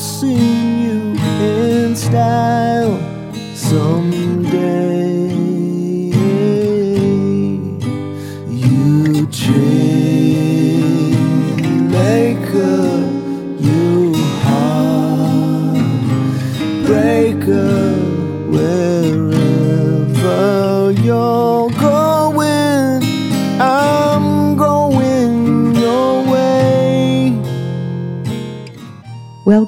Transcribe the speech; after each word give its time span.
sing 0.00 0.80
you 0.80 1.14
in 1.44 1.94
style 1.94 3.09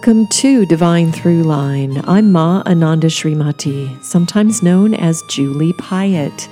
Welcome 0.02 0.26
to 0.26 0.66
Divine 0.66 1.12
Through 1.12 1.44
Line. 1.44 2.02
I'm 2.08 2.32
Ma 2.32 2.64
Ananda 2.66 3.06
Srimati, 3.06 4.02
sometimes 4.02 4.60
known 4.60 4.94
as 4.94 5.22
Julie 5.28 5.74
Piatt, 5.74 6.48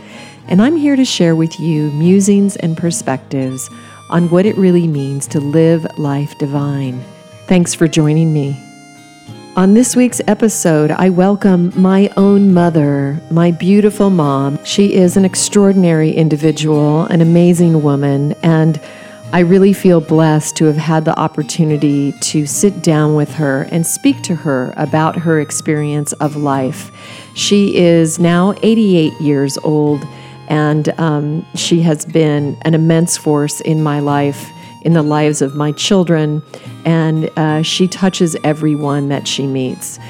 and 0.47 0.63
I'm 0.63 0.77
here 0.77 0.95
to 0.95 1.05
share 1.05 1.35
with 1.35 1.59
you 1.59 1.91
musings 1.91 2.55
and 2.55 2.77
perspectives 2.77 3.69
on 4.09 4.31
what 4.31 4.47
it 4.47 4.57
really 4.57 4.87
means 4.87 5.27
to 5.27 5.41
live 5.41 5.85
life 5.99 6.39
divine. 6.39 7.03
Thanks 7.49 7.75
for 7.75 7.89
joining 7.89 8.33
me. 8.33 8.57
On 9.57 9.75
this 9.75 9.97
week's 9.97 10.21
episode, 10.29 10.93
I 10.93 11.11
welcome 11.11 11.73
my 11.75 12.09
own 12.17 12.55
mother, 12.55 13.21
my 13.33 13.51
beautiful 13.51 14.11
mom. 14.11 14.65
She 14.65 14.95
is 14.95 15.17
an 15.17 15.25
extraordinary 15.25 16.13
individual, 16.13 17.07
an 17.07 17.21
amazing 17.21 17.83
woman, 17.83 18.35
and 18.45 18.81
I 19.33 19.41
really 19.41 19.73
feel 19.73 20.01
blessed 20.01 20.57
to 20.57 20.65
have 20.65 20.77
had 20.77 21.05
the 21.05 21.17
opportunity 21.17 22.11
to 22.21 22.47
sit 22.47 22.83
down 22.83 23.15
with 23.15 23.33
her 23.35 23.63
and 23.71 23.87
speak 23.87 24.23
to 24.23 24.35
her 24.35 24.75
about 24.77 25.15
her 25.15 25.39
experience 25.39 26.13
of 26.15 26.35
life. 26.35 26.91
She 27.37 27.77
is 27.77 28.19
now 28.19 28.55
88 28.65 29.13
years 29.21 29.57
old, 29.59 30.05
and 30.49 30.89
um, 30.99 31.47
she 31.55 31.81
has 31.83 32.05
been 32.05 32.59
an 32.63 32.75
immense 32.75 33.17
force 33.17 33.61
in 33.61 33.85
my 33.85 34.01
life, 34.01 34.51
in 34.83 34.95
the 34.95 35.03
lives 35.03 35.43
of 35.43 35.55
my 35.55 35.71
children, 35.71 36.43
and 36.85 37.31
uh, 37.39 37.63
she 37.63 37.87
touches 37.87 38.35
everyone 38.43 39.11
that 39.11 39.29
she 39.29 39.47
meets. 39.47 40.01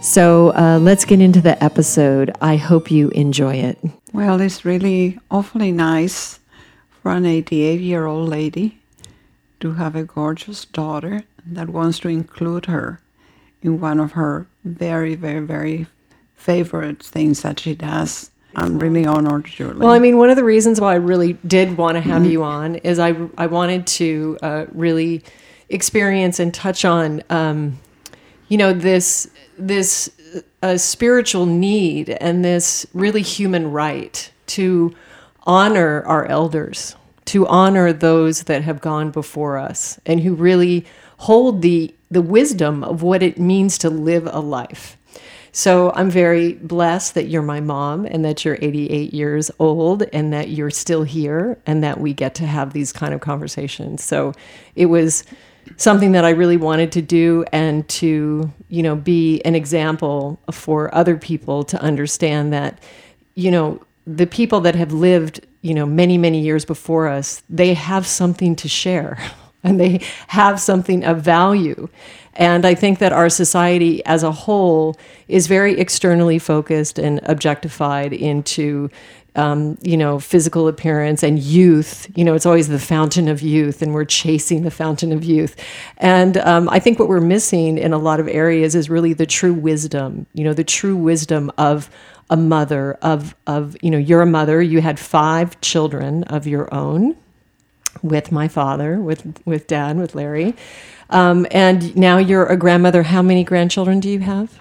So 0.00 0.54
uh, 0.54 0.78
let's 0.80 1.04
get 1.04 1.20
into 1.20 1.42
the 1.42 1.62
episode. 1.62 2.32
I 2.40 2.56
hope 2.56 2.90
you 2.90 3.10
enjoy 3.10 3.56
it. 3.56 3.78
Well, 4.14 4.40
it's 4.40 4.64
really 4.64 5.18
awfully 5.30 5.70
nice 5.70 6.39
for 7.02 7.12
an 7.12 7.26
88 7.26 7.80
year 7.80 8.06
old 8.06 8.28
lady 8.28 8.80
to 9.60 9.72
have 9.72 9.94
a 9.94 10.04
gorgeous 10.04 10.64
daughter 10.64 11.24
that 11.46 11.68
wants 11.68 11.98
to 12.00 12.08
include 12.08 12.66
her 12.66 13.00
in 13.62 13.80
one 13.80 14.00
of 14.00 14.12
her 14.12 14.46
very, 14.64 15.14
very, 15.14 15.40
very 15.40 15.86
favorite 16.34 17.02
things 17.02 17.42
that 17.42 17.60
she 17.60 17.74
does. 17.74 18.30
I'm 18.56 18.78
really 18.78 19.06
honored, 19.06 19.44
Julie. 19.44 19.78
Well, 19.78 19.90
I 19.90 19.98
mean, 19.98 20.18
one 20.18 20.30
of 20.30 20.36
the 20.36 20.44
reasons 20.44 20.80
why 20.80 20.92
I 20.92 20.96
really 20.96 21.34
did 21.46 21.76
want 21.76 21.94
to 21.94 22.00
have 22.00 22.26
you 22.26 22.42
on 22.42 22.76
is 22.76 22.98
I 22.98 23.14
I 23.38 23.46
wanted 23.46 23.86
to 23.86 24.38
uh, 24.42 24.66
really 24.72 25.22
experience 25.68 26.40
and 26.40 26.52
touch 26.52 26.84
on, 26.84 27.22
um, 27.30 27.78
you 28.48 28.58
know, 28.58 28.72
this 28.72 29.30
this 29.56 30.10
uh, 30.62 30.76
spiritual 30.76 31.46
need 31.46 32.10
and 32.10 32.44
this 32.44 32.86
really 32.92 33.22
human 33.22 33.70
right 33.70 34.32
to 34.48 34.94
honor 35.44 36.02
our 36.06 36.26
elders, 36.26 36.96
to 37.26 37.46
honor 37.46 37.92
those 37.92 38.44
that 38.44 38.62
have 38.62 38.80
gone 38.80 39.10
before 39.10 39.56
us 39.56 39.98
and 40.06 40.20
who 40.20 40.34
really 40.34 40.84
hold 41.18 41.62
the 41.62 41.94
the 42.10 42.22
wisdom 42.22 42.82
of 42.82 43.02
what 43.02 43.22
it 43.22 43.38
means 43.38 43.78
to 43.78 43.88
live 43.88 44.26
a 44.26 44.40
life. 44.40 44.96
So 45.52 45.92
I'm 45.94 46.10
very 46.10 46.54
blessed 46.54 47.14
that 47.14 47.28
you're 47.28 47.42
my 47.42 47.60
mom 47.60 48.04
and 48.04 48.24
that 48.24 48.44
you're 48.44 48.58
88 48.60 49.12
years 49.12 49.50
old 49.58 50.04
and 50.12 50.32
that 50.32 50.50
you're 50.50 50.70
still 50.70 51.02
here 51.02 51.58
and 51.66 51.82
that 51.82 52.00
we 52.00 52.14
get 52.14 52.34
to 52.36 52.46
have 52.46 52.72
these 52.72 52.92
kind 52.92 53.14
of 53.14 53.20
conversations. 53.20 54.02
So 54.02 54.32
it 54.76 54.86
was 54.86 55.24
something 55.76 56.12
that 56.12 56.24
I 56.24 56.30
really 56.30 56.56
wanted 56.56 56.92
to 56.92 57.02
do 57.02 57.44
and 57.52 57.88
to, 57.88 58.50
you 58.68 58.82
know, 58.82 58.96
be 58.96 59.40
an 59.42 59.54
example 59.54 60.40
for 60.52 60.94
other 60.94 61.16
people 61.16 61.64
to 61.64 61.80
understand 61.80 62.52
that, 62.52 62.80
you 63.34 63.50
know, 63.50 63.80
the 64.16 64.26
people 64.26 64.60
that 64.62 64.74
have 64.74 64.92
lived, 64.92 65.46
you 65.62 65.74
know, 65.74 65.86
many, 65.86 66.18
many 66.18 66.40
years 66.40 66.64
before 66.64 67.08
us, 67.08 67.42
they 67.48 67.74
have 67.74 68.06
something 68.06 68.56
to 68.56 68.68
share 68.68 69.18
and 69.64 69.78
they 69.78 70.00
have 70.28 70.60
something 70.60 71.04
of 71.04 71.20
value. 71.22 71.88
And 72.34 72.64
I 72.64 72.74
think 72.74 72.98
that 73.00 73.12
our 73.12 73.28
society 73.28 74.04
as 74.06 74.22
a 74.22 74.32
whole 74.32 74.96
is 75.28 75.46
very 75.46 75.78
externally 75.78 76.38
focused 76.38 76.98
and 76.98 77.20
objectified 77.24 78.12
into, 78.12 78.88
um, 79.34 79.76
you 79.82 79.96
know, 79.96 80.18
physical 80.18 80.66
appearance 80.66 81.22
and 81.22 81.38
youth. 81.38 82.10
You 82.16 82.24
know, 82.24 82.34
it's 82.34 82.46
always 82.46 82.68
the 82.68 82.78
fountain 82.78 83.28
of 83.28 83.42
youth, 83.42 83.82
and 83.82 83.92
we're 83.92 84.04
chasing 84.04 84.62
the 84.62 84.70
fountain 84.70 85.12
of 85.12 85.24
youth. 85.24 85.56
And 85.98 86.38
um, 86.38 86.68
I 86.70 86.78
think 86.78 86.98
what 86.98 87.08
we're 87.08 87.20
missing 87.20 87.76
in 87.76 87.92
a 87.92 87.98
lot 87.98 88.20
of 88.20 88.28
areas 88.28 88.74
is 88.74 88.88
really 88.88 89.12
the 89.12 89.26
true 89.26 89.52
wisdom, 89.52 90.26
you 90.32 90.44
know, 90.44 90.54
the 90.54 90.64
true 90.64 90.96
wisdom 90.96 91.52
of 91.58 91.90
a 92.30 92.36
mother, 92.36 92.96
of, 93.02 93.34
of 93.46 93.76
you 93.82 93.90
know, 93.90 93.98
you're 93.98 94.22
a 94.22 94.26
mother, 94.26 94.62
you 94.62 94.80
had 94.80 94.98
five 94.98 95.60
children 95.60 96.24
of 96.24 96.46
your 96.46 96.72
own 96.72 97.16
with 98.02 98.32
my 98.32 98.48
father, 98.48 99.00
with, 99.00 99.42
with 99.44 99.66
dad, 99.66 99.98
with 99.98 100.14
Larry. 100.14 100.54
Um, 101.10 101.46
and 101.50 101.94
now 101.96 102.18
you're 102.18 102.46
a 102.46 102.56
grandmother. 102.56 103.02
How 103.02 103.20
many 103.20 103.44
grandchildren 103.44 104.00
do 104.00 104.08
you 104.08 104.20
have? 104.20 104.60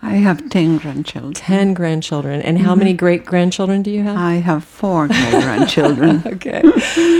I 0.00 0.14
have 0.14 0.48
10 0.48 0.78
grandchildren. 0.78 1.34
10 1.34 1.74
grandchildren. 1.74 2.40
And 2.42 2.58
how 2.58 2.74
many 2.76 2.92
great 2.92 3.24
grandchildren 3.24 3.82
do 3.82 3.90
you 3.90 4.04
have? 4.04 4.16
I 4.16 4.34
have 4.34 4.62
four 4.62 5.08
great 5.08 5.30
grandchildren. 5.30 6.22
okay. 6.26 6.62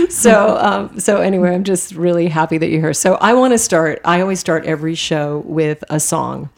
So, 0.09 0.57
um, 0.57 0.99
so 0.99 1.17
anyway, 1.17 1.53
I'm 1.53 1.65
just 1.65 1.93
really 1.93 2.27
happy 2.27 2.57
that 2.57 2.69
you're 2.69 2.79
here. 2.79 2.93
So 2.93 3.15
I 3.15 3.33
want 3.33 3.53
to 3.53 3.57
start, 3.57 3.99
I 4.05 4.21
always 4.21 4.39
start 4.39 4.65
every 4.65 4.95
show 4.95 5.39
with 5.45 5.83
a 5.89 5.99
song. 5.99 6.49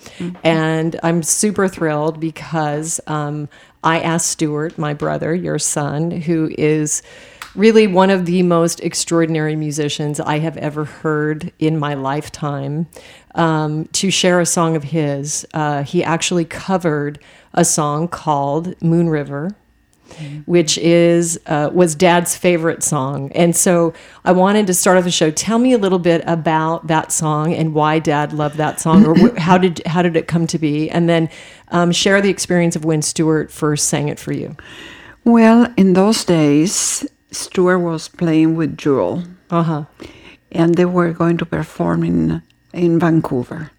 And 0.43 0.99
I'm 1.01 1.23
super 1.23 1.67
thrilled 1.67 2.19
because 2.19 2.99
um, 3.07 3.49
I 3.83 3.99
asked 3.99 4.27
Stuart, 4.27 4.77
my 4.77 4.93
brother, 4.93 5.33
your 5.33 5.57
son, 5.57 6.11
who 6.11 6.51
is 6.57 7.01
really 7.55 7.87
one 7.87 8.09
of 8.09 8.25
the 8.25 8.43
most 8.43 8.79
extraordinary 8.79 9.55
musicians 9.55 10.19
I 10.19 10.39
have 10.39 10.57
ever 10.57 10.85
heard 10.85 11.51
in 11.59 11.77
my 11.77 11.93
lifetime, 11.93 12.87
um, 13.35 13.85
to 13.93 14.11
share 14.11 14.39
a 14.39 14.45
song 14.45 14.75
of 14.75 14.83
his. 14.83 15.45
Uh, 15.53 15.83
he 15.83 16.03
actually 16.03 16.45
covered 16.45 17.19
a 17.53 17.65
song 17.65 18.07
called 18.07 18.81
Moon 18.81 19.09
River. 19.09 19.55
Which 20.45 20.77
is 20.77 21.39
uh, 21.45 21.69
was 21.73 21.95
Dad's 21.95 22.35
favorite 22.35 22.83
song, 22.83 23.31
and 23.31 23.55
so 23.55 23.93
I 24.25 24.33
wanted 24.33 24.67
to 24.67 24.73
start 24.73 24.97
off 24.97 25.05
the 25.05 25.09
show. 25.09 25.31
Tell 25.31 25.57
me 25.57 25.71
a 25.71 25.77
little 25.77 25.99
bit 25.99 26.21
about 26.27 26.87
that 26.87 27.13
song 27.13 27.53
and 27.53 27.73
why 27.73 27.99
Dad 27.99 28.33
loved 28.33 28.57
that 28.57 28.81
song, 28.81 29.05
or 29.05 29.39
how 29.39 29.57
did 29.57 29.81
how 29.85 30.01
did 30.01 30.17
it 30.17 30.27
come 30.27 30.47
to 30.47 30.59
be, 30.59 30.89
and 30.89 31.07
then 31.07 31.29
um, 31.69 31.93
share 31.93 32.21
the 32.21 32.29
experience 32.29 32.75
of 32.75 32.83
when 32.83 33.01
Stuart 33.01 33.51
first 33.51 33.87
sang 33.87 34.09
it 34.09 34.19
for 34.19 34.33
you. 34.33 34.57
Well, 35.23 35.73
in 35.77 35.93
those 35.93 36.25
days, 36.25 37.07
Stuart 37.31 37.79
was 37.79 38.07
playing 38.09 38.55
with 38.55 38.77
Jewel, 38.77 39.23
Uh 39.49 39.63
huh. 39.63 39.83
and 40.51 40.75
they 40.75 40.85
were 40.85 41.11
going 41.13 41.37
to 41.37 41.45
perform 41.45 42.03
in, 42.03 42.41
in 42.73 42.99
Vancouver. 42.99 43.71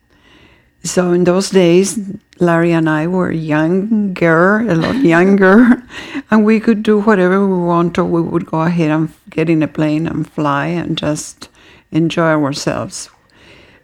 So 0.85 1.13
in 1.13 1.25
those 1.25 1.51
days, 1.51 1.99
Larry 2.41 2.73
and 2.73 2.89
I 2.91 3.07
were 3.07 3.31
younger, 3.31 4.61
a 4.69 4.75
lot 4.75 4.97
younger, 5.15 5.83
and 6.31 6.45
we 6.45 6.59
could 6.59 6.83
do 6.83 7.01
whatever 7.01 7.47
we 7.47 7.55
wanted. 7.63 8.05
We 8.05 8.21
would 8.21 8.47
go 8.47 8.63
ahead 8.63 8.91
and 8.91 9.13
get 9.31 9.49
in 9.49 9.63
a 9.63 9.69
plane 9.69 10.07
and 10.09 10.29
fly 10.29 10.67
and 10.67 10.99
just 10.99 11.49
enjoy 11.93 12.33
ourselves. 12.35 13.11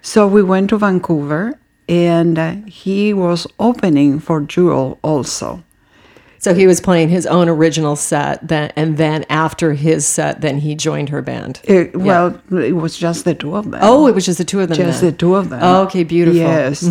So 0.03 0.27
we 0.27 0.43
went 0.43 0.71
to 0.71 0.79
Vancouver, 0.79 1.59
and 1.89 2.39
uh, 2.39 2.55
he 2.67 3.15
was 3.15 3.47
opening 3.61 4.19
for 4.19 4.41
Jewel 4.41 4.99
also. 5.03 5.63
So 6.41 6.55
he 6.55 6.67
was 6.67 6.81
playing 6.81 7.09
his 7.09 7.27
own 7.27 7.49
original 7.49 7.97
set, 7.97 8.47
then, 8.47 8.73
and 8.77 8.97
then 8.97 9.25
after 9.29 9.73
his 9.75 10.07
set, 10.07 10.41
then 10.41 10.59
he 10.59 10.75
joined 10.77 11.09
her 11.09 11.21
band. 11.21 11.61
It, 11.65 11.97
Well, 11.97 12.41
it 12.53 12.73
was 12.77 12.97
just 12.97 13.25
the 13.25 13.35
two 13.35 13.57
of 13.57 13.71
them. 13.71 13.81
Oh, 13.83 14.07
it 14.07 14.15
was 14.15 14.25
just 14.25 14.39
the 14.39 14.45
two 14.45 14.61
of 14.61 14.69
them. 14.69 14.77
just 14.77 15.01
then. 15.01 15.11
the 15.11 15.17
two 15.17 15.35
of 15.35 15.49
them. 15.51 15.61
Oh, 15.63 15.83
okay, 15.85 16.05
beautiful. 16.05 16.39
Yes. 16.39 16.83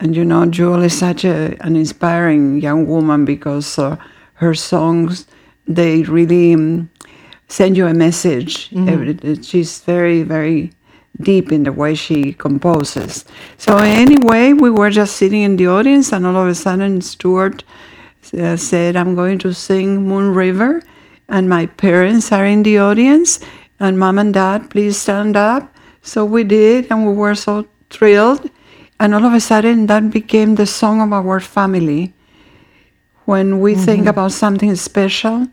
And 0.00 0.16
you 0.16 0.24
know, 0.24 0.46
Jewel 0.46 0.82
is 0.82 0.98
such 0.98 1.24
a, 1.24 1.54
an 1.60 1.76
inspiring 1.76 2.60
young 2.60 2.86
woman 2.86 3.24
because 3.24 3.78
uh, 3.78 3.96
her 4.34 4.54
songs, 4.54 5.26
they 5.68 6.02
really 6.04 6.54
um, 6.54 6.90
send 7.48 7.76
you 7.76 7.86
a 7.86 7.94
message. 7.94 8.70
Every- 8.74 9.42
She's 9.42 9.80
very, 9.80 10.22
very 10.22 10.72
deep 11.20 11.52
in 11.52 11.62
the 11.64 11.72
way 11.72 11.94
she 11.94 12.32
composes. 12.32 13.24
So 13.58 13.76
anyway, 13.76 14.54
we 14.54 14.70
were 14.70 14.90
just 14.90 15.16
sitting 15.16 15.42
in 15.42 15.56
the 15.56 15.68
audience, 15.68 16.10
and 16.12 16.26
all 16.26 16.36
of 16.36 16.48
a 16.48 16.54
sudden, 16.54 17.00
Stuart 17.02 17.62
uh, 18.34 18.56
said, 18.56 18.96
"I'm 18.96 19.14
going 19.14 19.38
to 19.40 19.52
sing 19.52 20.06
Moon 20.06 20.32
River," 20.34 20.82
and 21.28 21.48
my 21.48 21.66
parents 21.66 22.32
are 22.32 22.46
in 22.46 22.62
the 22.62 22.78
audience, 22.78 23.40
and 23.80 23.98
mom 23.98 24.18
and 24.18 24.32
dad, 24.34 24.70
please 24.70 24.96
stand 24.96 25.36
up. 25.36 25.72
So 26.02 26.24
we 26.24 26.44
did, 26.44 26.90
and 26.90 27.06
we 27.06 27.12
were 27.14 27.34
so 27.34 27.66
thrilled. 27.90 28.48
and 29.02 29.14
all 29.14 29.24
of 29.26 29.34
a 29.34 29.40
sudden 29.42 29.86
that 29.90 30.10
became 30.14 30.54
the 30.54 30.66
song 30.66 31.00
of 31.02 31.10
our 31.12 31.40
family. 31.40 32.14
When 33.24 33.58
we 33.60 33.74
Mm-hmm. 33.74 33.84
think 33.84 34.06
about 34.06 34.32
something 34.32 34.74
special, 34.76 35.48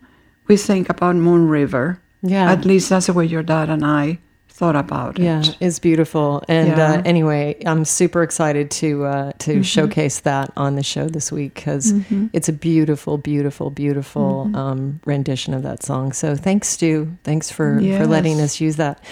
we 0.46 0.56
think 0.56 0.88
about 0.90 1.16
Moon 1.16 1.48
River. 1.48 1.98
Yeah. 2.22 2.50
At 2.50 2.64
least 2.64 2.90
that's 2.90 3.06
the 3.06 3.12
way 3.12 3.26
your 3.26 3.42
dad 3.42 3.68
and 3.70 3.84
I 3.84 4.18
thought 4.60 4.76
about 4.76 5.18
it. 5.18 5.22
Yeah, 5.24 5.42
it's 5.58 5.78
beautiful. 5.78 6.42
And 6.46 6.68
Yeah. 6.68 6.92
uh, 6.92 7.02
anyway, 7.04 7.56
I'm 7.64 7.84
super 7.86 8.22
excited 8.22 8.70
to 8.82 9.04
uh, 9.06 9.32
to 9.44 9.50
Mm-hmm. 9.52 9.62
showcase 9.62 10.20
that 10.20 10.52
on 10.56 10.76
the 10.76 10.82
show 10.82 11.06
this 11.08 11.32
week 11.32 11.54
because 11.54 11.94
it's 12.36 12.48
a 12.48 12.52
beautiful, 12.52 13.16
beautiful, 13.18 13.70
beautiful 13.70 14.44
Mm-hmm. 14.44 14.54
um, 14.56 15.00
rendition 15.06 15.54
of 15.54 15.62
that 15.62 15.82
song. 15.82 16.12
So 16.12 16.36
thanks, 16.36 16.68
Stu. 16.68 16.92
Thanks 17.24 17.50
for 17.50 17.80
for 17.98 18.06
letting 18.06 18.38
us 18.40 18.60
use 18.60 18.76
that. 18.76 19.02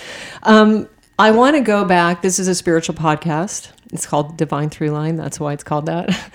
Um, 0.42 0.86
I 1.18 1.30
want 1.32 1.56
to 1.56 1.62
go 1.62 1.84
back. 1.84 2.22
This 2.22 2.38
is 2.38 2.46
a 2.46 2.54
spiritual 2.54 2.94
podcast. 2.94 3.70
It's 3.92 4.06
called 4.06 4.36
Divine 4.36 4.70
Through 4.70 4.90
Line. 4.90 5.16
That's 5.16 5.40
why 5.40 5.52
it's 5.54 5.64
called 5.64 5.86
that. 5.86 6.08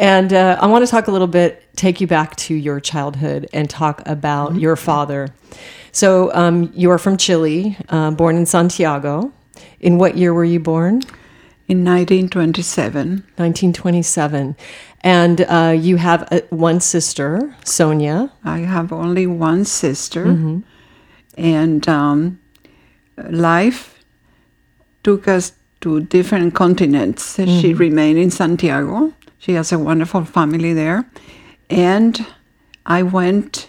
And 0.00 0.32
uh, 0.32 0.56
I 0.62 0.66
want 0.68 0.84
to 0.86 0.90
talk 0.90 1.08
a 1.08 1.10
little 1.10 1.26
bit, 1.26 1.50
take 1.74 2.00
you 2.00 2.06
back 2.06 2.36
to 2.46 2.54
your 2.54 2.78
childhood 2.78 3.48
and 3.52 3.68
talk 3.68 4.00
about 4.06 4.54
your 4.54 4.76
father. 4.76 5.28
So 5.98 6.32
um, 6.32 6.70
you 6.76 6.92
are 6.92 6.98
from 6.98 7.16
Chile, 7.16 7.76
uh, 7.88 8.12
born 8.12 8.36
in 8.36 8.46
Santiago. 8.46 9.32
In 9.80 9.98
what 9.98 10.16
year 10.16 10.32
were 10.32 10.44
you 10.44 10.60
born? 10.60 11.02
In 11.66 11.84
1927, 11.84 13.24
1927. 13.36 14.56
And 15.00 15.40
uh, 15.40 15.74
you 15.76 15.96
have 15.96 16.22
uh 16.30 16.40
one 16.50 16.78
sister, 16.80 17.52
Sonia. 17.64 18.30
I 18.44 18.58
have 18.58 18.92
only 18.92 19.26
one 19.26 19.64
sister, 19.64 20.24
Mm-hmm. 20.26 20.58
and 21.36 21.88
um, 21.88 22.38
life 23.30 23.98
took 25.02 25.26
us 25.26 25.52
to 25.80 26.00
different 26.00 26.54
continents. 26.54 27.34
She 27.36 27.42
Mm-hmm. 27.42 27.78
remained 27.86 28.18
in 28.18 28.30
Santiago. 28.30 29.12
She 29.38 29.54
has 29.54 29.72
a 29.72 29.78
wonderful 29.78 30.24
family 30.24 30.72
there, 30.74 31.04
and 31.68 32.24
I 32.86 33.02
went. 33.02 33.68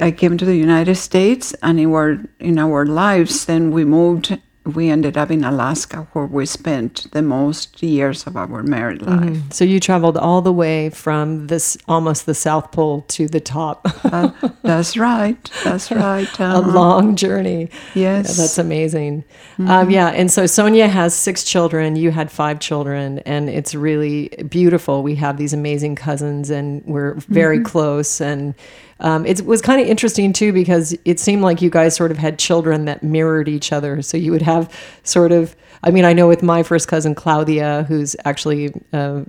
I 0.00 0.10
came 0.10 0.36
to 0.38 0.44
the 0.44 0.56
United 0.56 0.96
States, 0.96 1.54
and 1.62 1.78
in 1.80 1.92
our 1.94 2.18
in 2.40 2.58
our 2.58 2.86
lives, 2.86 3.46
then 3.46 3.70
we 3.70 3.84
moved. 3.84 4.38
We 4.74 4.90
ended 4.90 5.16
up 5.16 5.30
in 5.30 5.44
Alaska, 5.44 6.06
where 6.12 6.26
we 6.26 6.44
spent 6.44 7.06
the 7.12 7.22
most 7.22 7.82
years 7.82 8.26
of 8.26 8.36
our 8.36 8.62
married 8.62 9.00
Mm-hmm. 9.00 9.34
life. 9.34 9.52
So 9.52 9.64
you 9.64 9.80
traveled 9.80 10.18
all 10.18 10.42
the 10.42 10.52
way 10.52 10.90
from 10.90 11.46
this 11.46 11.78
almost 11.88 12.26
the 12.26 12.34
South 12.34 12.70
Pole 12.70 13.00
to 13.08 13.28
the 13.28 13.40
top. 13.40 13.86
Uh, 14.04 14.30
that's 14.62 14.94
right. 14.98 15.38
That's 15.64 15.90
right. 16.08 16.28
a 16.38 16.44
uh-huh. 16.44 16.70
long 16.72 17.16
journey. 17.16 17.70
Yes. 17.94 17.96
Yeah, 17.96 18.22
that's 18.22 18.58
amazing. 18.58 19.24
Um, 19.58 19.88
yeah, 19.90 20.08
and 20.08 20.30
so 20.30 20.44
Sonia 20.44 20.86
has 20.86 21.14
six 21.14 21.44
children. 21.44 21.96
You 21.96 22.10
had 22.10 22.30
five 22.30 22.60
children, 22.60 23.20
and 23.20 23.48
it's 23.48 23.74
really 23.74 24.28
beautiful. 24.50 25.02
We 25.02 25.14
have 25.14 25.38
these 25.38 25.54
amazing 25.54 25.96
cousins, 25.96 26.50
and 26.50 26.84
we're 26.84 27.14
very 27.14 27.60
close. 27.60 28.20
And 28.20 28.54
um, 29.00 29.24
it 29.26 29.44
was 29.44 29.62
kind 29.62 29.80
of 29.80 29.86
interesting 29.86 30.32
too 30.32 30.52
because 30.52 30.96
it 31.04 31.20
seemed 31.20 31.42
like 31.42 31.62
you 31.62 31.70
guys 31.70 31.94
sort 31.94 32.10
of 32.10 32.18
had 32.18 32.38
children 32.38 32.84
that 32.86 33.02
mirrored 33.02 33.48
each 33.48 33.72
other. 33.72 34.02
So 34.02 34.16
you 34.16 34.32
would 34.32 34.42
have 34.42 34.72
sort 35.04 35.32
of. 35.32 35.54
I 35.80 35.92
mean, 35.92 36.04
I 36.04 36.12
know 36.12 36.26
with 36.26 36.42
my 36.42 36.64
first 36.64 36.88
cousin 36.88 37.14
Claudia, 37.14 37.84
who's 37.86 38.16
actually 38.24 38.74
uh, 38.92 39.22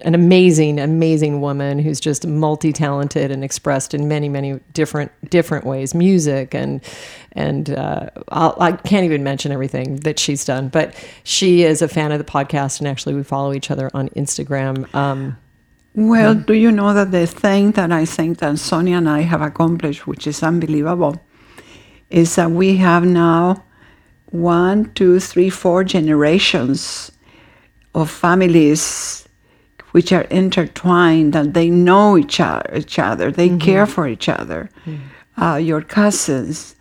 an 0.00 0.14
amazing, 0.14 0.80
amazing 0.80 1.42
woman 1.42 1.78
who's 1.78 2.00
just 2.00 2.26
multi-talented 2.26 3.30
and 3.30 3.44
expressed 3.44 3.92
in 3.92 4.08
many, 4.08 4.30
many 4.30 4.58
different 4.72 5.12
different 5.28 5.66
ways, 5.66 5.94
music 5.94 6.54
and 6.54 6.82
and 7.32 7.70
uh, 7.70 8.08
I'll, 8.30 8.56
I 8.58 8.72
can't 8.72 9.04
even 9.04 9.22
mention 9.22 9.52
everything 9.52 9.96
that 9.96 10.18
she's 10.18 10.44
done. 10.44 10.68
But 10.68 10.94
she 11.22 11.64
is 11.64 11.82
a 11.82 11.88
fan 11.88 12.12
of 12.12 12.18
the 12.18 12.24
podcast, 12.24 12.78
and 12.78 12.88
actually 12.88 13.14
we 13.14 13.22
follow 13.22 13.52
each 13.52 13.70
other 13.70 13.90
on 13.92 14.08
Instagram. 14.10 14.92
Um, 14.94 15.36
Well, 15.94 16.34
do 16.34 16.54
you 16.54 16.70
know 16.70 16.94
that 16.94 17.10
the 17.10 17.26
thing 17.26 17.72
that 17.72 17.90
I 17.90 18.04
think 18.04 18.38
that 18.38 18.58
Sonia 18.58 18.98
and 18.98 19.08
I 19.08 19.22
have 19.22 19.42
accomplished, 19.42 20.06
which 20.06 20.26
is 20.26 20.42
unbelievable, 20.42 21.20
is 22.10 22.36
that 22.36 22.50
we 22.50 22.76
have 22.76 23.04
now 23.04 23.64
one, 24.30 24.92
two, 24.94 25.18
three, 25.18 25.50
four 25.50 25.82
generations 25.82 27.10
of 27.94 28.08
families 28.08 29.28
which 29.90 30.12
are 30.12 30.22
intertwined 30.22 31.34
and 31.34 31.54
they 31.54 31.68
know 31.68 32.16
each 32.16 32.38
other, 32.38 32.76
each 32.76 32.98
other. 32.98 33.32
they 33.32 33.56
care 33.58 33.86
for 33.86 34.06
each 34.06 34.28
other. 34.28 34.70
Uh, 35.36 35.56
your 35.56 35.82
cousins 35.82 36.76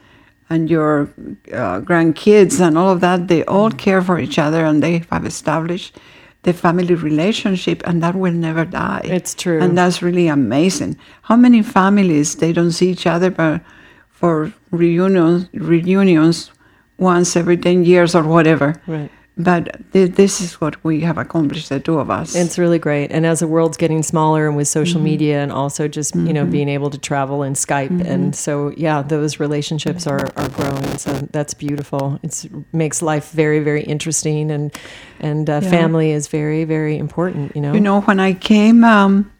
and 0.51 0.69
your 0.69 1.11
uh, 1.51 1.81
grandkids 1.81 2.59
and 2.59 2.77
all 2.77 2.89
of 2.89 3.01
that, 3.01 3.27
they 3.27 3.43
all 3.45 3.71
care 3.71 4.03
for 4.03 4.19
each 4.19 4.37
other 4.37 4.63
and 4.63 4.83
they 4.83 5.03
have 5.11 5.25
established 5.25 5.97
the 6.43 6.53
family 6.53 6.95
relationship 6.95 7.81
and 7.85 8.01
that 8.01 8.15
will 8.15 8.33
never 8.33 8.65
die. 8.65 9.01
It's 9.03 9.33
true. 9.33 9.59
And 9.59 9.77
that's 9.77 10.01
really 10.01 10.27
amazing. 10.27 10.97
How 11.23 11.35
many 11.35 11.61
families 11.61 12.35
they 12.35 12.53
don't 12.53 12.71
see 12.71 12.89
each 12.91 13.05
other 13.05 13.29
but 13.29 13.61
for 14.09 14.53
reunions 14.71 15.47
reunions 15.53 16.51
once 16.97 17.35
every 17.35 17.57
10 17.57 17.85
years 17.85 18.13
or 18.13 18.23
whatever. 18.23 18.75
Right. 18.85 19.09
But 19.41 19.79
th- 19.93 20.15
this 20.15 20.41
is 20.41 20.59
what 20.59 20.83
we 20.83 20.99
have 20.99 21.17
accomplished, 21.17 21.69
the 21.69 21.79
two 21.79 21.97
of 21.97 22.11
us. 22.11 22.35
It's 22.35 22.59
really 22.59 22.77
great. 22.77 23.09
And 23.09 23.25
as 23.25 23.39
the 23.39 23.47
world's 23.47 23.77
getting 23.77 24.03
smaller 24.03 24.47
and 24.47 24.57
with 24.57 24.67
social 24.67 24.99
media 24.99 25.41
and 25.41 25.49
also 25.49 25.87
just, 25.87 26.13
you 26.13 26.33
know, 26.33 26.45
being 26.45 26.67
able 26.67 26.89
to 26.89 26.97
travel 26.97 27.41
and 27.43 27.55
Skype. 27.55 28.05
And 28.05 28.35
so, 28.35 28.73
yeah, 28.75 29.01
those 29.01 29.39
relationships 29.39 30.05
are, 30.07 30.27
are 30.35 30.49
growing. 30.49 30.97
So 30.97 31.13
that's 31.31 31.53
beautiful. 31.53 32.19
It 32.21 32.49
makes 32.73 33.01
life 33.01 33.31
very, 33.31 33.61
very 33.61 33.83
interesting. 33.83 34.51
And, 34.51 34.75
and 35.21 35.49
uh, 35.49 35.61
family 35.61 36.11
is 36.11 36.27
very, 36.27 36.65
very 36.65 36.97
important, 36.97 37.55
you 37.55 37.61
know? 37.61 37.73
You 37.73 37.79
know, 37.79 38.01
when 38.01 38.19
I 38.19 38.33
came 38.33 38.83
um, 38.83 39.31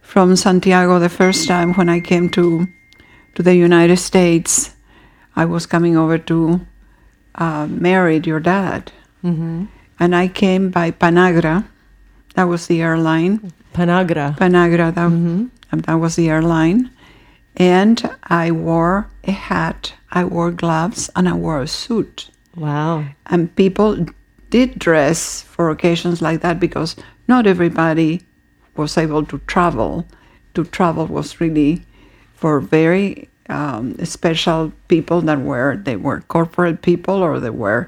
from 0.00 0.34
Santiago 0.34 0.98
the 0.98 1.08
first 1.08 1.46
time, 1.46 1.72
when 1.74 1.88
I 1.88 2.00
came 2.00 2.30
to 2.30 2.66
to 3.36 3.42
the 3.44 3.54
United 3.54 3.96
States, 3.98 4.74
I 5.36 5.44
was 5.44 5.66
coming 5.66 5.96
over 5.96 6.18
to 6.18 6.66
uh, 7.36 7.68
marry 7.68 8.18
your 8.18 8.40
dad, 8.40 8.90
mm-hmm. 9.24 9.64
and 9.98 10.16
I 10.16 10.28
came 10.28 10.70
by 10.70 10.90
Panagra. 10.90 11.66
That 12.34 12.44
was 12.44 12.66
the 12.66 12.80
airline. 12.82 13.52
Panagra. 13.74 14.36
Panagra. 14.36 14.94
That, 14.94 15.06
um, 15.06 15.50
that 15.72 15.94
was 15.94 16.16
the 16.16 16.28
airline, 16.30 16.90
and 17.56 18.02
I 18.24 18.50
wore 18.50 19.08
a 19.24 19.32
hat. 19.32 19.94
I 20.10 20.24
wore 20.24 20.50
gloves, 20.50 21.10
and 21.14 21.28
I 21.28 21.34
wore 21.34 21.62
a 21.62 21.68
suit. 21.68 22.30
Wow. 22.56 23.04
And 23.26 23.54
people 23.54 24.06
did 24.50 24.78
dress 24.78 25.42
for 25.42 25.70
occasions 25.70 26.20
like 26.20 26.40
that 26.40 26.58
because 26.58 26.96
not 27.28 27.46
everybody 27.46 28.22
was 28.76 28.98
able 28.98 29.24
to 29.26 29.38
travel. 29.46 30.06
To 30.54 30.64
travel 30.64 31.06
was 31.06 31.40
really 31.40 31.82
for 32.34 32.60
very 32.60 33.28
um, 33.48 33.96
special 34.04 34.72
people 34.88 35.20
that 35.22 35.40
were 35.40 35.76
they 35.76 35.96
were 35.96 36.20
corporate 36.22 36.82
people 36.82 37.16
or 37.16 37.38
they 37.40 37.50
were 37.50 37.86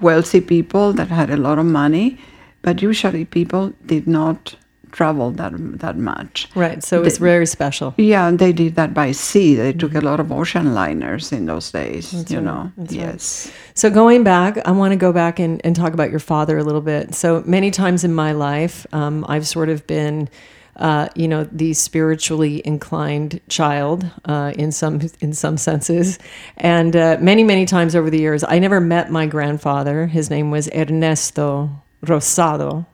wealthy 0.00 0.40
people 0.40 0.92
that 0.94 1.08
had 1.08 1.30
a 1.30 1.36
lot 1.36 1.58
of 1.58 1.66
money, 1.66 2.18
but 2.62 2.82
usually 2.82 3.24
people 3.24 3.72
did 3.86 4.06
not 4.06 4.56
travel 4.94 5.32
that 5.32 5.52
that 5.80 5.96
much. 5.96 6.48
Right. 6.54 6.82
So 6.82 7.02
it's 7.02 7.18
very 7.18 7.46
special. 7.46 7.94
Yeah, 7.96 8.28
and 8.28 8.38
they 8.38 8.52
did 8.52 8.76
that 8.76 8.94
by 8.94 9.12
sea. 9.12 9.56
They 9.56 9.72
took 9.72 9.94
a 9.94 10.00
lot 10.00 10.20
of 10.20 10.30
ocean 10.30 10.72
liners 10.72 11.32
in 11.32 11.46
those 11.46 11.70
days. 11.72 12.30
you 12.30 12.40
know, 12.40 12.70
yes. 12.88 13.52
So 13.74 13.90
going 13.90 14.22
back, 14.22 14.56
I 14.64 14.70
want 14.70 14.92
to 14.92 14.96
go 14.96 15.12
back 15.12 15.40
and, 15.40 15.60
and 15.64 15.74
talk 15.74 15.92
about 15.92 16.10
your 16.10 16.20
father 16.20 16.56
a 16.58 16.62
little 16.62 16.80
bit. 16.80 17.14
So 17.14 17.42
many 17.44 17.70
times 17.70 18.04
in 18.04 18.14
my 18.14 18.32
life, 18.32 18.86
um, 18.92 19.26
I've 19.28 19.46
sort 19.46 19.68
of 19.68 19.84
been, 19.86 20.28
uh, 20.76 21.08
you 21.14 21.28
know, 21.28 21.44
the 21.44 21.72
spiritually 21.72 22.62
inclined 22.64 23.40
child 23.48 24.10
uh, 24.24 24.52
in 24.56 24.72
some 24.72 25.00
in 25.20 25.32
some 25.32 25.56
senses, 25.56 26.18
and 26.56 26.96
uh, 26.96 27.16
many 27.20 27.44
many 27.44 27.64
times 27.66 27.94
over 27.94 28.10
the 28.10 28.18
years, 28.18 28.44
I 28.44 28.58
never 28.58 28.80
met 28.80 29.10
my 29.10 29.26
grandfather. 29.26 30.06
His 30.06 30.30
name 30.30 30.50
was 30.50 30.68
Ernesto 30.74 31.70
Rosado. 32.04 32.86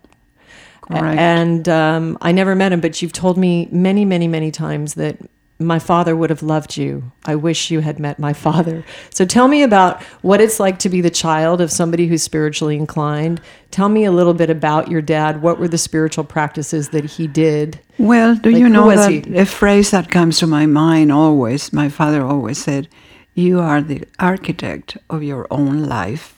Correct. 0.83 1.21
And 1.21 1.69
um, 1.69 2.19
I 2.21 2.33
never 2.33 2.55
met 2.57 2.73
him, 2.73 2.81
but 2.81 3.01
you've 3.01 3.13
told 3.13 3.39
me 3.39 3.69
many, 3.71 4.05
many, 4.05 4.27
many 4.27 4.51
times 4.51 4.95
that 4.95 5.19
my 5.61 5.79
father 5.79 6.17
would 6.17 6.31
have 6.31 6.43
loved 6.43 6.77
you. 6.77 7.13
I 7.27 7.35
wish 7.35 7.71
you 7.71 7.81
had 7.81 7.99
met 7.99 8.19
my 8.19 8.33
father. 8.33 8.85
So 9.11 9.25
tell 9.25 9.47
me 9.47 9.63
about 9.63 10.03
what 10.23 10.41
it's 10.41 10.59
like 10.59 10.79
to 10.81 10.89
be 10.89 11.01
the 11.01 11.11
child 11.11 11.61
of 11.61 11.71
somebody 11.71 12.07
who's 12.07 12.23
spiritually 12.23 12.77
inclined. 12.77 13.41
Tell 13.71 13.89
me 13.89 14.05
a 14.05 14.13
little 14.13 14.35
bit 14.35 14.49
about 14.51 14.91
your 14.91 15.03
dad. 15.03 15.43
What 15.43 15.59
were 15.59 15.69
the 15.69 15.79
spiritual 15.79 16.25
practices 16.25 16.89
that 16.91 17.05
he 17.05 17.27
did? 17.27 17.79
Well, 17.99 18.35
do 18.35 18.51
Like, 18.51 18.61
you 18.61 18.69
know 18.69 18.89
that 18.91 19.11
he? 19.11 19.37
a 19.37 19.45
phrase 19.45 19.91
that 19.91 20.11
comes 20.11 20.39
to 20.39 20.47
my 20.47 20.67
mind 20.67 21.13
always? 21.13 21.73
My 21.73 21.89
father 21.89 22.23
always 22.23 22.59
said, 22.59 22.89
"You 23.35 23.61
are 23.61 23.83
the 23.83 24.05
architect 24.19 24.97
of 25.11 25.23
your 25.23 25.47
own 25.51 25.85
life." 25.85 26.35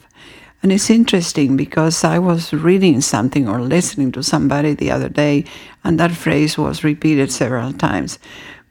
And 0.63 0.71
it's 0.73 0.91
interesting 0.91 1.57
because 1.57 2.05
I 2.05 2.19
was 2.21 2.53
reading 2.53 3.01
something 3.01 3.49
or 3.49 3.61
listening 3.61 4.13
to 4.13 4.23
somebody 4.23 4.75
the 4.75 4.93
other 4.93 5.09
day, 5.09 5.45
and 5.83 5.99
that 5.99 6.13
phrase 6.13 6.57
was 6.57 6.85
repeated 6.85 7.33
several 7.33 7.73
times. 7.73 8.19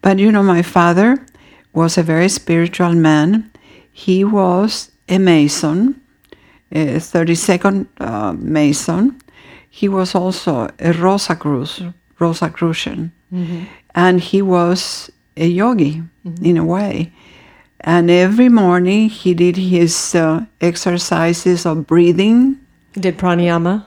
But 0.02 0.20
you 0.20 0.32
know, 0.32 0.44
my 0.44 0.62
father 0.62 1.18
was 1.74 1.98
a 1.98 2.04
very 2.04 2.30
spiritual 2.30 2.94
man. 2.94 3.52
He 3.92 4.24
was 4.24 4.92
a 5.08 5.18
Mason, 5.20 6.02
a 6.72 6.98
32nd 6.98 7.88
uh, 8.00 8.34
Mason. 8.34 9.20
he 9.70 9.88
was 9.88 10.16
also 10.16 10.66
a 10.80 10.92
Rosacruz, 10.94 11.02
Rosa 11.02 11.36
Cruz, 11.36 11.82
Rosicrucian, 12.20 13.12
and 13.96 14.20
he 14.22 14.42
was 14.42 15.10
a 15.38 15.48
yogi 15.48 16.04
in 16.42 16.58
a 16.58 16.66
way. 16.66 17.12
And 17.80 18.12
every 18.12 18.50
morning 18.50 19.10
he 19.10 19.34
did 19.34 19.56
his 19.58 20.14
uh, 20.16 20.46
exercises 20.60 21.66
of 21.66 21.88
breathing, 21.88 22.58
Did 22.94 23.18
pranayama? 23.18 23.86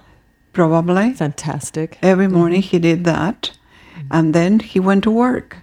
probably. 0.52 1.12
Fantastic. 1.14 1.99
Every 2.02 2.28
morning 2.28 2.62
he 2.62 2.78
did 2.78 3.04
that, 3.04 3.50
and 4.11 4.35
then 4.35 4.61
he 4.61 4.80
went 4.80 5.04
to 5.04 5.11
work. 5.11 5.59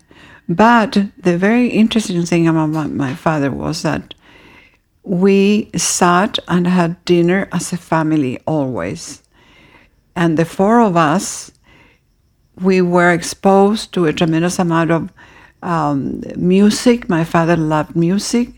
But 0.56 0.98
the 1.18 1.38
very 1.38 1.68
interesting 1.68 2.26
thing 2.26 2.46
about 2.46 2.70
my, 2.70 2.88
my 2.88 3.16
father 3.16 3.52
was 3.52 3.84
that 3.84 4.14
we 5.04 5.72
sat 5.78 6.40
and 6.50 6.68
had 6.68 7.04
dinner 7.06 7.48
as 7.54 7.72
a 7.72 7.78
family 7.78 8.38
always. 8.46 9.24
And 10.14 10.38
the 10.38 10.44
four 10.44 10.82
of 10.82 10.98
us, 10.98 11.52
we 12.60 12.82
were 12.82 13.12
exposed 13.12 13.94
to 13.94 14.06
a 14.06 14.14
tremendous 14.14 14.60
amount 14.60 14.92
of 14.92 15.14
um, 15.64 16.22
music. 16.36 17.08
My 17.08 17.24
father 17.24 17.56
loved 17.56 17.96
music, 17.96 18.50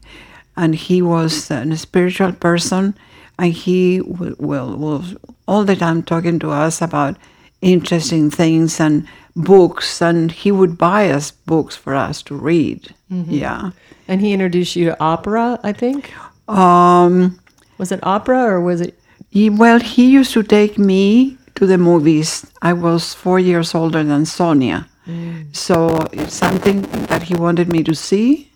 and 0.57 0.73
he 0.73 1.01
was 1.01 1.51
a 1.51 1.77
spiritual 1.77 2.31
person, 2.31 2.97
and 3.37 3.53
he 3.53 3.99
w- 3.99 4.35
was 4.39 5.15
all 5.47 5.63
the 5.63 5.75
time 5.75 6.01
talking 6.01 6.39
to 6.39 6.49
us 6.49 6.81
about 6.81 7.17
interesting 7.61 8.31
things 8.31 8.79
and 8.79 9.07
books, 9.35 10.01
and 10.01 10.31
he 10.31 10.51
would 10.51 10.77
buy 10.77 11.09
us 11.09 11.31
books 11.31 11.75
for 11.75 11.95
us 11.95 12.21
to 12.23 12.35
read. 12.35 12.93
Yeah. 13.09 13.71
And 14.07 14.21
he 14.21 14.33
introduced 14.33 14.75
you 14.75 14.85
to 14.85 14.99
opera, 14.99 15.59
I 15.63 15.71
think. 15.73 16.11
Um, 16.49 17.39
Was 17.77 17.91
it 17.91 17.99
opera 18.03 18.39
or 18.43 18.61
was 18.61 18.81
it? 18.81 18.99
he, 19.29 19.49
well, 19.49 19.79
he 19.79 20.09
used 20.11 20.33
to 20.33 20.43
take 20.43 20.77
me 20.77 21.37
to 21.55 21.65
the 21.65 21.77
movies. 21.77 22.45
I 22.61 22.73
was 22.73 23.13
four 23.13 23.39
years 23.39 23.73
older 23.75 24.03
than 24.03 24.25
Sonia. 24.25 24.87
So 25.51 26.07
if 26.13 26.29
something 26.29 26.81
that 27.07 27.23
he 27.23 27.35
wanted 27.35 27.67
me 27.67 27.83
to 27.83 27.93
see, 27.93 28.51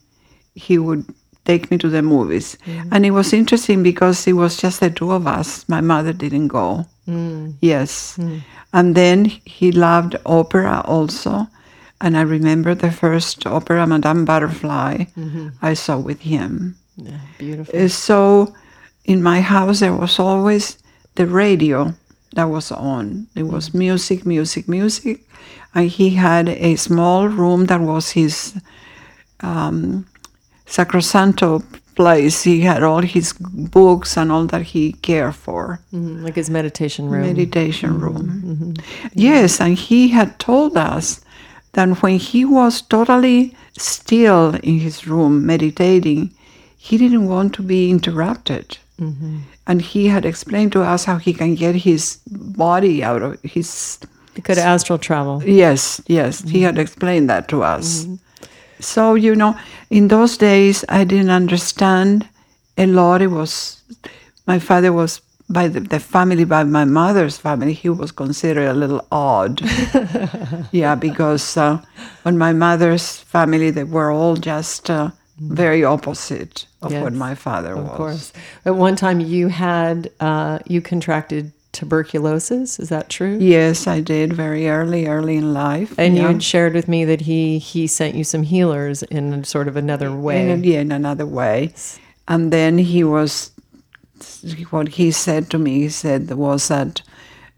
he 0.56 0.78
would 0.78 1.04
take 1.48 1.72
me 1.72 1.78
to 1.78 1.90
the 1.90 2.02
movies. 2.02 2.58
Mm. 2.66 2.90
And 2.92 3.06
it 3.06 3.12
was 3.12 3.34
interesting 3.34 3.84
because 3.84 4.28
it 4.28 4.34
was 4.34 4.62
just 4.62 4.80
the 4.80 4.90
two 4.90 5.12
of 5.12 5.26
us. 5.26 5.68
My 5.70 5.82
mother 5.82 6.14
didn't 6.14 6.50
go. 6.50 6.86
Mm. 7.08 7.56
Yes. 7.62 8.18
Mm. 8.18 8.42
And 8.74 8.96
then 8.96 9.26
he 9.46 9.72
loved 9.72 10.16
opera 10.26 10.82
also. 10.86 11.48
And 12.00 12.16
I 12.18 12.22
remember 12.22 12.76
the 12.76 12.92
first 12.92 13.48
opera, 13.48 13.88
Madame 13.88 14.26
Butterfly, 14.26 15.06
mm-hmm. 15.18 15.48
I 15.62 15.74
saw 15.74 15.98
with 15.98 16.22
him. 16.22 16.76
Yeah, 16.96 17.20
beautiful. 17.40 17.74
Uh, 17.74 17.88
So 17.88 18.54
in 19.06 19.24
my 19.24 19.42
house, 19.42 19.80
there 19.80 19.96
was 19.96 20.20
always 20.20 20.78
the 21.16 21.26
radio 21.26 21.94
that 22.36 22.50
was 22.50 22.72
on. 22.72 23.28
It 23.36 23.48
was 23.48 23.74
music, 23.74 24.26
music, 24.26 24.68
music. 24.68 25.22
And 25.74 25.90
he 25.90 26.10
had 26.12 26.50
a 26.50 26.76
small 26.76 27.28
room 27.30 27.66
that 27.66 27.82
was 27.82 28.12
his 28.12 28.54
um, 29.42 30.06
Sacrosanto 30.68 31.64
place. 31.96 32.44
He 32.44 32.62
had 32.62 32.84
all 32.84 33.02
his 33.02 33.34
books 33.34 34.18
and 34.18 34.32
all 34.32 34.46
that 34.48 34.62
he 34.62 34.94
cared 34.94 35.36
for. 35.36 35.80
Mhm, 35.94 36.24
Like 36.24 36.36
his 36.36 36.50
meditation 36.50 37.10
room. 37.10 37.22
Meditation 37.22 37.90
mm-hmm, 37.92 38.04
room. 38.04 38.24
Mm-hmm. 38.28 38.52
Mm-hmm. 38.52 38.74
Yes, 39.14 39.60
and 39.60 39.78
he 39.78 40.10
had 40.10 40.38
told 40.40 40.78
us 40.78 41.22
that 41.74 41.90
when 42.02 42.18
he 42.20 42.46
was 42.46 42.82
totally 42.82 43.56
still 43.78 44.56
in 44.64 44.80
his 44.80 45.08
room 45.08 45.46
meditating, 45.46 46.32
he 46.78 46.98
didn't 46.98 47.28
want 47.28 47.54
to 47.54 47.62
be 47.64 47.90
interrupted. 47.90 48.78
And 49.68 49.82
he 49.82 50.08
had 50.08 50.26
explained 50.26 50.72
to 50.72 50.82
us 50.82 51.06
how 51.06 51.18
he 51.18 51.32
can 51.32 51.54
get 51.54 51.76
his 51.76 52.18
body 52.26 53.04
out 53.04 53.22
of 53.22 53.38
his. 53.44 54.00
he 54.34 54.42
could 54.42 54.58
astral 54.58 54.98
travel. 54.98 55.44
Yes, 55.46 56.02
yes, 56.08 56.42
he 56.42 56.64
had 56.64 56.80
explained 56.80 57.30
that 57.30 57.48
to 57.50 57.62
us. 57.62 58.08
So, 58.80 59.16
you 59.16 59.36
know, 59.36 59.58
in 59.90 60.08
those 60.08 60.38
days, 60.38 60.86
I 60.90 61.04
didn't 61.04 61.30
understand 61.30 62.28
a 62.78 62.86
lot. 62.86 63.22
It 63.22 63.28
was, 63.28 63.82
my 64.46 64.60
father 64.60 64.94
was, 64.94 65.22
by 65.50 65.68
the, 65.68 65.80
the 65.80 66.00
family, 66.00 66.44
by 66.44 66.64
my 66.64 66.86
mother's 66.86 67.38
family, 67.38 67.74
he 67.74 67.90
was 67.90 68.12
considered 68.12 68.68
a 68.68 68.74
little 68.74 69.06
odd. 69.12 69.62
yeah, 70.72 70.96
because 70.96 71.58
uh, 71.58 71.82
on 72.26 72.38
my 72.38 72.54
mother's 72.54 73.18
family, 73.18 73.72
they 73.72 73.86
were 73.86 74.12
all 74.12 74.36
just 74.36 74.90
uh, 74.90 75.12
very 75.40 75.84
opposite 75.84 76.66
of 76.82 76.92
what 76.94 77.14
my 77.14 77.34
father 77.36 77.76
was. 77.76 77.86
Of 77.86 77.92
course. 77.96 78.34
At 78.66 78.76
one 78.76 78.96
time, 78.96 79.20
you 79.20 79.48
had 79.48 80.12
uh, 80.20 80.60
you 80.66 80.82
contracted 80.82 81.54
tuberculosis. 81.78 82.80
Is 82.80 82.90
that 82.90 83.08
true? 83.08 83.38
Yes, 83.40 83.86
I 83.88 84.02
did 84.02 84.34
very 84.34 84.68
early, 84.68 85.08
early 85.08 85.38
in 85.38 85.54
life. 85.54 85.94
And 85.98 86.16
you 86.16 86.24
yeah. 86.24 86.32
had 86.32 86.44
shared 86.44 86.74
with 86.74 86.88
me 86.88 87.06
that 87.06 87.22
he 87.22 87.60
he 87.60 87.86
sent 87.88 88.16
you 88.16 88.24
some 88.24 88.44
healers 88.44 89.04
in 89.04 89.44
sort 89.44 89.68
of 89.68 89.78
another 89.78 90.12
way. 90.12 90.50
In, 90.50 90.64
yeah, 90.64 90.82
in 90.82 90.92
another 90.92 91.26
way. 91.26 91.74
And 92.28 92.52
then 92.52 92.78
he 92.80 93.04
was, 93.04 93.52
what 94.72 94.88
he 94.90 95.12
said 95.12 95.50
to 95.52 95.58
me, 95.58 95.82
he 95.82 95.90
said 95.90 96.32
was 96.32 96.68
that 96.68 97.02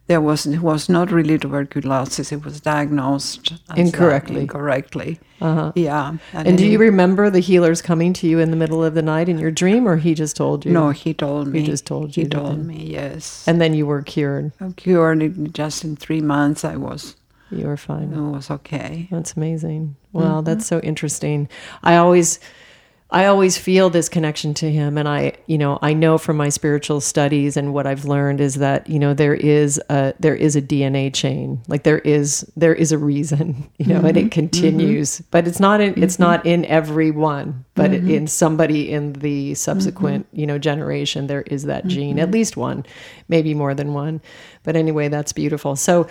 there 0.09 0.19
was 0.19 0.45
it 0.47 0.59
was 0.59 0.89
not 0.89 1.11
really 1.11 1.37
tuberculosis. 1.37 2.31
It 2.31 2.43
was 2.43 2.59
diagnosed 2.59 3.53
Incorrectly. 3.77 4.41
Incorrectly. 4.41 5.19
Uh-huh. 5.39 5.71
Yeah. 5.75 6.17
and 6.33 6.57
do 6.57 6.63
then 6.63 6.71
you 6.71 6.79
remember 6.79 7.29
the 7.29 7.39
healers 7.39 7.81
coming 7.81 8.11
to 8.13 8.27
you 8.27 8.39
in 8.39 8.49
the 8.49 8.57
middle 8.57 8.83
of 8.83 8.93
the 8.95 9.01
night 9.03 9.29
in 9.29 9.37
your 9.37 9.51
dream, 9.51 9.87
or 9.87 9.97
he 9.97 10.13
just 10.15 10.35
told 10.35 10.65
you? 10.65 10.71
No, 10.71 10.89
he 10.89 11.13
told 11.13 11.47
me. 11.47 11.59
He 11.61 11.65
just 11.65 11.85
told 11.85 12.17
you 12.17 12.23
that 12.25 12.31
told 12.31 12.57
then. 12.57 12.67
me. 12.67 12.87
Yes. 12.91 13.47
And 13.47 13.61
then 13.61 13.73
you 13.75 13.85
were 13.85 14.01
cured. 14.01 14.51
I'm 14.59 14.73
cured 14.73 15.21
in 15.21 15.53
just 15.53 15.83
in 15.85 15.95
three 15.95 16.21
months. 16.21 16.65
I 16.65 16.75
was. 16.75 17.15
You 17.51 17.67
were 17.67 17.77
fine. 17.77 18.11
It 18.13 18.19
was 18.37 18.49
okay. 18.51 19.07
That's 19.11 19.33
amazing. 19.37 19.95
Wow, 20.11 20.41
that's 20.41 20.65
Mm-hmm. 20.65 20.75
so 20.75 20.87
interesting. 20.91 21.47
I 21.83 21.95
always 21.97 22.39
I 23.11 23.25
always 23.25 23.57
feel 23.57 23.89
this 23.89 24.07
connection 24.07 24.53
to 24.55 24.69
him 24.71 24.95
and 24.95 25.07
I, 25.09 25.33
you 25.47 25.57
know, 25.57 25.79
I 25.81 25.93
know 25.93 26.19
from 26.19 26.37
my 26.37 26.49
spiritual 26.49 27.01
studies 27.01 27.57
and 27.57 27.73
what 27.73 27.87
I've 27.87 28.05
learned 28.05 28.39
is 28.39 28.55
that, 28.55 28.87
you 28.87 28.99
know, 28.99 29.15
there 29.15 29.33
is 29.33 29.81
a 29.89 30.13
there 30.19 30.35
is 30.35 30.55
a 30.55 30.61
DNA 30.61 31.11
chain. 31.11 31.59
Like 31.67 31.81
there 31.81 31.97
is 31.99 32.45
there 32.55 32.75
is 32.75 32.91
a 32.91 32.99
reason, 32.99 33.67
you 33.79 33.87
know, 33.87 33.95
and 34.01 34.15
Mm-hmm. 34.15 34.27
it 34.27 34.31
continues. 34.31 35.21
But 35.31 35.47
it's 35.47 35.59
not 35.59 35.81
in 35.81 36.01
it's 36.03 36.19
not 36.19 36.45
in 36.45 36.65
everyone, 36.65 37.65
but 37.73 37.89
Mm-hmm. 37.89 38.11
in 38.11 38.27
somebody 38.27 38.91
in 38.91 39.13
the 39.13 39.55
subsequent, 39.55 40.27
you 40.31 40.45
know, 40.45 40.59
generation 40.59 41.25
there 41.25 41.41
is 41.41 41.63
that 41.63 41.87
gene, 41.87 42.17
Mm-hmm. 42.17 42.19
at 42.19 42.31
least 42.31 42.57
one, 42.57 42.85
maybe 43.27 43.55
more 43.55 43.73
than 43.73 43.93
one. 43.95 44.21
But 44.63 44.75
anyway, 44.75 45.07
that's 45.07 45.33
beautiful. 45.33 45.75
So 45.75 46.07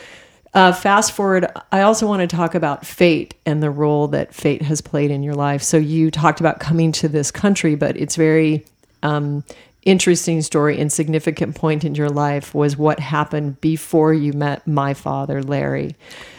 uh, 0.54 0.72
fast 0.72 1.12
forward, 1.12 1.46
I 1.70 1.82
also 1.82 2.06
want 2.06 2.28
to 2.28 2.36
talk 2.36 2.54
about 2.54 2.86
fate 2.86 3.34
and 3.44 3.62
the 3.62 3.70
role 3.70 4.08
that 4.08 4.34
fate 4.34 4.62
has 4.62 4.80
played 4.80 5.10
in 5.10 5.22
your 5.22 5.34
life. 5.34 5.62
So 5.62 5.76
you 5.76 6.10
talked 6.10 6.40
about 6.40 6.58
coming 6.58 6.92
to 6.92 7.08
this 7.08 7.30
country, 7.30 7.74
but 7.74 7.96
it's 7.96 8.16
very 8.16 8.64
um, 9.02 9.44
interesting 9.84 10.42
story 10.42 10.80
and 10.80 10.92
significant 10.92 11.54
point 11.54 11.84
in 11.84 11.94
your 11.94 12.08
life 12.08 12.54
was 12.54 12.76
what 12.76 12.98
happened 12.98 13.60
before 13.60 14.14
you 14.14 14.32
met 14.32 14.66
my 14.66 14.94
father, 14.94 15.42
Larry. 15.42 15.94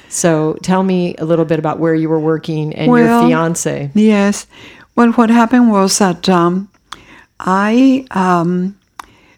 So 0.09 0.57
tell 0.63 0.83
me 0.83 1.15
a 1.17 1.25
little 1.25 1.45
bit 1.45 1.59
about 1.59 1.77
where 1.77 1.93
you 1.93 2.09
were 2.09 2.19
working 2.19 2.73
and 2.73 2.87
your 2.87 3.21
fiance. 3.21 3.91
Yes. 3.93 4.47
Well, 4.95 5.11
what 5.13 5.29
happened 5.29 5.71
was 5.71 5.99
that 5.99 6.27
um, 6.27 6.69
I, 7.39 8.07
um, 8.11 8.77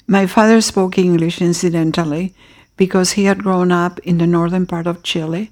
my 0.08 0.28
father 0.28 0.62
spoke 0.62 0.98
English 0.98 1.42
incidentally 1.42 2.34
because 2.82 3.12
he 3.12 3.26
had 3.26 3.44
grown 3.44 3.72
up 3.72 4.00
in 4.00 4.18
the 4.18 4.26
northern 4.26 4.66
part 4.66 4.88
of 4.88 5.04
Chile. 5.04 5.52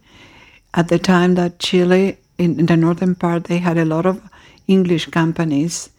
At 0.74 0.88
the 0.88 0.98
time 0.98 1.36
that 1.36 1.60
Chile, 1.60 2.18
in, 2.40 2.60
in 2.60 2.66
the 2.66 2.76
northern 2.76 3.14
part, 3.14 3.44
they 3.44 3.60
had 3.60 3.78
a 3.78 3.86
lot 3.86 4.08
of 4.08 4.20
English 4.66 5.06
companies 5.12 5.92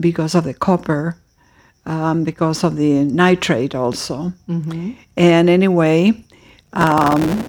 because 0.00 0.34
of 0.34 0.44
the 0.44 0.54
copper, 0.54 1.18
um, 1.84 2.24
because 2.24 2.64
of 2.64 2.76
the 2.76 3.04
nitrate 3.04 3.74
also. 3.74 4.32
And 5.14 5.50
anyway, 5.50 6.24
um, 6.72 7.44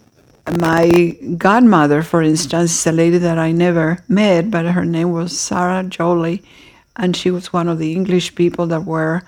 my 0.59 1.15
godmother, 1.37 2.01
for 2.03 2.21
instance, 2.21 2.71
is 2.71 2.87
a 2.87 2.91
lady 2.91 3.19
that 3.19 3.37
I 3.37 3.53
never 3.53 4.03
met, 4.09 4.51
but 4.51 4.65
her 4.65 4.83
name 4.83 5.13
was 5.13 5.39
Sarah 5.39 5.85
Jolie, 5.85 6.43
and 6.97 7.15
she 7.15 7.31
was 7.31 7.53
one 7.53 7.69
of 7.69 7.79
the 7.79 7.93
English 7.93 8.35
people 8.35 8.67
that 8.67 8.83
were 8.83 9.23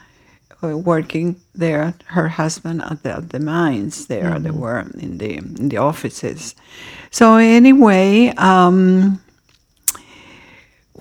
uh, 0.63 0.77
working 0.77 1.35
there. 1.53 1.93
Her 2.05 2.27
husband 2.27 2.81
at 2.83 3.03
the, 3.03 3.17
at 3.17 3.29
the 3.29 3.39
mines 3.39 4.07
there, 4.07 4.39
they 4.39 4.51
were 4.51 4.79
in 4.99 5.17
the 5.17 5.37
in 5.37 5.69
the 5.69 5.77
offices. 5.77 6.55
So 7.09 7.35
anyway, 7.35 8.33
um, 8.37 9.21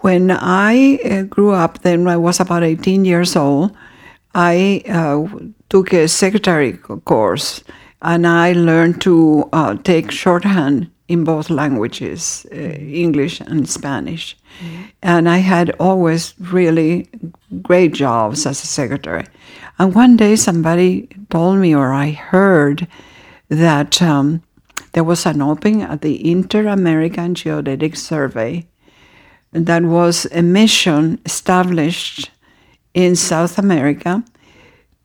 when 0.01 0.31
I 0.31 0.99
uh, 1.05 1.23
grew 1.23 1.53
up, 1.53 1.83
then 1.83 2.09
I 2.09 2.17
was 2.17 2.41
about 2.41 2.63
18 2.63 3.05
years 3.05 3.37
old, 3.37 3.77
I 4.35 4.83
uh, 4.89 5.27
took 5.69 5.93
a 5.93 6.09
secretary 6.09 6.73
course 7.05 7.63
and 8.03 8.27
I 8.27 8.53
learned 8.53 9.01
to 9.03 9.49
uh, 9.53 9.75
take 9.75 10.11
shorthand 10.11 10.91
in 11.11 11.25
both 11.25 11.51
languages, 11.51 12.47
uh, 12.53 12.57
English 12.57 13.41
and 13.41 13.69
Spanish. 13.69 14.37
And 15.03 15.29
I 15.29 15.39
had 15.39 15.75
always 15.81 16.35
really 16.39 17.09
great 17.63 17.93
jobs 17.95 18.47
as 18.47 18.63
a 18.63 18.67
secretary. 18.67 19.27
And 19.81 19.93
one 19.93 20.17
day 20.17 20.37
somebody 20.37 21.09
told 21.29 21.59
me, 21.59 21.75
or 21.75 21.93
I 21.93 22.11
heard, 22.13 22.87
that 23.49 24.01
um, 24.01 24.43
there 24.93 25.03
was 25.03 25.27
an 25.27 25.43
opening 25.43 25.83
at 25.83 26.01
the 26.03 26.31
Inter 26.31 26.69
American 26.69 27.35
Geodetic 27.35 27.97
Survey 27.97 28.67
that 29.51 29.83
was 29.83 30.29
a 30.31 30.43
mission 30.43 31.19
established 31.27 32.31
in 32.95 33.17
South 33.17 33.59
America 33.59 34.23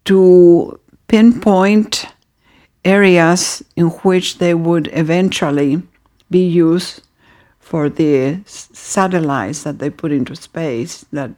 to 0.03 0.79
pinpoint 1.07 2.05
areas 2.83 3.63
in 3.75 3.87
which 4.05 4.37
they 4.37 4.53
would 4.53 4.87
eventually 4.93 5.81
be 6.29 6.45
used 6.45 7.01
for 7.59 7.89
the 7.89 8.39
satellites 8.45 9.63
that 9.63 9.79
they 9.79 9.89
put 9.89 10.11
into 10.11 10.35
space 10.35 11.05
that 11.11 11.31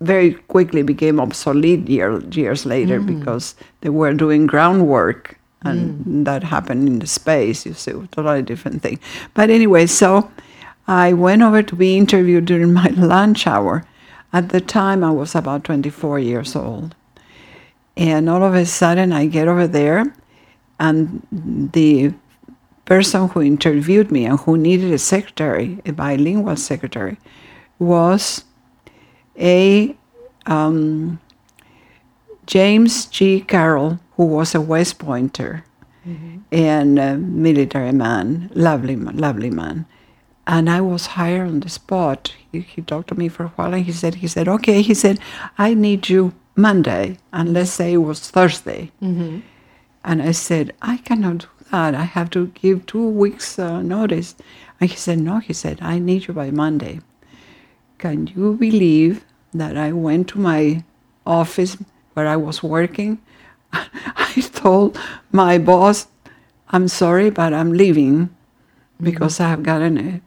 very 0.00 0.32
quickly 0.34 0.82
became 0.82 1.20
obsolete 1.20 1.88
year, 1.88 2.20
years 2.30 2.64
later 2.64 3.00
mm. 3.00 3.18
because 3.18 3.54
they 3.80 3.88
were 3.88 4.12
doing 4.14 4.46
groundwork 4.46 5.38
and 5.62 6.04
mm. 6.04 6.24
that 6.24 6.42
happened 6.42 6.88
in 6.88 6.98
the 6.98 7.06
space 7.06 7.66
you 7.66 7.74
see 7.74 7.92
totally 8.12 8.42
different 8.42 8.82
thing. 8.82 8.98
But 9.34 9.50
anyway 9.50 9.86
so 9.86 10.30
i 10.86 11.12
went 11.12 11.42
over 11.42 11.62
to 11.62 11.76
be 11.76 11.96
interviewed 11.96 12.46
during 12.46 12.72
my 12.82 12.88
lunch 12.88 13.46
hour. 13.46 13.84
At 14.32 14.50
the 14.50 14.60
time 14.60 15.04
i 15.04 15.10
was 15.10 15.34
about 15.34 15.64
24 15.64 16.18
years 16.18 16.56
old. 16.56 16.94
And 17.96 18.30
all 18.30 18.42
of 18.42 18.54
a 18.54 18.64
sudden 18.64 19.12
i 19.12 19.26
get 19.26 19.48
over 19.48 19.66
there 19.66 20.14
and 20.78 21.26
the 21.72 22.14
person 22.90 23.28
who 23.28 23.40
interviewed 23.40 24.10
me 24.10 24.22
and 24.26 24.40
who 24.40 24.56
needed 24.58 24.92
a 24.92 24.98
secretary 24.98 25.78
a 25.86 25.92
bilingual 25.92 26.56
secretary 26.56 27.16
was 27.78 28.44
a 29.38 29.94
um, 30.46 31.20
James 32.46 33.06
G. 33.06 33.42
Carroll, 33.52 34.00
who 34.16 34.24
was 34.24 34.54
a 34.56 34.60
West 34.60 34.98
Pointer 34.98 35.64
and 36.50 36.98
a 36.98 37.16
military 37.16 37.92
man, 37.92 38.50
lovely, 38.54 38.96
lovely 38.96 39.50
man. 39.50 39.86
And 40.46 40.68
I 40.68 40.80
was 40.80 41.06
hired 41.14 41.46
on 41.46 41.60
the 41.60 41.68
spot. 41.68 42.34
He, 42.50 42.60
he 42.60 42.82
talked 42.82 43.08
to 43.10 43.14
me 43.14 43.28
for 43.28 43.44
a 43.44 43.52
while 43.56 43.72
and 43.74 43.84
he 43.84 43.92
said, 43.92 44.16
he 44.16 44.26
said, 44.26 44.48
okay, 44.48 44.82
he 44.82 44.94
said, 44.94 45.20
I 45.58 45.74
need 45.74 46.08
you 46.08 46.32
Monday, 46.56 47.18
and 47.32 47.52
let's 47.52 47.70
say 47.70 47.92
it 47.92 47.98
was 47.98 48.18
Thursday. 48.28 48.90
And 50.02 50.22
I 50.22 50.32
said, 50.32 50.72
I 50.82 50.96
cannot 50.96 51.38
do 51.38 51.48
that. 51.70 51.94
I 51.94 52.04
have 52.04 52.30
to 52.30 52.48
give 52.48 52.86
two 52.86 53.06
weeks 53.06 53.58
uh, 53.58 53.82
notice. 53.82 54.34
And 54.80 54.90
he 54.90 54.96
said, 54.96 55.18
no, 55.18 55.38
he 55.38 55.52
said, 55.52 55.78
I 55.82 55.98
need 55.98 56.26
you 56.26 56.34
by 56.34 56.50
Monday. 56.50 57.00
Can 57.98 58.28
you 58.28 58.54
believe 58.54 59.24
that 59.52 59.76
I 59.76 59.92
went 59.92 60.28
to 60.28 60.38
my 60.38 60.84
office 61.26 61.76
where 62.14 62.26
I 62.26 62.36
was 62.36 62.62
working? 62.62 63.18
I 63.72 64.48
told 64.52 64.98
my 65.32 65.58
boss, 65.58 66.06
I'm 66.68 66.88
sorry, 66.88 67.30
but 67.30 67.52
I'm 67.52 67.72
leaving 67.72 68.26
mm-hmm. 68.26 69.04
because 69.04 69.40
I 69.40 69.48
have 69.48 69.62
gotten 69.62 69.98
a 69.98 70.20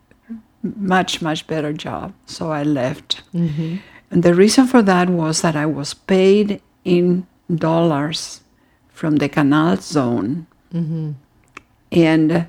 much, 0.63 1.21
much 1.21 1.47
better 1.47 1.73
job. 1.73 2.13
So 2.25 2.51
I 2.51 2.63
left. 2.63 3.21
Mm-hmm. 3.33 3.77
And 4.11 4.23
the 4.23 4.33
reason 4.33 4.67
for 4.67 4.81
that 4.83 5.09
was 5.09 5.41
that 5.41 5.55
I 5.55 5.65
was 5.65 5.93
paid 5.93 6.61
in 6.85 7.25
dollars 7.53 8.41
from 8.89 9.17
the 9.17 9.29
canal 9.29 9.77
zone. 9.77 10.45
Mm-hmm. 10.73 11.11
And 11.93 12.47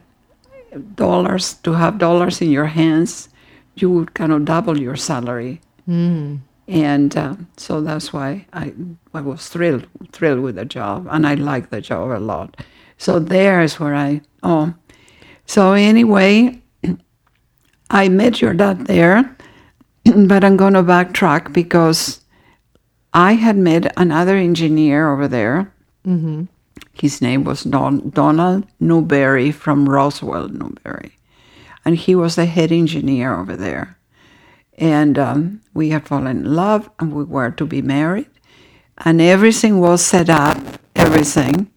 dollars, 0.96 1.54
to 1.62 1.72
have 1.74 1.98
dollars 1.98 2.40
in 2.40 2.50
your 2.50 2.66
hands, 2.66 3.28
you 3.76 3.90
would 3.90 4.14
kind 4.14 4.32
of 4.32 4.44
double 4.44 4.78
your 4.80 4.96
salary. 4.96 5.60
And 6.66 7.16
uh, 7.16 7.36
so 7.58 7.82
that's 7.82 8.12
why 8.12 8.46
I, 8.54 8.72
I 9.12 9.20
was 9.20 9.48
thrilled, 9.48 9.86
thrilled 10.12 10.40
with 10.40 10.56
the 10.56 10.64
job, 10.64 11.06
and 11.10 11.26
I 11.26 11.34
liked 11.34 11.70
the 11.70 11.80
job 11.82 12.10
a 12.10 12.18
lot. 12.18 12.56
So 12.96 13.18
there 13.18 13.60
is 13.62 13.78
where 13.78 13.94
I, 13.94 14.22
oh. 14.42 14.72
So 15.46 15.72
anyway, 15.72 16.62
I 17.90 18.08
met 18.08 18.40
your 18.40 18.54
dad 18.54 18.86
there, 18.86 19.36
but 20.04 20.42
I'm 20.42 20.56
going 20.56 20.74
to 20.74 20.82
backtrack 20.82 21.52
because 21.52 22.20
I 23.12 23.34
had 23.34 23.56
met 23.58 23.92
another 23.98 24.36
engineer 24.36 25.12
over 25.12 25.28
there. 25.28 25.70
His 26.94 27.20
name 27.20 27.42
was 27.44 27.64
Don, 27.64 28.10
Donald 28.10 28.66
Newberry 28.78 29.50
from 29.50 29.88
Roswell, 29.88 30.48
Newberry. 30.48 31.16
And 31.84 31.96
he 31.96 32.14
was 32.14 32.36
the 32.36 32.46
head 32.46 32.72
engineer 32.72 33.34
over 33.34 33.56
there. 33.56 33.98
And 34.78 35.18
um, 35.18 35.60
we 35.74 35.90
had 35.90 36.06
fallen 36.06 36.38
in 36.38 36.54
love 36.54 36.88
and 36.98 37.12
we 37.12 37.24
were 37.24 37.50
to 37.50 37.66
be 37.66 37.82
married. 37.82 38.30
And 38.98 39.20
everything 39.20 39.80
was 39.80 40.04
set 40.04 40.30
up, 40.30 40.56
everything. 40.94 41.70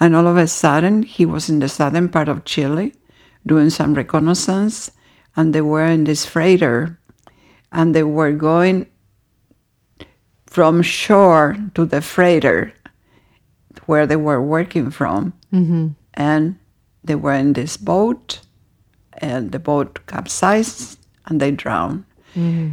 And 0.00 0.14
all 0.16 0.26
of 0.26 0.36
a 0.36 0.48
sudden, 0.48 1.04
he 1.04 1.24
was 1.24 1.48
in 1.48 1.60
the 1.60 1.68
southern 1.68 2.08
part 2.08 2.28
of 2.28 2.44
Chile 2.44 2.92
doing 3.46 3.70
some 3.70 3.94
reconnaissance. 3.94 4.90
And 5.36 5.54
they 5.54 5.60
were 5.60 5.86
in 5.86 6.04
this 6.04 6.26
freighter. 6.26 6.98
And 7.70 7.94
they 7.94 8.02
were 8.02 8.32
going 8.32 8.88
from 10.46 10.82
shore 10.82 11.56
to 11.74 11.84
the 11.84 12.00
freighter 12.00 12.74
where 13.86 14.06
they 14.06 14.16
were 14.16 14.42
working 14.42 14.90
from. 14.90 15.32
Mm-hmm. 15.52 15.88
And 16.14 16.58
they 17.02 17.14
were 17.14 17.34
in 17.34 17.52
this 17.52 17.76
boat, 17.76 18.40
and 19.18 19.52
the 19.52 19.58
boat 19.58 20.00
capsized 20.06 20.98
and 21.26 21.40
they 21.40 21.50
drowned. 21.50 22.04
Mm-hmm. 22.34 22.70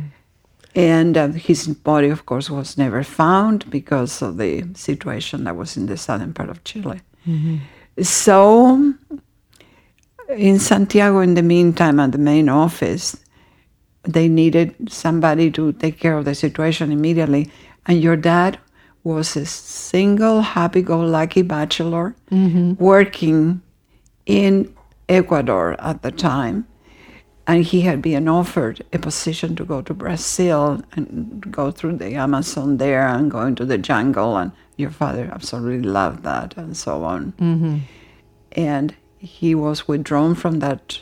And 0.73 1.17
uh, 1.17 1.27
his 1.29 1.67
body, 1.67 2.09
of 2.09 2.25
course, 2.25 2.49
was 2.49 2.77
never 2.77 3.03
found 3.03 3.69
because 3.69 4.21
of 4.21 4.37
the 4.37 4.65
situation 4.73 5.43
that 5.43 5.57
was 5.57 5.75
in 5.75 5.87
the 5.87 5.97
southern 5.97 6.33
part 6.33 6.49
of 6.49 6.63
Chile. 6.63 7.01
Mm-hmm. 7.27 7.57
So, 8.03 8.93
in 10.29 10.59
Santiago, 10.59 11.19
in 11.19 11.33
the 11.33 11.43
meantime, 11.43 11.99
at 11.99 12.13
the 12.13 12.17
main 12.17 12.47
office, 12.47 13.17
they 14.03 14.29
needed 14.29 14.73
somebody 14.89 15.51
to 15.51 15.73
take 15.73 15.99
care 15.99 16.17
of 16.17 16.23
the 16.23 16.33
situation 16.33 16.91
immediately. 16.91 17.51
And 17.85 18.01
your 18.01 18.15
dad 18.15 18.57
was 19.03 19.35
a 19.35 19.45
single, 19.45 20.41
happy 20.41 20.81
go 20.81 20.99
lucky 21.01 21.41
bachelor 21.41 22.15
working 22.79 23.61
in 24.25 24.73
Ecuador 25.09 25.75
at 25.79 26.01
the 26.03 26.11
time. 26.11 26.67
And 27.47 27.65
he 27.65 27.81
had 27.81 28.01
been 28.01 28.27
offered 28.27 28.83
a 28.93 28.99
position 28.99 29.55
to 29.55 29.65
go 29.65 29.81
to 29.81 29.93
Brazil 29.93 30.81
and 30.93 31.43
go 31.51 31.71
through 31.71 31.97
the 31.97 32.13
Amazon 32.13 32.77
there 32.77 33.07
and 33.07 33.29
go 33.31 33.41
into 33.41 33.65
the 33.65 33.77
jungle. 33.79 34.37
And 34.37 34.51
your 34.77 34.91
father 34.91 35.29
absolutely 35.33 35.89
loved 35.89 36.23
that 36.23 36.55
and 36.55 36.77
so 36.77 37.03
on. 37.03 37.33
And 38.53 38.95
he 39.17 39.55
was 39.55 39.87
withdrawn 39.87 40.35
from 40.35 40.59
that 40.59 41.01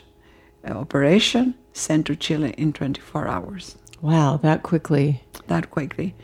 uh, 0.68 0.72
operation, 0.74 1.56
sent 1.74 2.08
to 2.08 2.16
Chile 2.16 2.54
in 2.58 2.74
24 2.74 3.28
hours, 3.28 3.78
Wow, 4.02 4.38
that 4.38 4.64
quickly. 4.64 5.22
that 5.48 5.70
quickly. 5.72 6.16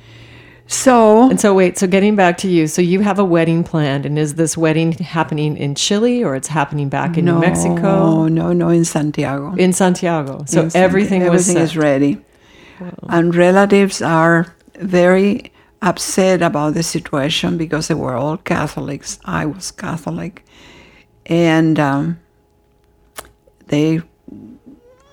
So, 0.68 1.30
And 1.30 1.40
so, 1.40 1.54
wait, 1.54 1.78
so 1.78 1.86
getting 1.86 2.16
back 2.16 2.38
to 2.40 2.48
you, 2.48 2.66
so 2.68 2.82
you 2.82 3.02
have 3.02 3.20
a 3.20 3.24
wedding 3.24 3.64
planned, 3.64 4.04
and 4.06 4.18
is 4.18 4.34
this 4.34 4.58
wedding 4.58 4.94
happening 4.94 5.58
in 5.58 5.76
Chile 5.76 6.24
or 6.24 6.36
it's 6.36 6.48
happening 6.48 6.90
back 6.90 7.18
in 7.18 7.26
no, 7.26 7.36
New 7.36 7.42
Mexico? 7.42 7.76
no, 7.76 8.28
no, 8.28 8.52
no, 8.54 8.70
in 8.70 8.84
Santiago. 8.84 9.54
In 9.56 9.74
Santiago. 9.74 10.44
So 10.48 10.64
In 10.64 10.72
everything 10.76 11.22
was 11.30 11.48
everything 11.48 11.56
set. 11.56 11.64
is 11.64 11.78
ready, 11.78 12.18
and 13.10 13.36
relatives 13.36 14.02
are 14.02 14.56
very 14.80 15.52
upset 15.84 16.42
about 16.42 16.74
the 16.74 16.82
situation 16.84 17.58
because 17.58 17.88
they 17.88 17.94
were 17.94 18.16
all 18.16 18.38
Catholics. 18.38 19.20
I 19.24 19.46
was 19.46 19.70
Catholic, 19.72 20.44
and 21.28 21.80
um, 21.80 22.20
they, 23.68 24.02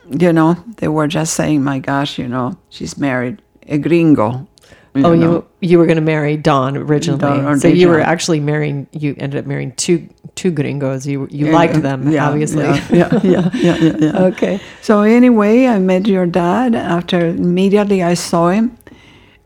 you 0.09 0.33
know, 0.33 0.55
they 0.79 0.89
were 0.89 1.09
just 1.09 1.35
saying, 1.35 1.63
"My 1.63 1.79
gosh, 1.79 2.19
you 2.19 2.27
know, 2.27 2.57
she's 2.71 2.97
married 2.97 3.43
a 3.69 3.77
gringo." 3.77 4.49
Oh, 4.95 4.99
you 4.99 5.07
Oh, 5.07 5.15
know. 5.15 5.33
you 5.33 5.45
you 5.71 5.79
were 5.79 5.87
going 5.87 5.97
to 5.97 6.03
marry 6.03 6.37
Don 6.37 6.77
originally. 6.77 7.19
Don 7.21 7.59
so 7.59 7.69
you 7.69 7.89
were 7.89 8.01
actually 8.01 8.41
marrying. 8.41 8.87
You 8.93 9.15
ended 9.19 9.41
up 9.41 9.47
marrying 9.47 9.73
two 9.73 10.09
two 10.35 10.51
gringos. 10.51 11.07
You 11.07 11.29
you 11.31 11.47
liked 11.51 11.81
them 11.83 12.11
Yeah, 12.11 12.29
obviously. 12.29 12.65
Yeah, 12.65 12.85
yeah, 12.91 13.21
yeah, 13.23 13.51
yeah, 13.55 13.77
yeah, 13.77 13.97
yeah. 13.99 14.23
Okay. 14.31 14.61
So 14.83 15.01
anyway, 15.03 15.67
I 15.67 15.79
met 15.79 16.07
your 16.07 16.27
dad. 16.27 16.75
After 16.75 17.27
immediately 17.27 18.03
I 18.03 18.15
saw 18.15 18.51
him, 18.51 18.77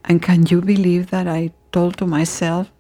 and 0.05 0.21
can 0.23 0.47
you 0.47 0.61
believe 0.61 1.11
that 1.11 1.29
I 1.29 1.53
told 1.71 1.97
to 1.99 2.07
myself, 2.07 2.71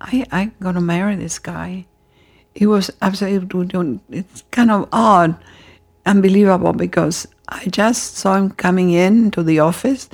I 0.00 0.24
I'm 0.32 0.52
gonna 0.60 0.80
marry 0.80 1.16
this 1.16 1.38
guy. 1.38 1.84
It 2.54 2.68
was 2.68 2.90
absolutely 3.02 4.00
it's 4.08 4.44
kind 4.50 4.70
of 4.70 4.88
odd, 4.92 5.36
unbelievable 6.06 6.72
because 6.72 7.26
I 7.48 7.66
just 7.66 8.16
saw 8.16 8.36
him 8.36 8.50
coming 8.50 8.92
in 8.92 9.30
to 9.32 9.42
the 9.42 9.58
office, 9.60 10.08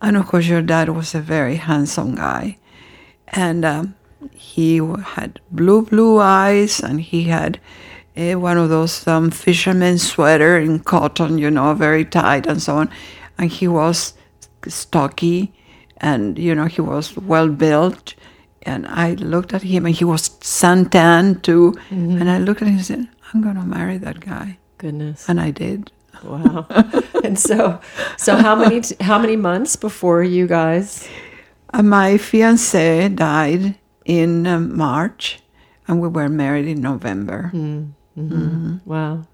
and 0.00 0.16
of 0.16 0.26
course 0.26 0.46
your 0.46 0.62
dad 0.62 0.88
was 0.88 1.14
a 1.14 1.20
very 1.20 1.56
handsome 1.56 2.14
guy, 2.14 2.56
and 3.28 3.64
um, 3.64 3.94
he 4.32 4.78
had 5.16 5.40
blue 5.50 5.82
blue 5.82 6.18
eyes 6.18 6.80
and 6.80 7.00
he 7.00 7.24
had 7.24 7.60
uh, 8.16 8.34
one 8.34 8.58
of 8.58 8.68
those 8.68 9.06
um, 9.06 9.30
fisherman 9.30 9.96
sweater 9.98 10.58
in 10.58 10.80
cotton, 10.80 11.38
you 11.38 11.50
know, 11.50 11.72
very 11.74 12.04
tight 12.04 12.46
and 12.46 12.60
so 12.60 12.76
on, 12.76 12.90
and 13.38 13.50
he 13.50 13.68
was 13.68 14.14
stocky, 14.66 15.52
and 15.98 16.38
you 16.38 16.54
know 16.54 16.66
he 16.66 16.80
was 16.80 17.16
well 17.16 17.48
built, 17.48 18.14
And 18.62 18.86
I 18.86 19.14
looked 19.14 19.54
at 19.54 19.62
him, 19.62 19.86
and 19.86 19.94
he 19.94 20.04
was 20.04 20.28
suntan 20.40 21.40
too. 21.42 21.74
And 21.90 22.30
I 22.30 22.38
looked 22.38 22.60
at 22.60 22.68
him 22.68 22.76
and 22.76 22.84
said, 22.84 23.08
I'm 23.32 23.40
going 23.40 23.54
to 23.54 23.62
marry 23.62 23.98
that 23.98 24.20
guy. 24.20 24.58
Goodness. 24.78 25.28
And 25.28 25.40
I 25.40 25.50
did. 25.50 25.90
Wow. 26.24 26.66
and 27.24 27.38
so, 27.38 27.80
so 28.16 28.36
how 28.36 28.54
many 28.54 28.82
how 29.00 29.18
many 29.18 29.36
months 29.36 29.76
before 29.76 30.22
you 30.22 30.46
guys? 30.46 31.08
And 31.72 31.90
my 31.90 32.16
fiance 32.18 33.08
died 33.10 33.76
in 34.04 34.46
um, 34.46 34.76
March, 34.76 35.40
and 35.86 36.00
we 36.00 36.08
were 36.08 36.28
married 36.28 36.66
in 36.66 36.80
November. 36.80 37.48
Hmm. 37.48 37.84
Mm-hmm. 38.18 38.34
Mm-hmm. 38.34 38.90
Wow. 38.90 39.26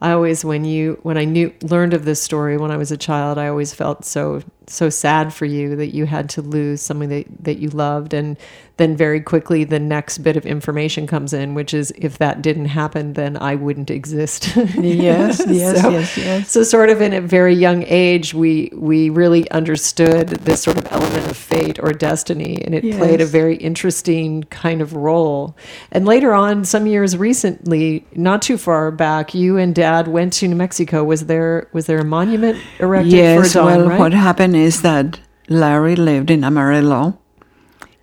I 0.00 0.12
always 0.12 0.44
when 0.44 0.64
you 0.64 0.98
when 1.02 1.18
I 1.18 1.24
knew 1.24 1.52
learned 1.62 1.94
of 1.94 2.04
this 2.04 2.22
story 2.22 2.56
when 2.56 2.70
I 2.70 2.76
was 2.76 2.92
a 2.92 2.96
child, 2.96 3.38
I 3.38 3.48
always 3.48 3.74
felt 3.74 4.04
so 4.04 4.42
so 4.68 4.88
sad 4.90 5.32
for 5.32 5.44
you 5.46 5.76
that 5.76 5.88
you 5.94 6.06
had 6.06 6.28
to 6.30 6.42
lose 6.42 6.80
something 6.82 7.08
that, 7.08 7.26
that 7.44 7.58
you 7.58 7.68
loved 7.70 8.12
and 8.14 8.36
then 8.76 8.96
very 8.96 9.20
quickly 9.20 9.64
the 9.64 9.80
next 9.80 10.18
bit 10.18 10.36
of 10.36 10.46
information 10.46 11.04
comes 11.08 11.32
in, 11.32 11.54
which 11.54 11.74
is 11.74 11.92
if 11.98 12.18
that 12.18 12.40
didn't 12.42 12.66
happen, 12.66 13.14
then 13.14 13.36
I 13.36 13.56
wouldn't 13.56 13.90
exist. 13.90 14.56
Yes, 14.78 15.42
yes, 15.48 15.80
So- 15.82 15.90
yes, 15.90 16.16
yes. 16.16 16.50
So 16.50 16.62
sort 16.62 16.88
of 16.90 17.00
in 17.00 17.12
a 17.12 17.20
very 17.20 17.54
young 17.54 17.82
age, 17.88 18.34
we 18.34 18.70
we 18.74 19.10
really 19.10 19.50
understood 19.50 20.28
this 20.28 20.62
sort 20.62 20.76
of 20.78 20.86
element 20.92 21.28
of 21.28 21.36
fate 21.36 21.78
or 21.80 21.92
destiny, 21.92 22.62
and 22.64 22.74
it 22.74 22.82
played 22.96 23.20
a 23.20 23.26
very 23.26 23.56
interesting 23.56 24.44
kind 24.44 24.80
of 24.80 24.94
role. 24.94 25.56
And 25.90 26.06
later 26.06 26.32
on, 26.32 26.64
some 26.64 26.86
years 26.86 27.16
recently, 27.16 28.06
not 28.14 28.42
too 28.42 28.56
far 28.58 28.90
back, 28.92 29.34
you 29.34 29.56
and 29.56 29.74
Dad 29.74 30.06
went 30.08 30.32
to 30.34 30.48
New 30.48 30.54
Mexico. 30.56 31.02
Was 31.04 31.26
there 31.26 31.68
was 31.72 31.86
there 31.86 31.98
a 31.98 32.04
monument 32.04 32.58
erected 32.78 33.12
Yes, 33.12 33.48
for 33.52 33.54
Don? 33.58 33.66
well, 33.66 33.88
right? 33.88 33.98
what 33.98 34.12
happened 34.12 34.54
is 34.58 34.82
that 34.82 35.20
Larry 35.48 35.96
lived 35.96 36.30
in 36.30 36.44
Amarillo, 36.44 37.18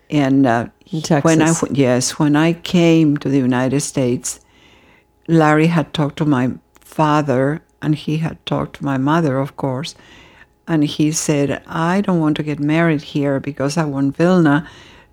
and 0.09 0.45
uh, 0.45 0.67
In 0.91 1.01
when 1.23 1.41
I 1.41 1.53
yes, 1.71 2.19
when 2.19 2.35
I 2.35 2.53
came 2.53 3.17
to 3.17 3.29
the 3.29 3.37
United 3.39 3.81
States, 3.81 4.39
Larry 5.27 5.67
had 5.67 5.93
talked 5.93 6.17
to 6.17 6.25
my 6.25 6.51
father, 6.79 7.61
and 7.81 7.95
he 7.95 8.17
had 8.17 8.37
talked 8.45 8.77
to 8.77 8.85
my 8.85 8.97
mother, 8.97 9.39
of 9.39 9.55
course, 9.55 9.95
and 10.67 10.83
he 10.83 11.11
said, 11.11 11.61
"I 11.67 12.01
don't 12.01 12.19
want 12.19 12.37
to 12.37 12.43
get 12.43 12.59
married 12.59 13.01
here 13.01 13.39
because 13.39 13.77
I 13.77 13.85
want 13.85 14.17
Vilna 14.17 14.67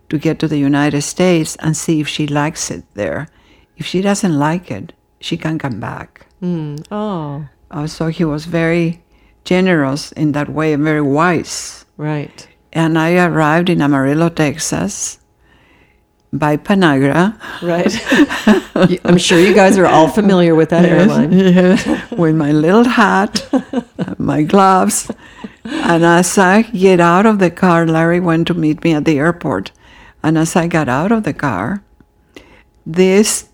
to 0.08 0.18
get 0.18 0.38
to 0.38 0.48
the 0.48 0.58
United 0.58 1.02
States 1.02 1.56
and 1.56 1.76
see 1.76 2.00
if 2.00 2.08
she 2.08 2.26
likes 2.26 2.70
it 2.70 2.84
there. 2.94 3.28
If 3.76 3.86
she 3.86 4.02
doesn't 4.02 4.38
like 4.38 4.70
it, 4.70 4.92
she 5.20 5.36
can 5.36 5.58
come 5.58 5.80
back." 5.80 6.26
oh, 6.90 7.46
Uh, 7.70 7.86
so 7.86 8.08
he 8.08 8.24
was 8.24 8.44
very 8.44 9.01
generous 9.44 10.12
in 10.12 10.32
that 10.32 10.48
way 10.48 10.72
and 10.72 10.84
very 10.84 11.02
wise. 11.02 11.84
right. 11.96 12.48
And 12.74 12.98
I 12.98 13.22
arrived 13.26 13.68
in 13.68 13.82
Amarillo, 13.82 14.30
Texas 14.30 15.18
by 16.32 16.56
Panagra 16.56 17.38
Right. 17.60 17.92
I'm 19.04 19.18
sure 19.18 19.38
you 19.38 19.52
guys 19.54 19.76
are 19.76 19.84
all 19.86 20.08
familiar 20.08 20.54
with 20.54 20.70
that 20.70 20.86
airline. 20.86 21.32
yes, 21.32 21.86
with 22.12 22.34
my 22.34 22.50
little 22.52 22.84
hat, 22.84 23.46
my 24.18 24.42
gloves. 24.42 25.10
And 25.64 26.02
as 26.04 26.38
I 26.38 26.62
get 26.62 26.98
out 27.00 27.26
of 27.26 27.38
the 27.38 27.50
car, 27.50 27.86
Larry 27.86 28.20
went 28.20 28.46
to 28.46 28.54
meet 28.54 28.82
me 28.82 28.94
at 28.94 29.04
the 29.04 29.18
airport. 29.18 29.70
And 30.22 30.38
as 30.38 30.56
I 30.56 30.66
got 30.66 30.88
out 30.88 31.12
of 31.12 31.24
the 31.24 31.34
car, 31.34 31.82
this 32.86 33.50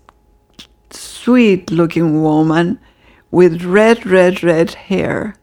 sweet 0.91 1.69
looking 1.71 2.21
woman 2.23 2.79
with 3.31 3.63
red, 3.63 4.05
red, 4.05 4.41
red 4.43 4.73
hair 4.75 5.35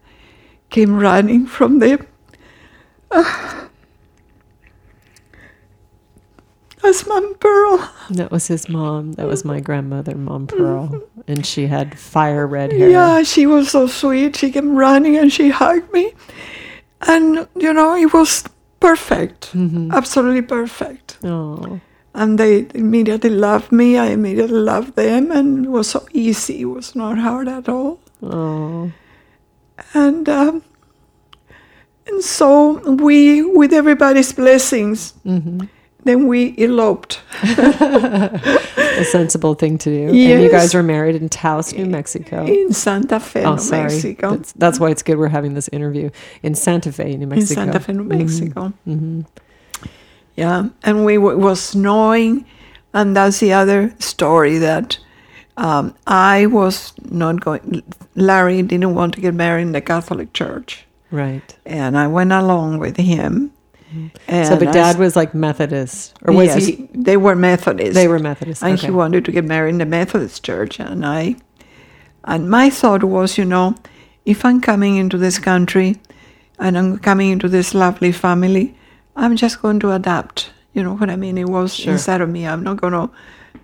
came 0.71 0.97
running 0.99 1.47
from 1.47 1.79
the. 1.81 2.05
Ah. 3.11 3.69
That's 6.83 7.07
Mom 7.07 7.35
Pearl. 7.37 7.91
That 8.11 8.31
was 8.31 8.47
his 8.47 8.69
mom. 8.69 9.13
That 9.15 9.27
was 9.27 9.45
my 9.45 9.59
grandmother, 9.61 10.15
Mom 10.15 10.47
Pearl, 10.47 11.03
and 11.27 11.45
she 11.45 11.67
had 11.67 11.99
fire 11.99 12.47
red 12.47 12.71
hair. 12.73 12.89
Yeah, 12.91 13.23
she 13.25 13.45
was 13.47 13.71
so 13.73 13.89
sweet. 13.89 14.37
She 14.37 14.53
came 14.53 14.77
running 14.77 15.17
and 15.17 15.33
she 15.33 15.51
hugged 15.51 15.93
me. 15.93 16.13
And, 17.01 17.49
you 17.57 17.73
know, 17.73 17.97
it 17.97 18.13
was 18.13 18.45
perfect. 18.79 19.53
Mm-hmm. 19.53 19.91
Absolutely 19.93 20.43
perfect. 20.43 21.19
Oh, 21.25 21.81
And 22.15 22.39
they 22.39 22.67
immediately 22.75 23.31
loved 23.31 23.73
me. 23.73 23.99
I 23.99 24.07
immediately 24.11 24.61
loved 24.61 24.95
them. 24.95 25.33
And 25.33 25.65
it 25.67 25.69
was 25.71 25.89
so 25.91 26.07
easy. 26.13 26.61
It 26.61 26.67
was 26.67 26.95
not 26.95 27.19
hard 27.19 27.49
at 27.49 27.69
all. 27.69 27.99
oh, 28.23 28.93
And, 29.95 30.29
um, 30.29 30.63
and 32.07 32.23
so 32.23 32.79
we, 32.95 33.43
with 33.43 33.73
everybody's 33.73 34.33
blessings, 34.33 35.15
mm-hmm. 35.25 35.67
then 36.05 36.27
we 36.27 36.55
eloped. 36.59 37.21
a 38.99 39.05
sensible 39.05 39.55
thing 39.55 39.79
to 39.79 39.91
do. 39.91 40.09
And 40.09 40.43
you 40.43 40.51
guys 40.51 40.75
were 40.75 40.83
married 40.83 41.17
in 41.17 41.29
Taos, 41.29 41.73
New 41.73 41.87
Mexico. 41.87 42.47
in 42.47 42.73
Santa 42.73 43.21
Fe, 43.21 43.45
Oh, 43.45 43.55
New 43.55 43.59
sorry. 43.61 43.83
Mexico. 43.85 44.37
That's, 44.37 44.53
that's 44.53 44.81
why 44.81 44.91
it's 44.91 45.03
good 45.03 45.19
we're 45.19 45.29
having 45.29 45.55
this 45.55 45.69
interview 45.69 46.11
in 46.43 46.55
Santa 46.55 46.93
Fe, 46.93 47.17
New 47.17 47.27
Mexico. 47.27 47.61
in 47.61 47.67
Santa 47.67 47.81
Fe, 47.81 47.93
New 47.93 48.05
mm-hmm. 48.05 48.19
Mexico. 48.19 48.73
Mm-hmm. 48.87 49.21
Yeah, 50.37 50.69
and 50.83 51.05
we 51.07 51.15
w- 51.15 51.39
was 51.39 51.63
snowing, 51.63 52.45
and 52.93 53.17
that's 53.17 53.41
the 53.41 53.55
other 53.55 53.95
story 53.99 54.59
that 54.59 54.99
um, 55.57 55.95
I 56.07 56.47
was 56.47 56.93
not 57.11 57.41
going. 57.41 57.83
Larry 58.15 58.63
didn't 58.63 58.95
want 58.95 59.15
to 59.15 59.21
get 59.21 59.35
married 59.35 59.63
in 59.63 59.73
the 59.73 59.81
Catholic 59.81 60.33
Church, 60.33 60.85
Right. 61.11 61.57
and 61.65 61.97
I 61.99 62.07
went 62.07 62.33
along 62.33 62.79
with 62.79 62.97
him. 62.97 63.53
And 64.29 64.47
So, 64.49 64.57
but 64.59 64.73
Dad 64.73 64.97
s- 64.97 64.99
was 64.99 65.17
like 65.17 65.33
Methodist, 65.35 66.15
or 66.23 66.35
was 66.35 66.47
yes, 66.49 66.67
he? 66.67 66.89
They 66.93 67.17
were 67.17 67.37
Methodist. 67.37 67.95
They 67.95 68.09
were 68.09 68.19
Methodist. 68.19 68.63
and 68.63 68.75
okay. 68.75 68.87
he 68.89 68.93
wanted 68.93 69.25
to 69.25 69.33
get 69.33 69.45
married 69.45 69.71
in 69.71 69.79
the 69.79 69.87
Methodist 69.87 70.45
church. 70.45 70.81
And 70.81 71.07
I, 71.07 71.37
and 72.25 72.51
my 72.51 72.69
thought 72.69 73.05
was, 73.05 73.39
you 73.39 73.45
know, 73.45 73.75
if 74.25 74.45
I'm 74.45 74.61
coming 74.61 74.97
into 74.97 75.17
this 75.17 75.39
country, 75.39 75.97
and 76.59 76.77
I'm 76.77 76.99
coming 76.99 77.31
into 77.31 77.49
this 77.49 77.75
lovely 77.75 78.13
family, 78.13 78.75
I'm 79.15 79.37
just 79.37 79.63
going 79.63 79.79
to 79.81 79.93
adapt. 79.93 80.51
You 80.75 80.83
know 80.83 80.95
what 80.97 81.09
I 81.09 81.17
mean? 81.17 81.39
It 81.39 81.49
was 81.49 81.75
Sure. 81.75 81.93
inside 81.93 82.21
of 82.21 82.29
me. 82.29 82.47
I'm 82.47 82.63
not 82.65 82.79
going 82.81 82.93
to 82.93 83.09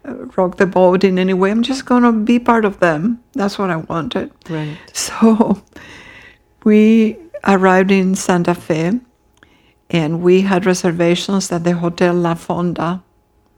Uh, 0.05 0.27
rock 0.37 0.57
the 0.57 0.67
boat 0.67 1.05
in 1.05 1.19
any 1.19 1.33
way. 1.33 1.51
I'm 1.51 1.63
just 1.63 1.87
going 1.87 2.03
to 2.03 2.13
be 2.13 2.39
part 2.39 2.65
of 2.65 2.81
them. 2.81 3.23
That's 3.35 3.59
what 3.59 3.71
I 3.71 3.77
wanted. 3.77 4.33
Right. 4.51 4.77
So 4.93 5.63
we 6.65 7.17
arrived 7.45 7.91
in 7.91 8.15
Santa 8.15 8.55
Fe 8.55 9.01
and 9.91 10.23
we 10.23 10.41
had 10.41 10.67
reservations 10.67 11.53
at 11.53 11.65
the 11.65 11.75
Hotel 11.75 12.15
La 12.15 12.35
Fonda, 12.35 13.03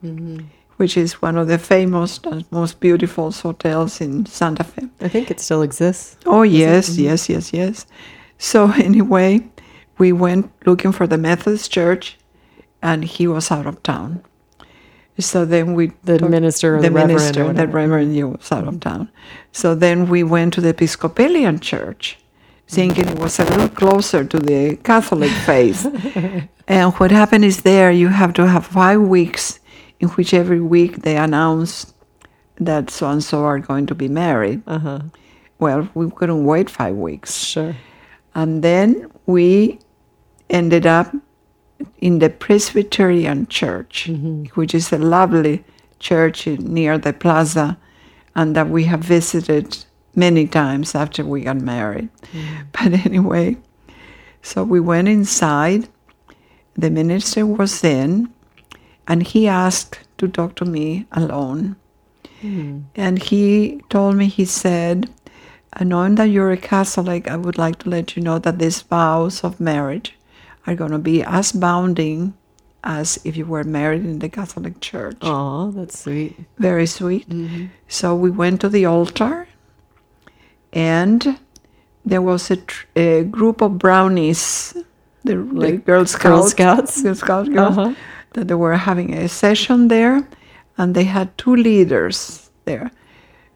mm-hmm. 0.04 0.46
which 0.76 0.96
is 0.96 1.22
one 1.22 1.36
of 1.36 1.48
the 1.48 1.58
famous 1.58 2.18
and 2.24 2.44
most 2.50 2.80
beautiful 2.80 3.30
hotels 3.30 4.00
in 4.00 4.26
Santa 4.26 4.64
Fe. 4.64 4.88
I 5.00 5.08
think 5.08 5.30
it 5.30 5.40
still 5.40 5.62
exists. 5.62 6.16
Oh, 6.26 6.42
yes, 6.42 6.90
mm-hmm. 6.90 7.04
yes, 7.04 7.28
yes, 7.28 7.52
yes. 7.52 7.86
So, 8.38 8.70
anyway, 8.76 9.48
we 9.98 10.12
went 10.12 10.50
looking 10.66 10.92
for 10.92 11.06
the 11.06 11.18
Methodist 11.18 11.70
church 11.70 12.18
and 12.82 13.04
he 13.04 13.26
was 13.26 13.50
out 13.50 13.66
of 13.66 13.82
town. 13.82 14.22
So 15.18 15.44
then 15.44 15.74
we 15.74 15.92
The 16.04 16.18
talked- 16.18 16.30
minister 16.30 16.76
the 16.80 16.88
the 16.88 16.90
minister, 16.90 17.52
the 17.52 17.68
reverend, 17.68 18.32
was 18.32 18.50
out 18.50 18.66
of 18.66 18.80
town. 18.80 19.08
So 19.52 19.74
then 19.74 20.08
we 20.08 20.22
went 20.24 20.54
to 20.54 20.60
the 20.60 20.70
Episcopalian 20.70 21.60
church, 21.60 22.18
thinking 22.66 23.06
it 23.08 23.18
was 23.18 23.38
a 23.38 23.44
little 23.44 23.68
closer 23.68 24.24
to 24.24 24.38
the 24.38 24.76
Catholic 24.82 25.30
faith. 25.46 25.86
and 26.68 26.92
what 26.94 27.10
happened 27.12 27.44
is 27.44 27.62
there 27.62 27.92
you 27.92 28.08
have 28.08 28.32
to 28.34 28.46
have 28.48 28.66
five 28.66 29.00
weeks 29.00 29.60
in 30.00 30.08
which 30.16 30.34
every 30.34 30.60
week 30.60 31.02
they 31.02 31.16
announce 31.16 31.92
that 32.60 32.90
so 32.90 33.08
and 33.08 33.22
so 33.22 33.44
are 33.44 33.60
going 33.60 33.86
to 33.86 33.94
be 33.94 34.08
married. 34.08 34.62
Uh 34.66 34.78
huh. 34.78 34.98
Well, 35.60 35.88
we 35.94 36.10
couldn't 36.10 36.44
wait 36.44 36.68
five 36.68 36.96
weeks. 36.96 37.44
Sure. 37.44 37.74
And 38.34 38.62
then 38.64 39.10
we 39.26 39.78
ended 40.50 40.86
up 40.86 41.14
in 41.98 42.18
the 42.18 42.30
Presbyterian 42.30 43.46
Church, 43.46 44.10
which 44.54 44.74
is 44.74 44.92
a 44.92 44.98
lovely 44.98 45.64
church 45.98 46.46
near 46.46 46.98
the 46.98 47.12
plaza, 47.12 47.78
and 48.34 48.54
that 48.56 48.68
we 48.68 48.84
have 48.84 49.00
visited 49.00 49.84
many 50.14 50.46
times 50.46 50.94
after 50.94 51.24
we 51.24 51.42
got 51.42 51.56
married. 51.56 52.08
But 52.72 53.06
anyway, 53.06 53.56
so 54.42 54.64
we 54.64 54.80
went 54.80 55.08
inside. 55.08 55.88
The 56.74 56.90
minister 56.90 57.46
was 57.46 57.84
in, 57.84 58.28
and 59.06 59.22
he 59.22 59.48
asked 59.48 60.00
to 60.18 60.28
talk 60.28 60.54
to 60.56 60.64
me 60.64 61.06
alone. 61.12 61.76
And 62.94 63.22
he 63.22 63.80
told 63.88 64.16
me, 64.16 64.26
he 64.26 64.44
said, 64.44 65.08
"Uh, 65.72 65.84
knowing 65.84 66.16
that 66.16 66.30
you're 66.30 66.52
a 66.52 66.56
Catholic, 66.56 67.26
I 67.28 67.36
would 67.36 67.56
like 67.56 67.78
to 67.80 67.88
let 67.88 68.16
you 68.16 68.22
know 68.22 68.38
that 68.38 68.58
these 68.58 68.82
vows 68.82 69.44
of 69.44 69.60
marriage 69.60 70.16
are 70.66 70.74
going 70.74 70.90
to 70.92 70.98
be 70.98 71.22
as 71.22 71.52
bounding 71.52 72.34
as 72.82 73.18
if 73.24 73.36
you 73.36 73.46
were 73.46 73.64
married 73.64 74.04
in 74.04 74.18
the 74.18 74.28
Catholic 74.28 74.80
Church. 74.80 75.16
Oh, 75.22 75.70
that's 75.70 76.00
sweet. 76.04 76.36
Very 76.58 76.86
sweet. 76.86 77.26
So 77.88 78.14
we 78.14 78.30
went 78.30 78.60
to 78.60 78.68
the 78.68 78.84
altar, 78.84 79.48
and 80.72 81.38
there 82.04 82.22
was 82.22 82.50
a, 82.50 82.56
tr- 82.56 82.86
a 82.96 83.24
group 83.24 83.60
of 83.62 83.78
brownies, 83.78 84.76
the, 85.24 85.36
the 85.36 85.72
Girl 85.78 86.04
Scouts, 86.04 86.50
Scouts? 86.50 87.02
Girl 87.02 87.14
Scout 87.14 87.46
girls, 87.52 87.78
Uh-huh. 87.78 87.94
that 88.34 88.48
they 88.48 88.54
were 88.54 88.76
having 88.76 89.14
a 89.14 89.28
session 89.28 89.88
there, 89.88 90.26
and 90.76 90.94
they 90.94 91.04
had 91.04 91.36
two 91.38 91.54
leaders 91.56 92.50
there. 92.64 92.90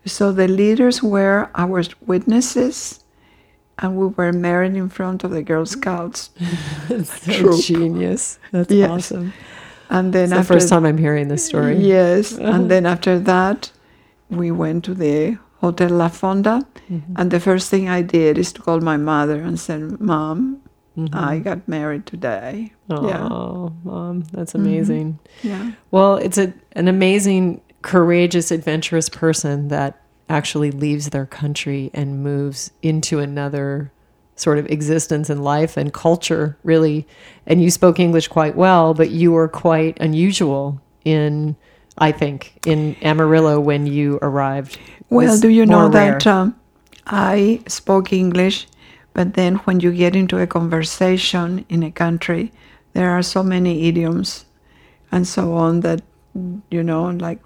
So 0.06 0.32
the 0.32 0.48
leaders 0.48 1.02
were 1.02 1.50
our 1.54 1.82
witnesses, 2.06 3.04
and 3.78 3.96
we 3.96 4.06
were 4.08 4.32
married 4.32 4.74
in 4.76 4.88
front 4.88 5.24
of 5.24 5.30
the 5.30 5.42
Girl 5.42 5.64
Scouts. 5.66 6.30
so 7.04 7.60
genius. 7.68 8.38
That's 8.52 8.70
Yes. 8.72 8.90
awesome. 8.90 9.32
And 9.90 10.12
then 10.12 10.24
It's 10.32 10.40
the 10.40 10.44
first 10.54 10.68
time 10.68 10.84
I'm 10.84 10.98
hearing 10.98 11.28
this 11.28 11.44
story. 11.46 11.76
Yes, 11.76 12.32
and 12.52 12.70
then 12.70 12.84
after 12.86 13.18
that, 13.20 13.72
we 14.30 14.50
went 14.50 14.84
to 14.84 14.94
the 14.94 15.38
Hotel 15.60 15.90
La 15.90 16.08
Fonda, 16.08 16.66
Mm-hmm. 16.90 17.14
and 17.16 17.30
the 17.30 17.40
first 17.40 17.68
thing 17.70 17.88
I 17.90 18.00
did 18.00 18.38
is 18.38 18.52
to 18.54 18.62
call 18.62 18.80
my 18.80 18.96
mother 18.96 19.40
and 19.42 19.58
said, 19.60 20.00
"Mom, 20.00 20.60
Mm-hmm. 20.96 21.14
I 21.14 21.38
got 21.38 21.68
married 21.68 22.06
today." 22.06 22.72
Oh, 22.90 23.06
Yeah, 23.08 23.28
mom, 23.84 24.24
that's 24.32 24.52
Mm-hmm. 24.54 24.66
amazing. 24.66 25.18
yeah, 25.42 25.72
Well, 25.90 26.16
it's 26.16 26.38
a, 26.38 26.52
an 26.72 26.88
amazing, 26.88 27.60
courageous, 27.82 28.50
adventurous 28.50 29.08
person 29.08 29.68
that 29.68 30.00
actually 30.28 30.70
leaves 30.70 31.10
their 31.10 31.26
country 31.26 31.90
and 31.94 32.22
moves 32.22 32.70
into 32.82 33.18
another 33.18 33.90
sort 34.36 34.58
of 34.58 34.66
existence 34.66 35.30
and 35.30 35.42
life 35.42 35.76
and 35.76 35.92
culture, 35.92 36.56
really. 36.62 37.06
And 37.46 37.62
you 37.62 37.70
spoke 37.70 37.98
English 37.98 38.28
quite 38.28 38.56
well, 38.56 38.94
but 38.94 39.10
you 39.10 39.32
were 39.32 39.48
quite 39.48 39.98
unusual 40.00 40.80
in, 41.04 41.56
I 41.98 42.12
think, 42.12 42.58
in 42.66 42.96
Amarillo 43.02 43.58
when 43.60 43.86
you 43.86 44.18
arrived. 44.22 44.78
Well, 45.10 45.38
do 45.38 45.48
you 45.48 45.66
know 45.66 45.82
more 45.82 45.90
that 45.90 46.26
um, 46.26 46.54
I 47.06 47.62
spoke 47.66 48.12
English, 48.12 48.68
but 49.14 49.34
then 49.34 49.56
when 49.56 49.80
you 49.80 49.92
get 49.92 50.14
into 50.14 50.38
a 50.38 50.46
conversation 50.46 51.64
in 51.68 51.82
a 51.82 51.90
country, 51.90 52.52
there 52.92 53.10
are 53.10 53.22
so 53.22 53.42
many 53.42 53.88
idioms 53.88 54.44
and 55.10 55.26
so 55.26 55.54
on 55.54 55.80
that, 55.80 56.02
you 56.70 56.82
know, 56.82 57.04
like 57.10 57.40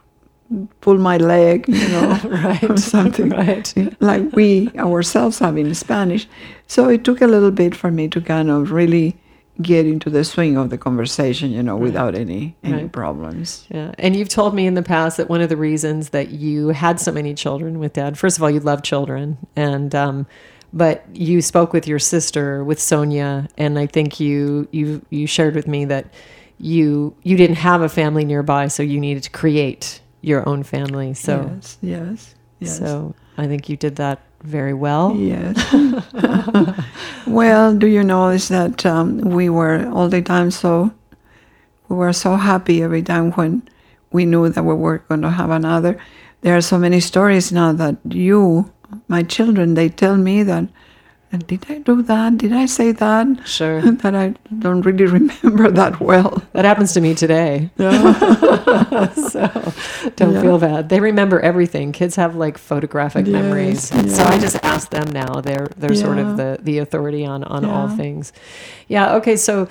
pull 0.81 0.99
my 0.99 1.17
leg, 1.17 1.67
you 1.69 1.88
know, 1.95 2.19
Right, 2.25 2.62
or 2.71 2.77
something 2.77 3.31
right. 3.31 3.73
like 4.01 4.33
we 4.33 4.71
ourselves 4.77 5.38
have 5.41 5.57
in 5.57 5.75
Spanish. 5.75 6.29
So 6.67 6.88
it 6.88 7.05
took 7.05 7.21
a 7.21 7.27
little 7.27 7.51
bit 7.51 7.75
for 7.75 7.91
me 7.91 8.09
to 8.09 8.21
kind 8.21 8.51
of 8.51 8.73
really 8.73 9.17
get 9.61 9.87
into 9.87 10.09
the 10.11 10.25
swing 10.25 10.57
of 10.57 10.71
the 10.71 10.79
conversation, 10.79 11.53
you 11.53 11.62
know, 11.62 11.77
without 11.77 12.15
any 12.15 12.57
any 12.65 12.83
Right. 12.85 12.93
problems. 12.93 13.67
Yeah. 13.71 13.93
And 13.99 14.17
you've 14.17 14.31
told 14.31 14.55
me 14.55 14.67
in 14.67 14.75
the 14.75 14.83
past 14.83 15.19
that 15.19 15.29
one 15.29 15.43
of 15.43 15.49
the 15.51 15.59
reasons 15.59 16.09
that 16.11 16.31
you 16.31 16.69
had 16.69 16.99
so 16.99 17.12
many 17.12 17.35
children 17.35 17.79
with 17.79 17.93
dad, 17.93 18.19
first 18.19 18.38
of 18.38 18.43
all, 18.43 18.51
you 18.51 18.61
love 18.61 18.83
children. 18.83 19.37
And, 19.55 19.95
um, 19.95 20.27
but 20.73 21.05
you 21.12 21.43
spoke 21.43 21.75
with 21.75 21.87
your 21.87 21.99
sister, 21.99 22.65
with 22.65 22.81
Sonia, 22.81 23.47
and 23.59 23.79
I 23.79 23.87
think 23.87 24.19
you, 24.19 24.69
you, 24.73 25.03
you 25.11 25.27
shared 25.27 25.55
with 25.55 25.69
me 25.69 25.85
that 25.85 26.07
you, 26.59 27.15
you 27.23 27.37
didn't 27.37 27.57
have 27.57 27.83
a 27.83 27.88
family 27.91 28.25
nearby, 28.25 28.69
so 28.69 28.83
you 28.83 28.99
needed 29.01 29.23
to 29.25 29.31
create 29.31 30.01
your 30.22 30.48
own 30.48 30.62
family. 30.62 31.14
So, 31.14 31.50
yes, 31.54 31.78
yes, 31.82 32.35
yes. 32.61 32.78
so 32.78 33.14
I 33.37 33.46
think 33.46 33.68
you 33.68 33.76
did 33.76 33.96
that 33.96 34.20
very 34.42 34.72
well. 34.72 35.14
Yes. 35.14 35.56
well, 37.26 37.74
do 37.74 37.87
you 37.87 38.02
know 38.02 38.30
is 38.30 38.48
that 38.48 38.87
um, 38.87 39.18
we 39.20 39.48
were 39.48 39.88
all 39.92 40.08
the 40.08 40.22
time 40.22 40.50
so 40.50 40.90
we 41.88 41.96
were 41.96 42.12
so 42.12 42.37
happy 42.37 42.82
every 42.82 43.02
time 43.02 43.32
when 43.32 43.68
we 44.12 44.24
knew 44.24 44.48
that 44.48 44.62
we 44.64 44.74
were 44.74 44.98
going 45.08 45.22
to 45.22 45.30
have 45.30 45.50
another. 45.50 45.98
There 46.40 46.56
are 46.56 46.62
so 46.62 46.78
many 46.78 47.00
stories 47.00 47.52
now 47.52 47.72
that 47.72 47.96
you, 48.08 48.72
my 49.08 49.22
children, 49.22 49.74
they 49.74 49.88
tell 49.88 50.16
me 50.16 50.42
that. 50.42 50.68
Did 51.38 51.64
I 51.71 51.79
do 51.79 52.03
that? 52.03 52.37
Did 52.38 52.53
I 52.53 52.66
say 52.66 52.92
that? 52.92 53.27
Sure. 53.49 53.81
that 54.03 54.14
I 54.14 54.35
don't 54.59 54.83
really 54.83 55.07
remember 55.07 55.71
that 55.71 55.99
well. 56.01 56.42
That 56.53 56.64
happens 56.66 56.92
to 56.92 57.01
me 57.01 57.14
today. 57.14 57.71
so 57.79 59.73
don't 60.16 60.35
Yeah. 60.35 60.40
feel 60.42 60.59
bad. 60.59 60.88
They 60.90 61.01
remember 61.01 61.40
everything. 61.40 61.92
Kids 61.92 62.16
have 62.16 62.37
like 62.37 62.59
photographic 62.59 63.27
Yes, 63.27 63.33
memories. 63.33 64.14
So 64.14 64.25
I 64.25 64.38
just 64.38 64.57
ask 64.62 64.90
them 64.90 65.09
now. 65.11 65.40
They're 65.40 65.68
they're 65.77 65.95
sort 65.95 66.18
of 66.18 66.37
the 66.37 66.59
the 66.62 66.79
authority 66.79 67.25
on 67.25 67.45
on 67.45 67.64
all 67.64 67.88
things. 67.88 68.33
Yeah. 68.88 69.14
Okay. 69.16 69.37
So. 69.37 69.68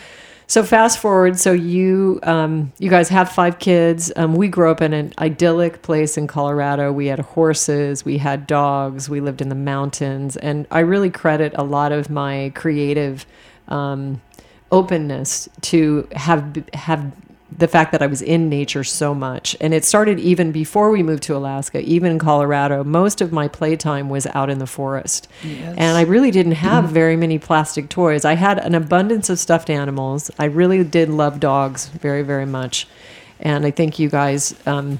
So 0.52 0.64
fast 0.64 1.00
forward. 1.00 1.40
So 1.40 1.54
you 1.54 2.20
um, 2.24 2.74
you 2.78 2.90
guys 2.90 3.08
have 3.08 3.32
five 3.32 3.58
kids. 3.58 4.12
Um, 4.18 4.36
we 4.36 4.50
grew 4.50 4.70
up 4.70 4.82
in 4.82 4.92
an 4.92 5.14
idyllic 5.18 5.82
place 5.82 6.18
in 6.18 6.28
Colorado. 6.28 6.92
We 6.92 7.08
had 7.08 7.20
horses, 7.20 8.04
we 8.04 8.18
had 8.18 8.48
dogs, 8.48 9.10
we 9.10 9.22
lived 9.22 9.42
in 9.42 9.48
the 9.48 9.56
mountains, 9.56 10.36
and 10.36 10.68
I 10.70 10.80
really 10.80 11.10
credit 11.10 11.54
a 11.56 11.64
lot 11.64 11.94
of 11.94 12.10
my 12.10 12.52
creative 12.54 13.26
um, 13.70 14.22
openness 14.74 15.48
to 15.62 16.06
have 16.12 16.62
have 16.74 17.14
the 17.58 17.68
fact 17.68 17.92
that 17.92 18.02
I 18.02 18.08
was 18.08 18.22
in 18.22 18.50
nature 18.50 18.84
so 18.84 19.14
much. 19.14 19.56
And 19.60 19.74
it 19.74 19.84
started 19.84 20.20
even 20.20 20.52
before 20.52 20.90
we 20.90 21.04
moved 21.04 21.24
to 21.24 21.36
Alaska, 21.36 21.82
even 21.82 22.12
in 22.12 22.20
Colorado. 22.20 22.84
Most 22.84 23.20
of 23.22 23.32
my 23.34 23.48
playtime 23.48 24.10
was 24.10 24.26
out 24.28 24.50
in 24.50 24.60
the 24.60 24.68
forest. 24.68 25.28
And 25.78 25.98
I 25.98 26.02
really 26.02 26.32
didn't 26.32 26.54
have 26.54 26.86
very 26.86 27.18
many 27.18 27.40
plastic 27.40 27.90
toys. 27.90 28.24
I 28.24 28.36
had 28.36 28.58
an 28.58 28.74
abundance 28.74 29.30
of 29.30 29.38
stuffed 29.38 29.70
animals. 29.70 30.32
I 30.40 30.46
really 30.46 30.84
did 30.84 31.10
love 31.10 31.40
dogs 31.40 31.88
very, 31.88 32.22
very 32.24 32.46
much. 32.46 32.88
And 33.40 33.66
I 33.66 33.72
think 33.72 34.00
you 34.00 34.10
guys, 34.10 34.56
um, 34.66 35.00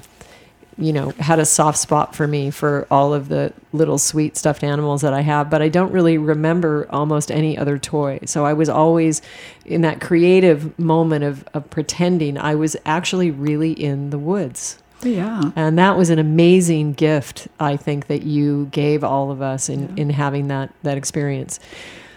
you 0.78 0.92
know, 0.92 1.10
had 1.18 1.38
a 1.38 1.44
soft 1.44 1.78
spot 1.78 2.14
for 2.14 2.26
me 2.26 2.50
for 2.50 2.86
all 2.90 3.12
of 3.12 3.28
the 3.28 3.52
little 3.72 3.98
sweet 3.98 4.36
stuffed 4.36 4.64
animals 4.64 5.02
that 5.02 5.12
I 5.12 5.20
have, 5.20 5.50
but 5.50 5.62
I 5.62 5.68
don't 5.68 5.92
really 5.92 6.18
remember 6.18 6.86
almost 6.90 7.30
any 7.30 7.56
other 7.58 7.78
toy. 7.78 8.20
So 8.24 8.46
I 8.46 8.52
was 8.52 8.68
always 8.68 9.22
in 9.64 9.82
that 9.82 10.00
creative 10.00 10.78
moment 10.78 11.24
of, 11.24 11.44
of 11.54 11.68
pretending 11.70 12.38
I 12.38 12.54
was 12.54 12.76
actually 12.86 13.30
really 13.30 13.72
in 13.72 14.10
the 14.10 14.18
woods. 14.18 14.78
Yeah. 15.02 15.50
And 15.56 15.78
that 15.78 15.96
was 15.96 16.10
an 16.10 16.18
amazing 16.18 16.92
gift, 16.92 17.48
I 17.58 17.76
think, 17.76 18.06
that 18.06 18.22
you 18.22 18.68
gave 18.70 19.02
all 19.02 19.30
of 19.30 19.42
us 19.42 19.68
in, 19.68 19.96
in 19.98 20.10
having 20.10 20.48
that, 20.48 20.72
that 20.84 20.96
experience. 20.96 21.58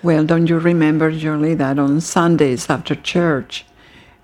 Well, 0.03 0.23
don't 0.23 0.47
you 0.47 0.59
remember, 0.59 1.11
Julie, 1.11 1.55
that 1.55 1.79
on 1.79 1.99
Sundays 1.99 2.69
after 2.69 2.93
church, 2.93 3.65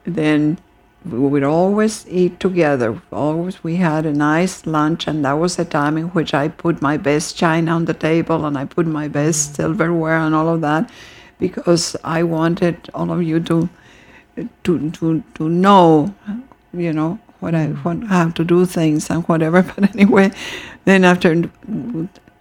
then 0.04 0.60
we 1.04 1.18
would 1.18 1.44
always 1.44 2.06
eat 2.08 2.40
together. 2.40 3.02
Always, 3.12 3.64
we 3.64 3.78
had 3.78 4.06
a 4.06 4.14
nice 4.14 4.68
lunch, 4.68 5.08
and 5.08 5.26
that 5.26 5.34
was 5.34 5.56
the 5.56 5.66
time 5.66 5.98
in 5.98 6.10
which 6.10 6.34
I 6.34 6.48
put 6.48 6.82
my 6.82 6.98
best 6.98 7.36
china 7.36 7.72
on 7.72 7.86
the 7.86 7.94
table 7.94 8.46
and 8.46 8.58
I 8.58 8.66
put 8.66 8.86
my 8.86 9.08
best 9.08 9.54
mm. 9.54 9.56
silverware 9.56 10.18
and 10.18 10.36
all 10.36 10.50
of 10.50 10.62
that, 10.62 10.92
because 11.40 11.96
I 12.04 12.24
wanted 12.24 12.90
all 12.94 13.12
of 13.12 13.24
you 13.24 13.40
to 13.40 13.70
to 14.64 14.92
to 14.92 15.24
to 15.34 15.50
know, 15.50 16.14
you 16.74 16.94
know, 16.94 17.20
what 17.40 17.56
I 17.56 17.68
mm. 17.68 17.84
what 17.84 18.04
how 18.08 18.30
to 18.30 18.44
do 18.44 18.66
things 18.66 19.10
and 19.10 19.24
whatever. 19.28 19.64
But 19.76 19.96
anyway, 19.96 20.32
then 20.86 21.04
after 21.04 21.50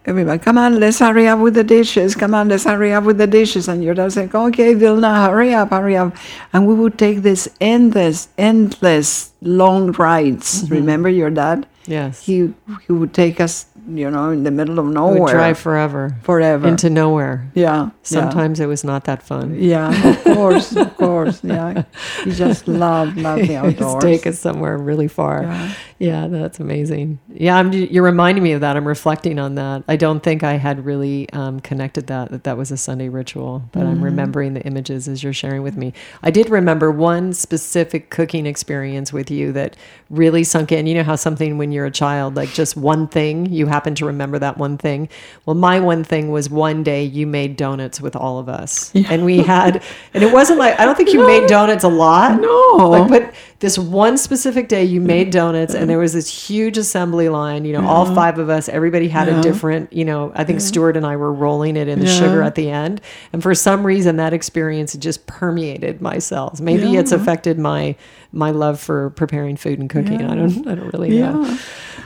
everybody, 0.05 0.39
come 0.39 0.57
on, 0.57 0.79
let's 0.79 0.99
hurry 0.99 1.27
up 1.27 1.39
with 1.39 1.53
the 1.53 1.63
dishes. 1.63 2.15
Come 2.15 2.33
on, 2.33 2.49
let's 2.49 2.63
hurry 2.65 2.93
up 2.93 3.03
with 3.03 3.17
the 3.17 3.27
dishes. 3.27 3.67
And 3.67 3.83
your 3.83 3.93
dad 3.93 4.11
saying, 4.11 4.31
okay, 4.33 4.73
Vilna, 4.73 5.27
hurry 5.29 5.53
up, 5.53 5.69
hurry 5.69 5.95
up. 5.97 6.15
And 6.53 6.67
we 6.67 6.73
would 6.75 6.97
take 6.97 7.21
this 7.21 7.47
endless, 7.59 8.29
endless 8.37 9.33
long 9.41 9.91
rides. 9.93 10.63
Mm-hmm. 10.63 10.73
Remember 10.73 11.09
your 11.09 11.29
dad? 11.29 11.67
Yes. 11.87 12.23
He 12.25 12.53
he 12.85 12.93
would 12.93 13.11
take 13.13 13.41
us, 13.41 13.65
you 13.89 14.09
know, 14.11 14.29
in 14.29 14.43
the 14.43 14.51
middle 14.51 14.77
of 14.77 14.85
We 14.85 14.93
nowhere. 14.93 15.19
would 15.21 15.31
drive 15.31 15.57
forever 15.57 16.15
forever. 16.21 16.67
into 16.67 16.89
nowhere. 16.91 17.49
yeah. 17.55 17.63
yeah. 17.85 17.89
Sometimes 18.03 18.59
it 18.59 18.67
was 18.67 18.83
not 18.83 19.05
that 19.05 19.23
fun. 19.23 19.55
Yeah, 19.59 19.89
of 20.09 20.23
course, 20.23 20.75
course. 21.01 21.43
Yeah, 21.43 21.83
he 22.23 22.31
just 22.31 22.67
loved, 22.67 23.17
loved 23.17 23.47
the 23.47 23.57
outdoors. 23.57 24.03
take 24.03 24.27
us 24.27 24.39
somewhere 24.39 24.77
really 24.77 25.07
far. 25.09 25.43
Yeah. 25.43 25.73
Yeah, 25.99 26.27
that's 26.27 26.59
amazing. 26.59 27.19
Yeah, 27.31 27.57
I'm, 27.57 27.71
you're 27.73 28.03
reminding 28.03 28.43
me 28.43 28.53
of 28.53 28.61
that. 28.61 28.75
I'm 28.77 28.87
reflecting 28.87 29.39
on 29.39 29.55
that. 29.55 29.83
I 29.87 29.97
don't 29.97 30.21
think 30.23 30.43
I 30.43 30.53
had 30.53 30.85
really 30.85 31.29
um, 31.31 31.59
connected 31.61 32.07
that 32.07 32.31
that 32.31 32.43
that 32.45 32.57
was 32.57 32.71
a 32.71 32.77
Sunday 32.77 33.09
ritual, 33.09 33.63
but 33.71 33.81
Mm-hmm. 33.81 33.91
I'm 33.91 34.03
remembering 34.03 34.53
the 34.53 34.61
images 34.61 35.07
as 35.07 35.23
you're 35.23 35.33
sharing 35.33 35.63
with 35.63 35.77
me. 35.77 35.93
I 36.23 36.31
did 36.31 36.49
remember 36.49 36.91
one 36.91 37.33
specific 37.33 38.09
cooking 38.11 38.45
experience 38.45 39.11
with 39.13 39.31
you 39.31 39.51
that 39.53 39.75
really 40.09 40.43
sunk 40.43 40.71
in. 40.71 40.87
You 40.87 40.95
know 40.95 41.03
how 41.03 41.15
something 41.15 41.57
when 41.57 41.71
you're 41.71 41.85
a 41.87 41.91
child, 41.91 42.35
like 42.35 42.49
just 42.49 42.77
one 42.77 43.07
thing, 43.07 43.47
you 43.51 43.67
happen 43.67 43.95
to 43.95 44.05
remember 44.05 44.39
that 44.39 44.57
one 44.57 44.77
thing. 44.77 45.09
Well, 45.45 45.55
my 45.55 45.79
one 45.79 46.03
thing 46.03 46.31
was 46.31 46.49
one 46.49 46.83
day 46.83 47.03
you 47.03 47.27
made 47.27 47.57
donuts 47.57 48.01
with 48.01 48.15
all 48.15 48.39
of 48.39 48.47
us, 48.49 48.91
and 48.95 49.25
we 49.25 49.39
had, 49.39 49.83
and 50.13 50.23
it 50.23 50.31
wasn't 50.33 50.59
like 50.59 50.79
I 50.79 50.85
don't 50.85 50.90
think 50.93 51.13
you 51.13 51.25
made 51.25 51.47
donuts 51.47 51.83
a 51.83 51.87
lot. 51.89 52.39
No. 52.41 52.75
like, 52.89 53.09
but 53.09 53.33
this 53.59 53.77
one 53.77 54.17
specific 54.17 54.67
day 54.69 54.83
you 54.83 54.99
made 54.99 55.29
donuts 55.31 55.73
and 55.75 55.87
there 55.89 55.99
was 55.99 56.13
this 56.13 56.27
huge 56.49 56.79
assembly 56.79 57.29
line 57.29 57.63
you 57.63 57.73
know 57.73 57.85
all 57.87 58.07
five 58.15 58.39
of 58.39 58.49
us 58.49 58.67
everybody 58.67 59.07
had 59.07 59.27
a 59.29 59.39
different 59.43 59.93
you 59.93 60.03
know 60.03 60.31
i 60.33 60.43
think 60.43 60.59
stuart 60.59 60.97
and 60.97 61.05
i 61.05 61.15
were 61.15 61.31
rolling 61.31 61.77
it 61.77 61.87
in 61.87 61.99
the 61.99 62.07
Yeah. 62.07 62.19
sugar 62.19 62.41
at 62.41 62.55
the 62.55 62.71
end 62.71 63.01
and 63.31 63.43
for 63.43 63.53
some 63.53 63.85
reason 63.85 64.15
that 64.15 64.33
experience 64.33 64.95
just 64.95 65.27
permeated 65.27 66.01
my 66.01 66.17
cells 66.17 66.59
maybe 66.59 66.95
it's 66.97 67.11
affected 67.11 67.59
my 67.59 67.95
my 68.31 68.49
love 68.49 68.79
for 68.79 69.11
preparing 69.11 69.57
food 69.57 69.77
and 69.77 69.91
cooking 69.91 70.23
i 70.25 70.33
don't 70.35 70.67
i 70.67 70.73
don't 70.73 70.91
really 70.91 71.09
know 71.19 71.45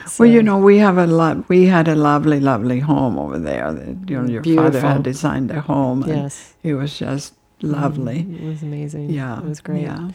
So- 0.08 0.24
Well, 0.26 0.32
you 0.34 0.44
know, 0.44 0.58
we 0.60 0.78
have 0.78 0.98
a 0.98 1.08
lot. 1.08 1.50
We 1.50 1.66
had 1.66 1.88
a 1.88 1.96
lovely, 1.96 2.40
lovely 2.40 2.80
home 2.80 3.18
over 3.18 3.40
there. 3.40 3.74
that, 3.74 4.10
You 4.10 4.22
know, 4.22 4.30
your 4.30 4.44
father 4.44 4.80
had 4.80 5.04
designed 5.04 5.50
the 5.50 5.60
home. 5.62 6.04
Yes. 6.08 6.54
It 6.64 6.76
was 6.76 6.98
just 6.98 7.34
lovely. 7.62 8.20
It 8.20 8.44
was 8.44 8.62
amazing. 8.64 9.10
Yeah, 9.10 9.40
It 9.40 9.46
was 9.46 9.62
great. 9.62 9.84
Yeah. 9.84 10.10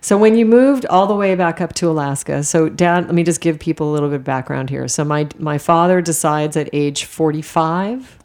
So 0.00 0.16
when 0.16 0.36
you 0.36 0.46
moved 0.46 0.86
all 0.86 1.06
the 1.06 1.14
way 1.14 1.34
back 1.34 1.60
up 1.60 1.74
to 1.74 1.90
Alaska, 1.90 2.42
so 2.42 2.68
dad, 2.68 3.06
let 3.06 3.14
me 3.14 3.24
just 3.24 3.40
give 3.40 3.58
people 3.58 3.90
a 3.90 3.92
little 3.92 4.08
bit 4.08 4.16
of 4.16 4.24
background 4.24 4.70
here. 4.70 4.86
So 4.88 5.04
my 5.04 5.28
my 5.38 5.58
father 5.58 6.00
decides 6.00 6.56
at 6.56 6.68
age 6.72 7.04
45 7.04 8.18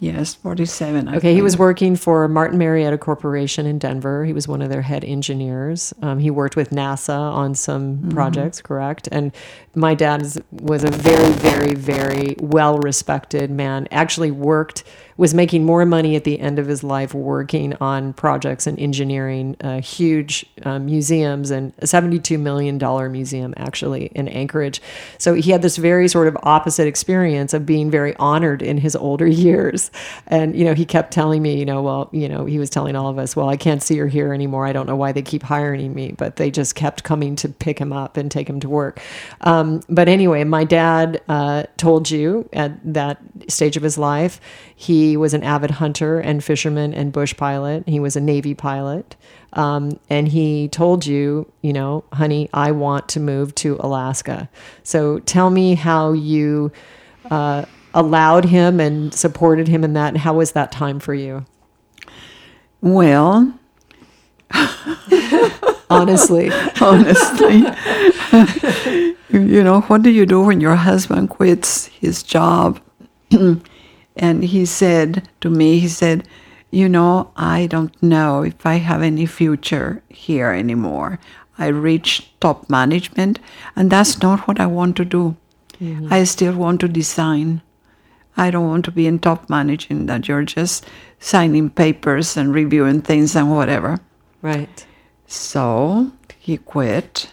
Yes, 0.00 0.34
47. 0.34 1.08
I 1.08 1.16
Okay, 1.16 1.34
he 1.34 1.40
was 1.40 1.56
working 1.56 1.96
for 1.96 2.28
Martin 2.28 2.58
Marietta 2.58 2.98
Corporation 2.98 3.64
in 3.64 3.78
Denver. 3.78 4.24
He 4.26 4.34
was 4.34 4.46
one 4.46 4.60
of 4.60 4.68
their 4.68 4.82
head 4.82 5.02
engineers. 5.02 5.94
Um, 6.02 6.18
he 6.18 6.30
worked 6.30 6.56
with 6.56 6.70
NASA 6.70 7.16
on 7.16 7.54
some 7.54 8.10
projects, 8.10 8.60
correct? 8.60 9.08
And 9.12 9.32
my 9.74 9.94
dad 9.94 10.20
is, 10.20 10.38
was 10.50 10.84
a 10.84 10.90
very, 10.90 11.32
very, 11.32 11.74
very 11.74 12.36
well 12.40 12.78
respected 12.78 13.50
man. 13.50 13.88
Actually, 13.90 14.30
worked, 14.30 14.84
was 15.16 15.32
making 15.32 15.64
more 15.64 15.84
money 15.86 16.16
at 16.16 16.24
the 16.24 16.40
end 16.40 16.58
of 16.58 16.66
his 16.66 16.82
life 16.82 17.14
working 17.14 17.74
on 17.80 18.12
projects 18.14 18.66
and 18.66 18.78
engineering 18.78 19.56
uh, 19.62 19.80
huge 19.80 20.44
uh, 20.64 20.78
museums 20.78 21.50
and 21.50 21.72
a 21.78 21.86
$72 21.86 22.38
million 22.40 22.78
museum, 23.12 23.54
actually, 23.56 24.06
in 24.06 24.28
Anchorage. 24.28 24.82
So 25.18 25.34
he 25.34 25.52
had 25.52 25.62
this 25.62 25.76
very 25.76 26.08
sort 26.08 26.26
of 26.26 26.36
opposite 26.42 26.88
experience 26.88 27.54
of 27.54 27.64
being 27.64 27.90
very 27.90 28.16
honored 28.16 28.60
in 28.60 28.78
his 28.78 28.96
older 28.96 29.26
years. 29.44 29.90
And, 30.26 30.56
you 30.56 30.64
know, 30.64 30.74
he 30.74 30.84
kept 30.84 31.12
telling 31.12 31.42
me, 31.42 31.58
you 31.58 31.64
know, 31.64 31.82
well, 31.82 32.08
you 32.12 32.28
know, 32.28 32.44
he 32.44 32.58
was 32.58 32.70
telling 32.70 32.96
all 32.96 33.08
of 33.08 33.18
us, 33.18 33.36
well, 33.36 33.48
I 33.48 33.56
can't 33.56 33.82
see 33.82 34.00
or 34.00 34.08
hear 34.08 34.32
anymore. 34.32 34.66
I 34.66 34.72
don't 34.72 34.86
know 34.86 34.96
why 34.96 35.12
they 35.12 35.22
keep 35.22 35.42
hiring 35.42 35.94
me, 35.94 36.12
but 36.12 36.36
they 36.36 36.50
just 36.50 36.74
kept 36.74 37.04
coming 37.04 37.36
to 37.36 37.48
pick 37.48 37.78
him 37.78 37.92
up 37.92 38.16
and 38.16 38.30
take 38.30 38.48
him 38.48 38.58
to 38.60 38.68
work. 38.68 39.00
Um, 39.42 39.80
but 39.88 40.08
anyway, 40.08 40.42
my 40.44 40.64
dad 40.64 41.22
uh, 41.28 41.64
told 41.76 42.10
you 42.10 42.48
at 42.52 42.72
that 42.94 43.20
stage 43.48 43.76
of 43.76 43.82
his 43.82 43.96
life, 43.96 44.40
he 44.74 45.03
was 45.16 45.34
an 45.34 45.42
avid 45.42 45.72
hunter 45.72 46.18
and 46.18 46.42
fisherman 46.42 46.94
and 46.94 47.12
bush 47.12 47.36
pilot. 47.36 47.84
He 47.86 48.00
was 48.00 48.16
a 48.16 48.20
Navy 48.20 48.54
pilot. 48.54 49.16
Um, 49.52 49.98
and 50.10 50.28
he 50.28 50.68
told 50.68 51.06
you, 51.06 51.50
you 51.62 51.72
know, 51.72 52.04
honey, 52.12 52.48
I 52.52 52.72
want 52.72 53.08
to 53.10 53.20
move 53.20 53.54
to 53.56 53.76
Alaska. 53.80 54.48
So 54.82 55.20
tell 55.20 55.50
me 55.50 55.74
how 55.74 56.12
you 56.12 56.72
uh, 57.30 57.64
allowed 57.92 58.46
him 58.46 58.80
and 58.80 59.14
supported 59.14 59.68
him 59.68 59.84
in 59.84 59.92
that. 59.92 60.08
And 60.08 60.18
how 60.18 60.34
was 60.34 60.52
that 60.52 60.72
time 60.72 60.98
for 60.98 61.14
you? 61.14 61.44
Well, 62.80 63.54
Honestly. 65.90 66.50
honestly. 66.80 67.58
you 69.30 69.62
know, 69.62 69.82
what 69.82 70.02
do 70.02 70.10
you 70.10 70.26
do 70.26 70.42
when 70.42 70.60
your 70.60 70.74
husband 70.74 71.30
quits 71.30 71.86
his 71.86 72.22
job? 72.22 72.80
and 74.16 74.44
he 74.44 74.64
said 74.66 75.28
to 75.40 75.50
me, 75.50 75.78
he 75.78 75.88
said, 75.88 76.28
You 76.70 76.88
know, 76.88 77.30
I 77.36 77.66
don't 77.66 78.00
know 78.02 78.42
if 78.42 78.64
I 78.66 78.74
have 78.74 79.02
any 79.02 79.26
future 79.26 80.02
here 80.08 80.50
anymore. 80.50 81.18
I 81.58 81.68
reached 81.68 82.40
top 82.40 82.68
management, 82.68 83.38
and 83.76 83.90
that's 83.90 84.20
not 84.22 84.48
what 84.48 84.58
I 84.58 84.66
want 84.66 84.96
to 84.96 85.04
do. 85.04 85.36
Mm-hmm. 85.80 86.12
I 86.12 86.24
still 86.24 86.54
want 86.54 86.80
to 86.80 86.88
design. 86.88 87.62
I 88.36 88.50
don't 88.50 88.66
want 88.66 88.84
to 88.86 88.90
be 88.90 89.06
in 89.06 89.20
top 89.20 89.48
managing 89.48 90.06
that 90.06 90.26
you're 90.26 90.44
just 90.44 90.84
signing 91.20 91.70
papers 91.70 92.36
and 92.36 92.52
reviewing 92.52 93.02
things 93.02 93.36
and 93.36 93.50
whatever. 93.50 93.98
right. 94.42 94.86
So 95.26 96.12
he 96.38 96.58
quit, 96.58 97.30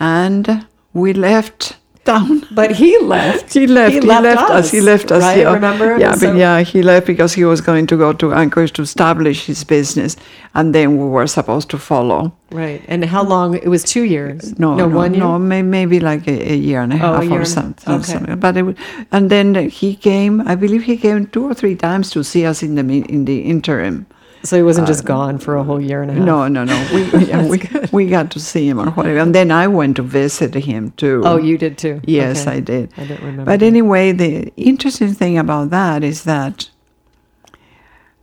and 0.00 0.66
we 0.92 1.12
left 1.12 1.76
town. 2.06 2.42
But 2.50 2.70
he 2.80 2.96
left. 3.14 3.52
He 3.52 3.66
left. 3.66 3.92
He, 3.94 4.00
left, 4.00 4.50
us. 4.50 4.70
He 4.70 4.80
left 4.80 5.10
us. 5.12 5.22
Right? 5.22 5.38
yeah. 5.40 5.52
Remember? 5.52 5.98
Yeah, 5.98 6.14
So- 6.14 6.28
but 6.32 6.36
yeah, 6.38 6.62
he 6.62 6.82
left 6.82 7.06
because 7.06 7.34
he 7.34 7.44
was 7.44 7.60
going 7.60 7.86
to 7.88 7.96
go 7.96 8.12
to 8.14 8.32
Anchorage 8.32 8.72
to 8.74 8.82
establish 8.82 9.46
his 9.46 9.64
business, 9.64 10.16
and 10.54 10.74
then 10.74 10.96
we 10.98 11.04
were 11.16 11.26
supposed 11.26 11.68
to 11.70 11.78
follow. 11.78 12.32
Right. 12.52 12.80
And 12.88 13.04
how 13.04 13.24
long? 13.24 13.54
It 13.56 13.68
was 13.68 13.82
two 13.84 14.04
years. 14.04 14.58
No, 14.58 14.74
no, 14.76 14.86
one 14.88 15.12
year. 15.14 15.24
no, 15.24 15.38
may, 15.38 15.62
maybe 15.62 15.98
like 16.00 16.26
a, 16.28 16.52
a 16.52 16.56
year 16.56 16.80
and 16.82 16.92
a 16.92 16.96
Oh, 16.96 17.14
a 17.14 17.24
half 17.24 17.32
or 17.40 17.44
something. 17.44 17.94
okay. 17.94 18.12
something. 18.12 18.38
But 18.40 18.56
it, 18.56 18.76
and 19.12 19.28
then 19.30 19.54
he 19.68 19.94
came. 19.96 20.40
I 20.48 20.54
believe 20.54 20.84
he 20.84 20.96
came 20.96 21.26
two 21.26 21.44
or 21.50 21.54
three 21.54 21.74
times 21.76 22.10
to 22.12 22.22
see 22.22 22.46
us 22.46 22.62
in 22.62 22.74
the 22.76 22.84
in 23.14 23.24
the 23.24 23.38
interim. 23.40 24.06
So 24.46 24.56
he 24.56 24.62
wasn't 24.62 24.86
just 24.86 25.04
gone 25.04 25.38
for 25.38 25.56
a 25.56 25.64
whole 25.64 25.80
year 25.80 26.02
and 26.02 26.10
a 26.10 26.14
half. 26.14 26.24
No, 26.24 26.48
no, 26.48 26.64
no. 26.72 26.88
We 26.94 27.26
yeah, 27.26 27.46
we, 27.46 27.60
we 27.92 28.08
got 28.08 28.30
to 28.32 28.40
see 28.40 28.68
him 28.68 28.78
or 28.78 28.90
whatever, 28.90 29.18
and 29.18 29.34
then 29.34 29.50
I 29.50 29.66
went 29.66 29.96
to 29.96 30.02
visit 30.02 30.54
him 30.54 30.92
too. 30.92 31.22
Oh, 31.24 31.36
you 31.36 31.58
did 31.58 31.76
too. 31.78 32.00
Yes, 32.04 32.46
Okay. 32.46 32.56
I 32.56 32.60
did. 32.60 32.92
I 32.96 33.06
don't 33.06 33.20
remember. 33.20 33.44
But 33.44 33.62
anyway, 33.62 34.12
the 34.12 34.52
interesting 34.56 35.12
thing 35.14 35.36
about 35.38 35.70
that 35.70 36.04
is 36.04 36.24
that 36.24 36.70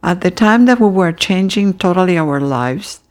at 0.02 0.22
the 0.22 0.32
time 0.32 0.66
that 0.66 0.80
we 0.80 0.88
were 0.88 1.12
changing 1.12 1.78
totally 1.78 2.18
our 2.18 2.40
lives, 2.40 3.02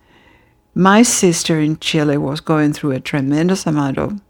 my 0.75 1.03
sister 1.03 1.61
in 1.61 1.79
Chile 1.79 2.17
was 2.19 2.41
going 2.41 2.73
through 2.73 2.93
a 2.93 3.01
tremendous 3.01 3.67
amount 3.67 3.99
of 3.99 4.21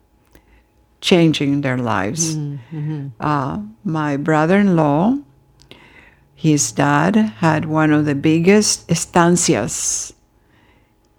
changing 1.01 1.61
their 1.62 1.77
lives. 1.79 2.37
Mm-hmm. 2.37 3.09
Uh, 3.21 3.62
my 3.85 4.16
brother 4.16 4.59
in 4.59 4.77
law, 4.77 5.18
his 6.42 6.72
dad 6.72 7.14
had 7.40 7.64
one 7.66 7.90
of 7.92 8.05
the 8.05 8.14
biggest 8.14 8.88
estancias 8.88 10.12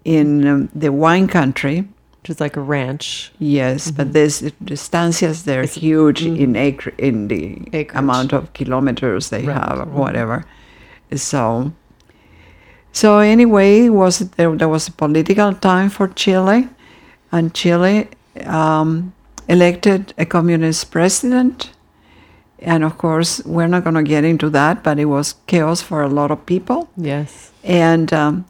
in 0.04 0.46
um, 0.46 0.68
the 0.74 0.90
wine 0.92 1.26
country. 1.28 1.76
Which 2.20 2.30
is 2.30 2.40
like 2.40 2.56
a 2.56 2.60
ranch. 2.76 3.32
Yes, 3.38 3.86
Mm-hmm. 3.86 3.96
but 3.96 4.12
there's 4.14 4.38
the 4.40 4.50
estancias. 4.78 5.44
They're 5.44 5.64
huge 5.84 6.20
in 6.44 6.56
acre 6.56 6.92
in 6.98 7.28
the 7.28 7.42
Acreage. 7.72 7.98
amount 8.02 8.32
of 8.32 8.52
kilometers 8.54 9.28
they 9.28 9.44
Right. 9.46 9.56
have, 9.56 9.78
or 9.80 9.86
whatever. 10.02 10.44
So, 11.14 11.72
so 12.92 13.18
anyway, 13.18 13.88
was 13.90 14.18
there? 14.36 14.56
There 14.56 14.68
was 14.76 14.88
a 14.88 14.92
political 14.92 15.52
time 15.54 15.88
for 15.90 16.08
Chile, 16.08 16.68
and 17.30 17.52
Chile 17.54 18.08
um, 18.46 19.12
elected 19.48 20.14
a 20.16 20.24
communist 20.24 20.90
president. 20.90 21.70
And 22.66 22.84
of 22.84 22.98
course, 22.98 23.42
we're 23.44 23.66
not 23.68 23.84
going 23.84 23.94
to 23.94 24.02
get 24.02 24.24
into 24.24 24.50
that, 24.50 24.82
but 24.82 24.98
it 24.98 25.06
was 25.06 25.34
chaos 25.46 25.82
for 25.82 26.02
a 26.02 26.08
lot 26.08 26.30
of 26.30 26.46
people. 26.46 26.88
Yes. 26.96 27.52
And 27.62 28.12
um, 28.12 28.44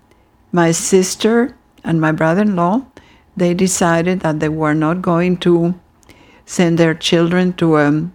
my 0.53 0.70
sister 0.72 1.57
and 1.83 2.00
my 2.00 2.12
brother-in-law, 2.12 2.87
they 3.37 3.55
decided 3.55 4.20
that 4.20 4.40
they 4.40 4.48
were 4.48 4.74
not 4.74 5.03
going 5.03 5.37
to 5.38 5.74
send 6.46 6.79
their 6.79 6.94
children 6.94 7.53
to 7.55 7.77
a 7.77 8.11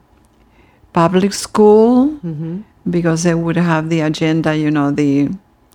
public 0.93 1.33
school 1.33 2.09
mm-hmm. 2.09 2.61
because 2.89 3.23
they 3.23 3.35
would 3.35 3.57
have 3.57 3.89
the 3.89 4.01
agenda, 4.01 4.55
you 4.55 4.71
know, 4.71 4.91
the 4.91 5.29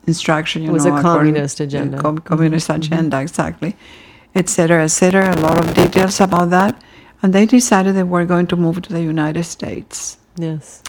instruction. 0.07 0.63
You 0.63 0.71
It 0.71 0.73
was 0.73 0.87
know, 0.87 0.97
a 0.97 1.03
communist 1.03 1.61
agenda. 1.61 1.99
com- 1.99 2.19
communist 2.19 2.69
mm-hmm. 2.69 2.81
agenda, 2.81 3.21
exactly, 3.21 3.77
etc., 4.35 4.85
etc. 4.85 5.35
A 5.37 5.41
lot 5.41 5.59
of 5.59 5.75
details 5.75 6.21
about 6.21 6.51
that, 6.51 6.81
and 7.25 7.33
they 7.33 7.47
decided 7.47 7.97
they 7.97 8.03
were 8.03 8.27
going 8.27 8.47
to 8.47 8.55
move 8.55 8.83
to 8.83 8.93
the 8.93 9.01
United 9.01 9.45
States. 9.45 10.19
Yes. 10.37 10.83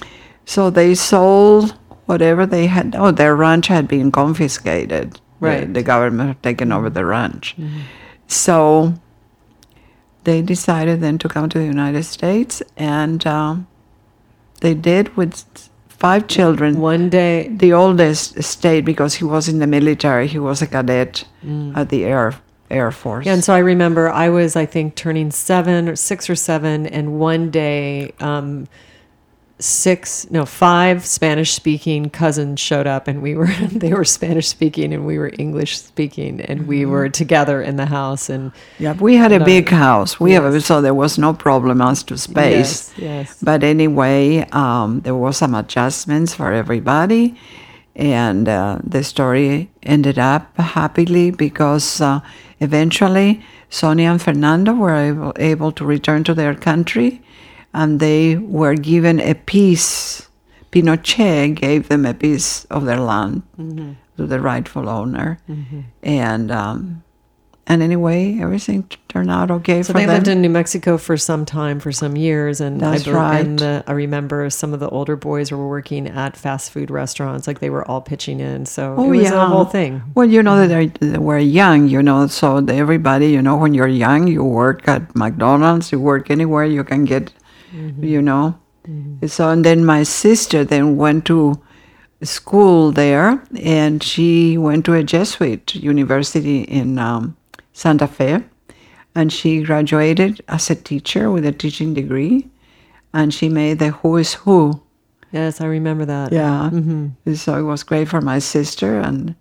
So 0.43 0.69
they 0.69 0.93
sold 0.93 1.77
whatever 2.07 2.45
they 2.45 2.67
had. 2.67 2.93
Oh, 2.93 3.11
their 3.11 3.37
ranch 3.37 3.67
had 3.67 3.87
been 3.87 4.11
confiscated. 4.11 5.21
Right. 5.39 5.73
The, 5.73 5.81
government 5.81 6.27
had 6.27 6.43
taken 6.43 6.73
over 6.73 6.89
the 6.89 7.05
ranch. 7.05 7.55
So 8.27 8.95
they 10.25 10.41
decided 10.41 10.99
then 10.99 11.17
to 11.19 11.29
come 11.29 11.47
to 11.47 11.57
the 11.57 11.65
United 11.65 12.03
States, 12.03 12.61
and 12.75 13.25
um, 13.25 13.67
they 14.59 14.73
did 14.73 15.15
with 15.15 15.45
five 15.87 16.27
children. 16.27 16.81
One 16.81 17.09
day. 17.09 17.47
The 17.47 17.71
oldest 17.71 18.43
stayed 18.43 18.83
because 18.83 19.15
he 19.15 19.23
was 19.23 19.47
in 19.47 19.59
the 19.59 19.67
military. 19.67 20.27
He 20.27 20.39
was 20.39 20.61
a 20.61 20.67
cadet 20.67 21.23
at 21.75 21.87
the 21.87 22.03
Air 22.03 22.35
Air 22.69 22.91
Force. 22.91 23.25
Yeah, 23.25 23.33
and 23.33 23.43
so 23.43 23.53
I 23.53 23.59
remember 23.59 24.09
I 24.09 24.29
was, 24.29 24.55
I 24.55 24.65
think, 24.65 24.95
turning 24.95 25.31
seven 25.31 25.87
or 25.87 25.95
six 25.95 26.29
or 26.29 26.35
seven, 26.35 26.87
and 26.87 27.19
one 27.19 27.51
day, 27.51 28.13
um, 28.19 28.67
six, 29.59 30.29
no, 30.31 30.45
five 30.45 31.05
Spanish 31.05 31.53
speaking 31.53 32.09
cousins 32.09 32.59
showed 32.59 32.87
up, 32.87 33.07
and 33.07 33.21
we 33.21 33.35
were, 33.35 33.47
they 33.71 33.93
were 33.93 34.03
Spanish 34.03 34.47
speaking, 34.47 34.93
and 34.93 35.05
we 35.05 35.17
were 35.17 35.31
English 35.37 35.77
speaking, 35.77 36.41
and 36.41 36.67
we 36.67 36.85
were 36.85 37.07
together 37.09 37.61
in 37.61 37.75
the 37.75 37.85
house. 37.85 38.29
And 38.29 38.51
yeah, 38.79 38.93
we 38.93 39.15
had 39.15 39.31
a 39.31 39.43
big 39.43 39.69
house. 39.69 40.19
We 40.19 40.33
have 40.33 40.61
so 40.63 40.81
there 40.81 40.93
was 40.93 41.17
no 41.17 41.33
problem 41.33 41.81
as 41.81 42.03
to 42.03 42.17
space. 42.17 42.93
yes, 42.97 42.99
yes. 42.99 43.39
But 43.41 43.63
anyway, 43.63 44.47
um, 44.51 45.01
there 45.01 45.15
was 45.15 45.37
some 45.37 45.55
adjustments 45.55 46.33
for 46.33 46.51
everybody, 46.51 47.35
and 47.95 48.47
uh, 48.49 48.79
the 48.83 49.03
story 49.03 49.69
ended 49.83 50.19
up 50.19 50.55
happily 50.57 51.31
because 51.31 52.01
uh, 52.01 52.19
eventually 52.59 53.41
Sonia 53.69 54.09
and 54.11 54.21
Fernando 54.21 54.73
were 54.73 54.95
able, 54.95 55.33
able 55.37 55.71
to 55.73 55.85
return 55.85 56.23
to 56.25 56.33
their 56.33 56.55
country, 56.55 57.21
and 57.73 57.99
they 57.99 58.35
were 58.35 58.75
given 58.75 59.19
a 59.19 59.33
piece. 59.35 60.29
Pinochet 60.71 61.55
gave 61.55 61.87
them 61.87 62.05
a 62.05 62.13
piece 62.13 62.65
of 62.65 62.85
their 62.85 62.99
land 62.99 63.43
to 64.17 64.25
the 64.27 64.39
rightful 64.41 64.89
owner, 64.89 65.39
and 66.03 66.51
um, 66.51 67.03
and 67.67 67.81
anyway, 67.81 68.37
everything 68.39 68.87
turned 69.07 69.31
out 69.31 69.49
okay 69.49 69.81
So 69.81 69.93
for 69.93 69.99
they 69.99 70.05
them. 70.05 70.15
lived 70.15 70.27
in 70.27 70.41
New 70.41 70.49
Mexico 70.49 70.97
for 70.97 71.17
some 71.17 71.45
time, 71.45 71.79
for 71.79 71.91
some 71.91 72.15
years, 72.15 72.61
and 72.61 72.79
That's 72.79 73.07
I, 73.07 73.11
right. 73.11 73.45
And 73.45 73.59
the, 73.59 73.83
I 73.87 73.93
remember 73.93 74.49
some 74.51 74.73
of 74.73 74.79
the 74.79 74.89
older 74.89 75.15
boys 75.15 75.51
were 75.51 75.67
working 75.67 76.07
at 76.07 76.37
fast 76.37 76.71
food 76.71 76.91
restaurants, 76.91 77.47
like 77.47 77.59
they 77.59 77.71
were 77.71 77.83
all 77.89 78.01
pitching 78.01 78.39
in. 78.39 78.65
So 78.67 78.93
Oh, 78.97 79.11
it 79.11 79.17
was 79.17 79.31
yeah. 79.31 79.43
a 79.43 79.47
whole 79.47 79.65
thing. 79.65 80.03
Well, 80.13 80.27
you 80.27 80.43
know 80.43 80.67
that 80.67 80.69
mm-hmm. 80.69 81.05
they, 81.05 81.11
they 81.13 81.17
were 81.17 81.39
young, 81.39 81.87
you 81.87 82.03
know, 82.03 82.27
so 82.27 82.57
everybody, 82.57 83.27
you 83.29 83.41
know, 83.41 83.57
when 83.57 83.73
you're 83.73 83.87
young, 83.87 84.27
you 84.27 84.43
work 84.43 84.87
at 84.87 85.15
McDonald's, 85.15 85.91
you 85.91 85.99
work 85.99 86.29
anywhere 86.29 86.65
you 86.65 86.83
can 86.83 87.05
get, 87.05 87.33
mm-hmm. 87.73 88.03
you 88.03 88.21
know. 88.21 88.59
Mm-hmm. 88.87 89.25
So, 89.25 89.49
and 89.49 89.65
then 89.65 89.83
my 89.85 90.03
sister 90.03 90.63
then 90.63 90.97
went 90.97 91.25
to 91.25 91.59
school 92.21 92.91
there, 92.91 93.43
and 93.59 94.03
she 94.03 94.57
went 94.57 94.85
to 94.85 94.93
a 94.93 95.03
Jesuit 95.03 95.73
university 95.73 96.61
in 96.61 96.99
um, 96.99 97.35
Santa 97.75 98.07
Fe, 98.07 98.39
and 99.15 99.33
she 99.33 99.61
graduated 99.61 100.41
as 100.47 100.69
a 100.69 100.75
teacher 100.75 101.29
with 101.29 101.45
a 101.45 101.51
teaching 101.51 101.93
degree, 101.93 102.47
and 103.13 103.33
she 103.33 103.49
made 103.49 103.79
the 103.79 103.91
Who 103.91 104.15
is 104.15 104.33
Who. 104.33 104.81
Yes, 105.33 105.59
I 105.59 105.65
remember 105.65 106.05
that. 106.05 106.31
Yeah. 106.31 106.71
So 107.35 107.59
it 107.59 107.63
was 107.63 107.83
great 107.83 108.07
for 108.07 108.21
my 108.21 108.39
sister, 108.39 108.97
and 109.01 109.35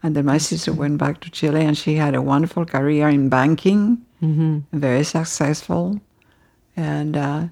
and 0.00 0.14
then 0.14 0.26
my 0.26 0.38
sister 0.38 0.72
went 0.72 0.98
back 0.98 1.20
to 1.22 1.30
Chile, 1.30 1.64
and 1.64 1.76
she 1.76 1.96
had 1.96 2.14
a 2.14 2.22
wonderful 2.22 2.64
career 2.64 3.08
in 3.08 3.28
banking, 3.28 3.98
mm-hmm. 4.22 4.60
very 4.72 5.02
successful, 5.02 6.00
and 6.76 7.16
uh, 7.16 7.46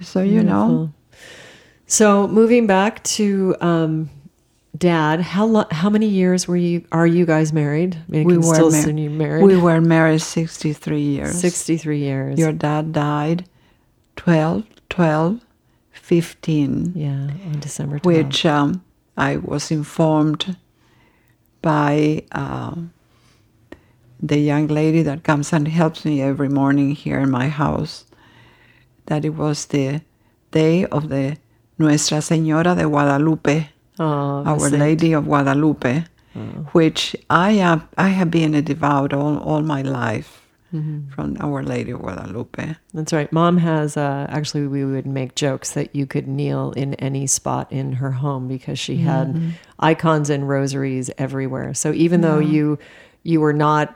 so 0.00 0.22
you 0.22 0.42
know, 0.42 0.88
So 1.86 2.26
moving 2.26 2.66
back 2.66 3.04
to 3.20 3.56
um, 3.60 4.08
dad, 4.76 5.20
how 5.20 5.46
lo- 5.46 5.66
how 5.70 5.90
many 5.90 6.06
years 6.06 6.46
were 6.48 6.56
you? 6.56 6.84
Are 6.92 7.06
you 7.06 7.26
guys 7.26 7.52
married? 7.52 7.96
I 7.96 8.10
mean, 8.10 8.24
we 8.24 8.36
were 8.38 8.54
still 8.54 8.70
mar- 8.70 9.10
married. 9.10 9.44
we 9.44 9.56
were 9.56 9.80
married 9.80 10.20
sixty 10.20 10.72
three 10.72 11.00
years. 11.02 11.38
sixty 11.40 11.76
three 11.76 11.98
years. 12.00 12.38
Your 12.38 12.52
dad 12.52 12.92
died 12.92 13.48
12, 14.16 14.64
12, 14.90 15.40
15, 15.92 16.92
yeah, 16.94 17.10
on 17.46 17.60
December 17.60 17.98
12th. 17.98 18.04
which 18.06 18.46
um, 18.46 18.84
I 19.16 19.36
was 19.38 19.70
informed 19.72 20.56
by 21.62 22.22
uh, 22.32 22.76
the 24.22 24.38
young 24.38 24.68
lady 24.68 25.02
that 25.02 25.24
comes 25.24 25.52
and 25.52 25.66
helps 25.66 26.04
me 26.04 26.22
every 26.22 26.48
morning 26.48 26.94
here 26.94 27.18
in 27.18 27.30
my 27.30 27.48
house 27.48 28.04
that 29.06 29.24
it 29.24 29.30
was 29.30 29.66
the 29.66 30.00
day 30.52 30.84
of 30.86 31.08
the 31.08 31.36
Nuestra 31.78 32.18
Señora 32.18 32.76
de 32.76 32.84
Guadalupe, 32.88 33.68
Oh, 33.98 34.44
Our. 34.44 34.70
Lady 34.70 35.12
of 35.12 35.24
Guadalupe, 35.26 36.04
which 36.72 37.14
I 37.30 37.52
am. 37.52 37.88
I 37.96 38.08
have 38.08 38.30
been 38.30 38.54
a 38.54 38.62
devout 38.62 39.12
all, 39.12 39.38
all 39.38 39.62
my 39.62 39.82
life 39.82 40.40
from 41.14 41.36
Our 41.38 41.62
Lady 41.62 41.92
of 41.92 42.00
Guadalupe. 42.00 42.74
That's 42.92 43.12
right. 43.12 43.32
Mom 43.32 43.58
has 43.58 43.96
uh, 43.96 44.26
actually 44.28 44.66
we 44.66 44.84
would 44.84 45.06
make 45.06 45.36
jokes 45.36 45.74
that 45.74 45.94
you 45.94 46.04
could 46.04 46.26
kneel 46.26 46.72
in 46.72 46.94
any 46.94 47.28
spot 47.28 47.70
in 47.70 47.92
her 47.92 48.10
home 48.10 48.48
because 48.48 48.76
she 48.76 48.96
had 48.96 49.54
icons 49.78 50.30
and 50.30 50.48
rosaries 50.48 51.12
everywhere. 51.16 51.74
So 51.74 51.92
even 51.92 52.22
though 52.22 52.40
you 52.40 52.78
you 53.22 53.40
were 53.40 53.52
not 53.52 53.94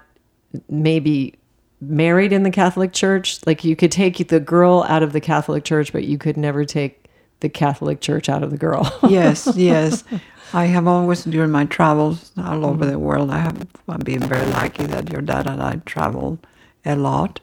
maybe 0.68 1.34
married 1.80 2.32
in 2.32 2.44
the 2.44 2.50
Catholic 2.50 2.92
Church, 2.92 3.40
like 3.44 3.64
you 3.64 3.74
could 3.74 3.90
take 3.90 4.28
the 4.28 4.40
girl 4.40 4.84
out 4.88 5.02
of 5.02 5.12
the 5.12 5.20
Catholic 5.20 5.64
Church, 5.64 5.92
but 5.92 6.04
you 6.04 6.16
could 6.16 6.36
never 6.36 6.64
take 6.64 7.07
the 7.40 7.48
Catholic 7.48 8.00
Church 8.00 8.28
out 8.28 8.42
of 8.42 8.50
the 8.50 8.58
girl. 8.58 8.92
yes, 9.08 9.48
yes. 9.54 10.04
I 10.52 10.64
have 10.66 10.86
always, 10.86 11.24
during 11.24 11.50
my 11.50 11.66
travels 11.66 12.32
all 12.38 12.64
over 12.64 12.84
mm-hmm. 12.84 12.92
the 12.92 12.98
world, 12.98 13.30
I 13.30 13.38
have 13.38 13.66
I've 13.88 14.04
been 14.04 14.20
very 14.20 14.46
lucky 14.46 14.86
that 14.86 15.12
your 15.12 15.20
dad 15.20 15.46
and 15.46 15.62
I 15.62 15.76
traveled 15.84 16.46
a 16.84 16.96
lot. 16.96 17.40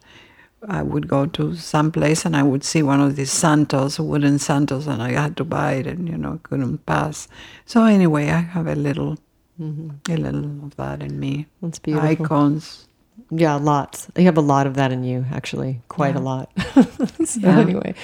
I 0.67 0.81
would 0.81 1.07
go 1.07 1.27
to 1.27 1.55
some 1.55 1.91
place 1.91 2.25
and 2.25 2.35
I 2.35 2.41
would 2.41 2.63
see 2.63 2.81
one 2.81 2.99
of 2.99 3.15
these 3.15 3.31
santos, 3.31 3.99
wooden 3.99 4.39
santos, 4.39 4.87
and 4.87 5.01
I 5.01 5.11
had 5.11 5.37
to 5.37 5.43
buy 5.43 5.73
it, 5.73 5.87
and 5.87 6.09
you 6.09 6.17
know 6.17 6.39
couldn't 6.43 6.85
pass. 6.85 7.27
So 7.65 7.83
anyway, 7.83 8.29
I 8.29 8.41
have 8.41 8.65
a 8.65 8.75
little, 8.75 9.17
mm-hmm. 9.59 9.89
a 10.11 10.17
little 10.17 10.65
of 10.65 10.75
that 10.77 11.03
in 11.03 11.19
me. 11.19 11.45
That's 11.61 11.77
beautiful. 11.77 12.09
Icons. 12.09 12.84
Yeah, 13.31 13.55
lots. 13.55 14.07
You 14.15 14.25
have 14.25 14.37
a 14.37 14.41
lot 14.41 14.67
of 14.67 14.75
that 14.75 14.91
in 14.91 15.03
you, 15.03 15.25
actually, 15.31 15.81
quite 15.89 16.15
a 16.15 16.19
lot. 16.19 16.51
so 17.25 17.39
Yeah. 17.39 17.59
anyway, 17.59 17.95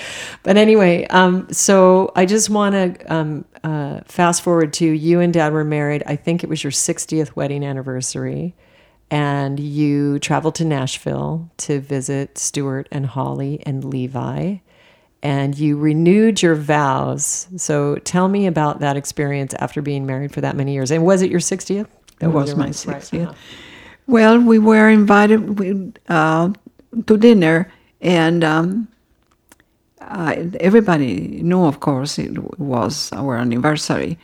but 0.43 0.57
anyway, 0.57 1.05
um, 1.07 1.47
so 1.51 2.11
I 2.15 2.25
just 2.25 2.49
want 2.49 2.73
to 2.97 3.13
um, 3.13 3.45
uh, 3.63 3.99
fast 4.05 4.41
forward 4.41 4.73
to 4.73 4.85
you 4.87 5.19
and 5.19 5.31
Dad 5.31 5.53
were 5.53 5.63
married. 5.63 6.01
I 6.07 6.15
think 6.15 6.43
it 6.43 6.49
was 6.49 6.63
your 6.63 6.71
60th 6.71 7.35
wedding 7.35 7.63
anniversary, 7.63 8.55
and 9.11 9.59
you 9.59 10.17
traveled 10.19 10.55
to 10.55 10.65
Nashville 10.65 11.51
to 11.57 11.79
visit 11.79 12.37
Stuart 12.39 12.87
and 12.91 13.05
Holly 13.05 13.61
and 13.65 13.83
Levi, 13.83 14.55
and 15.21 15.55
you 15.57 15.77
renewed 15.77 16.41
your 16.41 16.55
vows. 16.55 17.47
So 17.57 17.97
tell 17.97 18.27
me 18.27 18.47
about 18.47 18.79
that 18.79 18.97
experience 18.97 19.53
after 19.59 19.83
being 19.83 20.07
married 20.07 20.33
for 20.33 20.41
that 20.41 20.55
many 20.55 20.73
years. 20.73 20.89
And 20.89 21.05
was 21.05 21.21
it 21.21 21.29
your 21.29 21.39
60th? 21.41 21.85
That 22.19 22.31
was 22.31 22.47
your- 22.49 22.57
my 22.57 22.65
right, 22.65 22.73
60th. 22.73 23.23
uh-huh. 23.27 23.33
Well, 24.11 24.41
we 24.41 24.59
were 24.59 24.89
invited 24.89 25.57
we, 25.57 25.93
uh, 26.09 26.51
to 27.07 27.17
dinner, 27.17 27.71
and 28.01 28.43
um, 28.43 28.89
I, 30.01 30.51
everybody 30.59 31.41
knew, 31.41 31.63
of 31.63 31.79
course, 31.79 32.19
it 32.19 32.59
was 32.59 33.09
our 33.13 33.37
anniversary. 33.37 34.19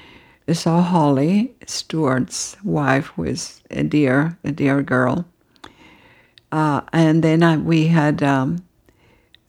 So 0.51 0.81
Holly, 0.81 1.55
Stuart's 1.65 2.57
wife, 2.65 3.13
is 3.17 3.61
a 3.71 3.83
dear, 3.83 4.37
a 4.43 4.51
dear 4.51 4.81
girl, 4.81 5.23
uh, 6.51 6.81
and 6.91 7.23
then 7.23 7.41
I, 7.41 7.55
we 7.55 7.87
had, 7.87 8.21
um, 8.21 8.65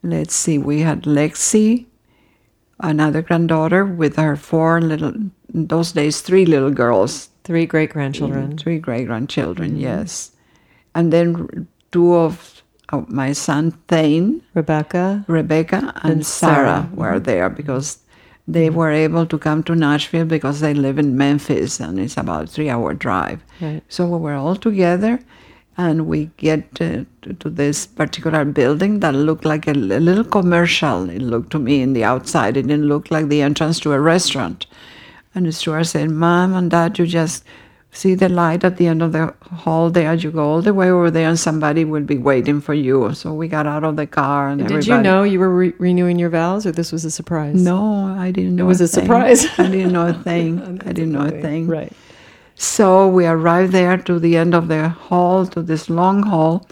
let's 0.04 0.36
see, 0.36 0.56
we 0.56 0.82
had 0.82 1.02
Lexi, 1.02 1.86
another 2.78 3.22
granddaughter, 3.22 3.84
with 3.84 4.14
her 4.14 4.36
four 4.36 4.80
little, 4.80 5.14
those 5.52 5.90
days, 5.90 6.20
three 6.20 6.46
little 6.46 6.70
girls, 6.70 7.30
Three 7.48 7.64
great 7.64 7.90
grandchildren. 7.94 8.58
Three 8.58 8.78
great 8.78 9.06
grandchildren, 9.06 9.78
yes. 9.80 10.32
And 10.94 11.10
then 11.14 11.66
two 11.92 12.14
of 12.14 12.62
uh, 12.90 13.02
my 13.08 13.32
son 13.32 13.70
Thane, 13.88 14.42
Rebecca. 14.52 15.24
Rebecca, 15.28 15.94
and, 16.02 16.12
And 16.12 16.26
Sarah, 16.26 16.54
Sarah. 16.54 16.90
were 16.92 17.18
there 17.18 17.48
because 17.48 18.00
they 18.46 18.68
were 18.68 18.90
able 18.90 19.24
to 19.24 19.38
come 19.38 19.62
to 19.62 19.74
Nashville 19.74 20.26
because 20.26 20.60
they 20.60 20.74
live 20.74 20.98
in 20.98 21.16
Memphis 21.16 21.80
and 21.80 21.98
it's 21.98 22.18
about 22.18 22.44
a 22.44 22.46
three 22.48 22.68
hour 22.68 22.92
drive. 22.92 23.40
Right. 23.62 23.82
So 23.88 24.06
we 24.06 24.18
were 24.18 24.34
all 24.34 24.54
together 24.56 25.18
and 25.78 26.06
we 26.06 26.26
get 26.36 26.74
to, 26.74 27.06
to 27.40 27.48
this 27.48 27.86
particular 27.86 28.44
building 28.44 29.00
that 29.00 29.14
looked 29.14 29.46
like 29.46 29.66
a, 29.66 29.72
li- 29.72 30.00
little 30.00 30.24
commercial. 30.24 31.08
It 31.08 31.22
looked 31.22 31.50
to 31.52 31.58
me 31.58 31.80
in 31.80 31.94
the 31.94 32.04
outside. 32.04 32.58
It 32.58 32.66
didn't 32.66 32.88
look 32.88 33.10
like 33.10 33.28
the 33.28 33.40
entrance 33.40 33.80
to 33.80 33.92
a 33.94 34.00
restaurant. 34.00 34.66
And 35.38 35.46
the 35.46 35.52
Stuart 35.52 35.84
said, 35.84 36.10
Mom 36.10 36.52
and 36.52 36.68
Dad, 36.68 36.98
you 36.98 37.06
just 37.06 37.44
see 37.92 38.16
the 38.16 38.28
light 38.28 38.64
at 38.64 38.76
the 38.76 38.88
end 38.88 39.02
of 39.02 39.12
the 39.12 39.32
hall 39.52 39.88
there. 39.88 40.12
You 40.12 40.32
go 40.32 40.44
all 40.44 40.62
the 40.62 40.74
way 40.74 40.90
over 40.90 41.12
there 41.12 41.28
and 41.28 41.38
somebody 41.38 41.84
will 41.84 42.02
be 42.02 42.18
waiting 42.18 42.60
for 42.60 42.74
you. 42.74 43.14
So 43.14 43.32
we 43.32 43.46
got 43.46 43.64
out 43.64 43.84
of 43.84 43.94
the 43.94 44.06
car 44.08 44.48
and 44.48 44.58
Did 44.58 44.72
everybody. 44.72 44.90
you 44.96 45.02
know 45.04 45.22
you 45.22 45.38
were 45.38 45.54
re- 45.54 45.74
renewing 45.78 46.18
your 46.18 46.28
vows, 46.30 46.66
or 46.66 46.72
this 46.72 46.90
was 46.90 47.04
a 47.04 47.10
surprise? 47.12 47.54
No, 47.54 48.06
I 48.18 48.32
didn't 48.32 48.56
know. 48.56 48.64
It 48.64 48.66
was 48.66 48.80
a 48.80 48.88
thing. 48.88 49.04
surprise. 49.04 49.46
I 49.60 49.68
didn't 49.70 49.92
know 49.92 50.08
a 50.08 50.12
thing. 50.28 50.80
I 50.84 50.92
didn't 50.92 51.12
know 51.12 51.26
a 51.26 51.30
thing. 51.30 51.68
Right. 51.68 51.92
So 52.56 53.06
we 53.06 53.24
arrived 53.24 53.70
there 53.70 53.96
to 53.96 54.18
the 54.18 54.36
end 54.36 54.56
of 54.56 54.66
the 54.66 54.88
hall, 54.88 55.46
to 55.54 55.62
this 55.62 55.88
long 55.88 56.24
hall, 56.24 56.66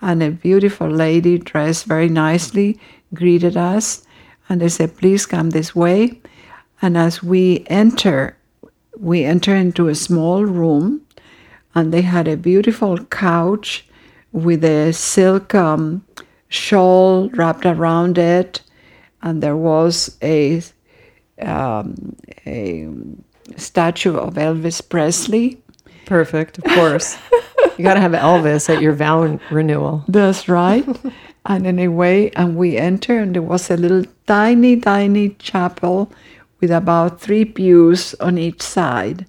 and 0.00 0.22
a 0.22 0.30
beautiful 0.30 0.88
lady 0.88 1.36
dressed 1.38 1.86
very 1.86 2.08
nicely 2.08 2.78
greeted 3.12 3.56
us. 3.56 4.06
And 4.48 4.60
they 4.60 4.68
said, 4.68 4.96
Please 4.98 5.26
come 5.26 5.50
this 5.50 5.74
way. 5.74 6.20
And 6.82 6.96
as 6.96 7.22
we 7.22 7.64
enter, 7.68 8.36
we 8.98 9.24
enter 9.24 9.54
into 9.54 9.88
a 9.88 9.94
small 9.94 10.44
room, 10.44 11.02
and 11.74 11.92
they 11.92 12.02
had 12.02 12.28
a 12.28 12.36
beautiful 12.36 13.04
couch 13.06 13.86
with 14.32 14.64
a 14.64 14.92
silk 14.92 15.54
um, 15.54 16.04
shawl 16.48 17.28
wrapped 17.30 17.66
around 17.66 18.18
it. 18.18 18.60
And 19.22 19.42
there 19.42 19.56
was 19.56 20.16
a 20.22 20.62
um, 21.40 22.16
a 22.46 22.88
statue 23.56 24.16
of 24.16 24.34
Elvis 24.34 24.86
Presley. 24.86 25.62
Perfect. 26.06 26.58
Of 26.58 26.64
course. 26.64 27.16
you 27.78 27.84
got 27.84 27.94
to 27.94 28.00
have 28.00 28.12
Elvis 28.12 28.68
at 28.68 28.82
your 28.82 28.92
vow 28.92 29.38
renewal. 29.50 30.04
That's 30.08 30.48
right. 30.48 30.84
and 31.46 31.66
anyway, 31.66 32.30
and 32.36 32.56
we 32.56 32.76
enter, 32.76 33.18
and 33.18 33.34
there 33.34 33.42
was 33.42 33.70
a 33.70 33.76
little 33.76 34.04
tiny, 34.26 34.80
tiny 34.80 35.30
chapel 35.30 36.12
with 36.64 36.72
about 36.72 37.20
three 37.20 37.44
pews 37.44 38.14
on 38.20 38.38
each 38.38 38.62
side. 38.62 39.26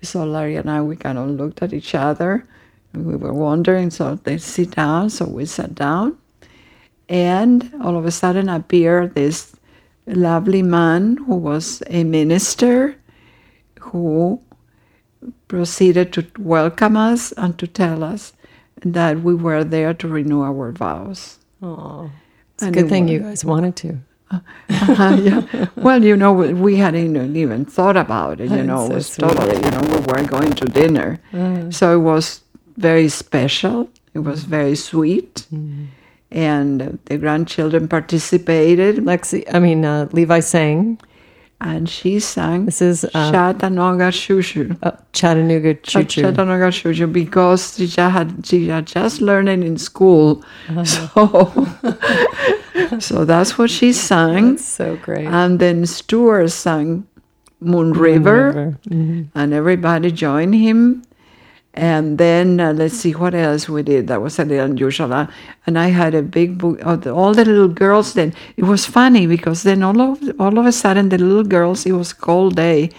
So 0.00 0.24
Larry 0.24 0.56
and 0.56 0.70
I, 0.70 0.80
we 0.80 0.96
kind 0.96 1.18
of 1.18 1.28
looked 1.28 1.60
at 1.62 1.74
each 1.74 1.94
other. 1.94 2.46
And 2.94 3.04
we 3.04 3.16
were 3.16 3.34
wondering, 3.34 3.90
so 3.90 4.14
they 4.14 4.38
sit 4.38 4.70
down. 4.70 5.10
So 5.10 5.26
we 5.26 5.44
sat 5.44 5.74
down. 5.74 6.16
And 7.06 7.70
all 7.82 7.98
of 7.98 8.06
a 8.06 8.10
sudden 8.10 8.48
appeared 8.48 9.14
this 9.14 9.54
lovely 10.06 10.62
man 10.62 11.18
who 11.18 11.34
was 11.36 11.82
a 11.88 12.02
minister 12.02 12.96
who 13.80 14.40
proceeded 15.48 16.14
to 16.14 16.26
welcome 16.38 16.96
us 16.96 17.32
and 17.32 17.58
to 17.58 17.66
tell 17.66 18.02
us 18.02 18.32
that 18.82 19.20
we 19.20 19.34
were 19.34 19.64
there 19.64 19.92
to 19.92 20.08
renew 20.08 20.40
our 20.42 20.72
vows. 20.72 21.38
Oh, 21.62 22.10
it's 22.54 22.62
a 22.62 22.70
good 22.70 22.88
thing 22.88 23.04
was- 23.04 23.12
you 23.12 23.20
guys 23.20 23.44
wanted 23.44 23.76
to. 23.76 23.98
Uh, 24.30 25.20
yeah. 25.22 25.66
Well, 25.76 26.02
you 26.04 26.16
know, 26.16 26.32
we 26.32 26.76
hadn't 26.76 27.36
even 27.36 27.64
thought 27.64 27.96
about 27.96 28.40
it. 28.40 28.50
You 28.50 28.62
know, 28.64 28.86
it 28.86 28.94
was 28.94 29.06
sweet. 29.12 29.28
totally. 29.28 29.56
You 29.56 29.70
know, 29.70 29.80
we 29.92 30.00
were 30.06 30.22
going 30.26 30.52
to 30.52 30.64
dinner, 30.66 31.20
so 31.70 31.94
it 31.94 32.02
was 32.02 32.40
very 32.76 33.08
special. 33.08 33.88
It 34.14 34.20
was 34.20 34.44
very 34.44 34.76
sweet, 34.76 35.46
and 36.30 36.98
the 37.06 37.18
grandchildren 37.18 37.86
participated, 37.88 38.96
Lexi, 38.96 39.44
I 39.52 39.58
mean, 39.58 39.84
uh, 39.84 40.08
Levi 40.12 40.40
sang. 40.40 40.98
And 41.64 41.88
she 41.88 42.20
sang 42.20 42.66
This 42.66 42.80
is 42.82 43.04
uh, 43.06 43.30
Chattanooga 43.32 44.08
Shushu. 44.10 44.76
uh, 44.82 44.92
Chattanooga 45.12 45.74
Choo 45.74 46.04
Choo. 46.04 46.22
Chattanooga 46.22 46.68
Shushu 46.70 47.10
because 47.12 47.76
she 47.76 47.86
just 47.86 48.12
had 48.12 48.46
she 48.46 48.68
had 48.68 48.86
just 48.86 49.20
learned 49.20 49.48
it 49.48 49.64
in 49.64 49.78
school, 49.78 50.44
so 50.84 51.08
so 53.00 53.24
that's 53.24 53.56
what 53.58 53.70
she 53.70 53.92
sang. 53.92 54.52
That's 54.52 54.64
so 54.64 54.96
great. 54.96 55.26
And 55.26 55.58
then 55.58 55.86
Stuart 55.86 56.48
sang 56.50 57.06
Moon 57.60 57.92
River, 57.92 58.46
River. 58.48 58.78
Mhm. 58.90 59.28
and 59.34 59.54
everybody 59.54 60.10
joined 60.12 60.54
him. 60.54 61.02
And 61.76 62.18
then 62.18 62.60
uh, 62.60 62.72
let's 62.72 62.94
see 62.94 63.12
what 63.12 63.34
else 63.34 63.68
we 63.68 63.82
did. 63.82 64.06
That 64.06 64.22
was 64.22 64.38
a 64.38 64.44
little 64.44 64.64
unusual. 64.66 65.12
Uh, 65.12 65.26
and 65.66 65.76
I 65.76 65.88
had 65.88 66.14
a 66.14 66.22
big 66.22 66.56
book 66.56 66.78
of 66.82 67.00
the, 67.02 67.12
all 67.12 67.34
the 67.34 67.44
little 67.44 67.66
girls. 67.68 68.14
Then 68.14 68.32
it 68.56 68.62
was 68.64 68.86
funny 68.86 69.26
because 69.26 69.64
then 69.64 69.82
all 69.82 70.00
of 70.00 70.22
all 70.38 70.56
of 70.58 70.66
a 70.66 70.72
sudden 70.72 71.08
the 71.08 71.18
little 71.18 71.42
girls. 71.42 71.84
It 71.84 71.92
was 71.92 72.12
cold 72.12 72.54
day. 72.54 72.90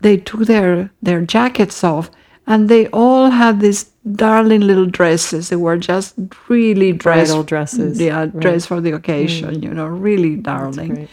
They 0.00 0.18
took 0.18 0.40
their 0.40 0.90
their 1.02 1.22
jackets 1.22 1.82
off, 1.82 2.10
and 2.46 2.68
they 2.68 2.88
all 2.88 3.30
had 3.30 3.60
these 3.60 3.84
darling 4.04 4.60
little 4.62 4.86
dresses. 4.86 5.48
They 5.48 5.56
were 5.56 5.78
just 5.78 6.14
really 6.48 6.92
dressed, 6.92 7.30
Bridal 7.30 7.44
dresses. 7.44 7.98
Yeah, 8.00 8.18
Right. 8.20 8.32
Mm. 8.34 8.40
dressed 8.40 8.68
for 8.68 8.80
the 8.82 8.92
occasion. 8.92 9.62
You 9.62 9.72
know, 9.72 9.86
really 9.86 10.36
darling. 10.36 11.08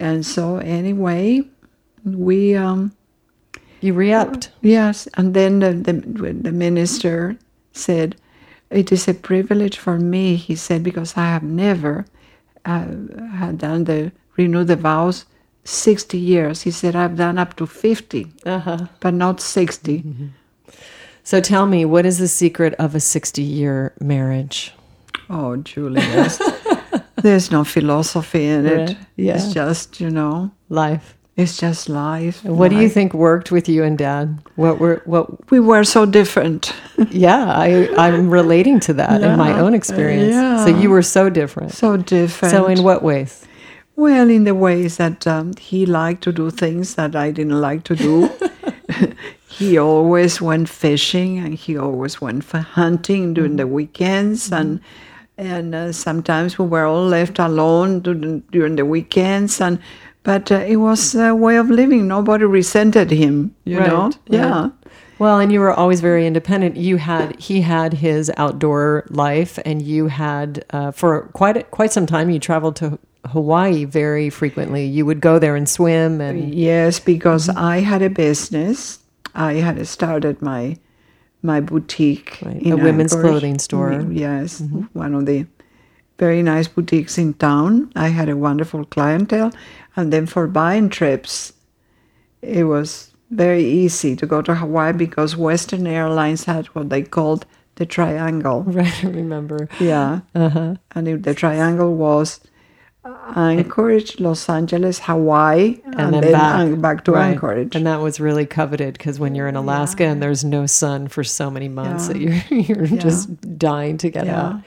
And 0.00 0.24
so 0.24 0.56
anyway, 0.56 1.42
we 2.04 2.54
um 2.54 2.92
You 3.84 3.92
re-upped. 3.92 4.50
yes, 4.62 5.08
and 5.14 5.34
then 5.34 5.60
the, 5.60 5.72
the 5.72 5.92
the 6.42 6.52
minister 6.52 7.36
said, 7.72 8.16
"It 8.70 8.90
is 8.92 9.08
a 9.08 9.14
privilege 9.14 9.76
for 9.78 9.98
me," 9.98 10.36
he 10.36 10.54
said, 10.56 10.82
because 10.82 11.16
I 11.16 11.26
have 11.26 11.42
never 11.42 12.04
uh, 12.64 12.86
had 13.38 13.58
done 13.58 13.84
the 13.84 14.10
renew 14.38 14.64
the 14.64 14.76
vows 14.76 15.26
sixty 15.64 16.18
years. 16.18 16.62
He 16.62 16.70
said 16.70 16.94
I've 16.96 17.16
done 17.16 17.38
up 17.38 17.56
to 17.56 17.66
50 17.66 18.26
Uh-huh. 18.46 18.78
but 19.00 19.14
not 19.14 19.40
60 19.40 20.02
So 21.22 21.40
tell 21.40 21.66
me, 21.66 21.84
what 21.86 22.04
is 22.06 22.18
the 22.18 22.28
secret 22.28 22.74
of 22.78 22.94
a 22.94 22.98
60-year 22.98 23.92
marriage? 24.00 24.72
Oh, 25.30 25.56
Julie, 25.56 26.00
there's, 26.00 26.38
there's 27.22 27.50
no 27.50 27.64
philosophy 27.64 28.44
in 28.44 28.66
it. 28.66 28.76
Right, 28.88 28.96
yeah. 29.16 29.36
It's 29.36 29.52
just 29.54 30.00
you 30.00 30.10
know, 30.10 30.50
Life. 30.68 31.16
It's 31.36 31.56
just 31.56 31.88
life. 31.88 32.44
What 32.44 32.70
do 32.70 32.76
you 32.76 32.88
think 32.88 33.12
worked 33.12 33.50
with 33.50 33.68
you 33.68 33.82
and 33.82 33.98
Dad? 33.98 34.38
What 34.54 34.78
were 34.78 35.02
what? 35.04 35.50
We 35.50 35.60
were 35.60 35.84
so 35.84 36.06
different. 36.06 36.74
Yeah, 37.10 37.52
I 37.52 37.88
I'm 37.96 38.30
relating 38.30 38.80
to 38.80 38.92
that 38.94 39.20
in 39.22 39.36
my 39.36 39.58
own 39.58 39.74
experience. 39.74 40.32
Yeah. 40.32 40.64
So 40.64 40.70
you 40.70 40.90
were 40.90 41.02
so 41.02 41.28
different. 41.28 41.72
so 41.72 41.96
different. 41.96 42.52
So 42.52 42.66
in 42.66 42.82
what 42.82 43.02
ways? 43.02 43.44
Well, 43.96 44.30
in 44.30 44.44
the 44.44 44.54
ways 44.54 44.96
that 44.96 45.26
um, 45.26 45.54
he 45.58 45.86
liked 45.86 46.22
to 46.24 46.32
do 46.32 46.50
things 46.50 46.94
that 46.94 47.14
I 47.16 47.30
didn't 47.30 47.60
like 47.60 47.84
to 47.84 47.96
do. 47.96 48.30
he 49.48 49.78
always 49.78 50.40
went 50.40 50.68
fishing 50.68 51.38
and 51.38 51.54
he 51.54 51.76
always 51.76 52.20
went 52.20 52.44
for 52.44 52.58
hunting 52.58 53.34
during 53.34 53.56
the 53.56 53.66
weekends 53.66 54.52
and 54.52 54.80
and 55.36 55.74
uh, 55.74 55.92
sometimes 55.92 56.58
we 56.58 56.66
were 56.66 56.84
all 56.84 57.06
left 57.06 57.40
alone 57.40 58.00
during, 58.00 58.40
during 58.52 58.76
the 58.76 58.84
weekends 58.84 59.60
and 59.60 59.80
but 60.24 60.50
uh, 60.50 60.56
it 60.72 60.76
was 60.76 61.14
a 61.14 61.34
way 61.34 61.56
of 61.56 61.70
living 61.70 62.08
nobody 62.08 62.44
resented 62.44 63.10
him 63.10 63.54
you 63.64 63.78
Right, 63.78 63.88
know 63.88 64.02
right. 64.04 64.18
yeah 64.28 64.70
Well, 65.18 65.38
and 65.38 65.52
you 65.52 65.60
were 65.60 65.72
always 65.72 66.00
very 66.00 66.26
independent. 66.26 66.74
You 66.76 66.96
had 66.98 67.38
he 67.48 67.60
had 67.62 67.90
his 68.06 68.32
outdoor 68.36 69.04
life, 69.10 69.60
and 69.64 69.80
you 69.80 70.08
had 70.10 70.64
uh, 70.76 70.90
for 70.90 71.30
quite 71.38 71.70
quite 71.70 71.92
some 71.92 72.06
time. 72.06 72.30
You 72.34 72.40
traveled 72.40 72.74
to 72.82 72.98
Hawaii 73.34 73.84
very 73.86 74.28
frequently. 74.30 74.84
You 74.96 75.06
would 75.06 75.20
go 75.28 75.38
there 75.38 75.54
and 75.56 75.68
swim, 75.68 76.20
and 76.20 76.52
Yes, 76.52 76.98
because 76.98 77.48
I 77.48 77.76
had 77.90 78.02
a 78.02 78.10
business. 78.10 78.98
I 79.50 79.52
had 79.62 79.78
started 79.86 80.42
my 80.42 80.76
my 81.42 81.60
boutique, 81.60 82.30
Right, 82.42 82.66
a 82.72 82.76
women's 82.76 83.14
Anchorage. 83.14 83.30
clothing 83.30 83.58
store. 83.60 83.90
Mm, 83.94 84.18
Yes, 84.18 84.62
one 84.94 85.14
of 85.14 85.24
the 85.30 85.46
very 86.18 86.42
nice 86.42 86.66
boutiques 86.68 87.18
in 87.18 87.34
town. 87.34 87.88
I 87.94 88.08
had 88.18 88.28
a 88.28 88.36
wonderful 88.36 88.82
clientele, 88.94 89.50
and 89.96 90.12
then 90.12 90.26
for 90.26 90.46
buying 90.46 90.88
trips, 90.88 91.52
it 92.42 92.64
was 92.64 93.10
very 93.30 93.64
easy 93.64 94.14
to 94.16 94.26
go 94.26 94.42
to 94.42 94.54
Hawaii 94.54 94.92
because 94.92 95.36
Western 95.36 95.86
Airlines 95.86 96.44
had 96.44 96.66
what 96.68 96.90
they 96.90 97.02
called 97.02 97.46
the 97.76 97.86
triangle. 97.86 98.62
right. 98.66 99.04
I 99.04 99.08
remember. 99.08 99.68
Yeah. 99.80 100.20
Uh-huh. 100.34 100.76
And 100.94 101.22
the 101.24 101.34
triangle 101.34 101.94
was 101.96 102.40
Anchorage, 103.36 104.18
Los 104.20 104.48
Angeles, 104.48 104.98
Hawaii, 105.00 105.80
and, 105.84 106.14
then, 106.14 106.32
back, 106.32 106.80
back 106.80 107.04
to 107.04 107.12
Right. 107.12 107.30
Anchorage. 107.30 107.74
And 107.76 107.86
that 107.86 108.00
was 108.00 108.18
really 108.20 108.46
coveted 108.46 108.94
because 108.94 109.18
when 109.20 109.34
you're 109.34 109.48
in 109.48 109.56
Alaska 109.56 110.04
and 110.04 110.22
there's 110.22 110.44
no 110.44 110.66
sun 110.66 111.08
for 111.08 111.22
so 111.24 111.50
many 111.50 111.68
months 111.68 112.08
Yeah. 112.08 112.12
that 112.12 112.20
you're 112.20 112.60
you're 112.86 112.98
just 112.98 113.58
dying 113.58 113.98
to 113.98 114.10
get 114.10 114.26
Yeah. 114.26 114.40
out. 114.40 114.60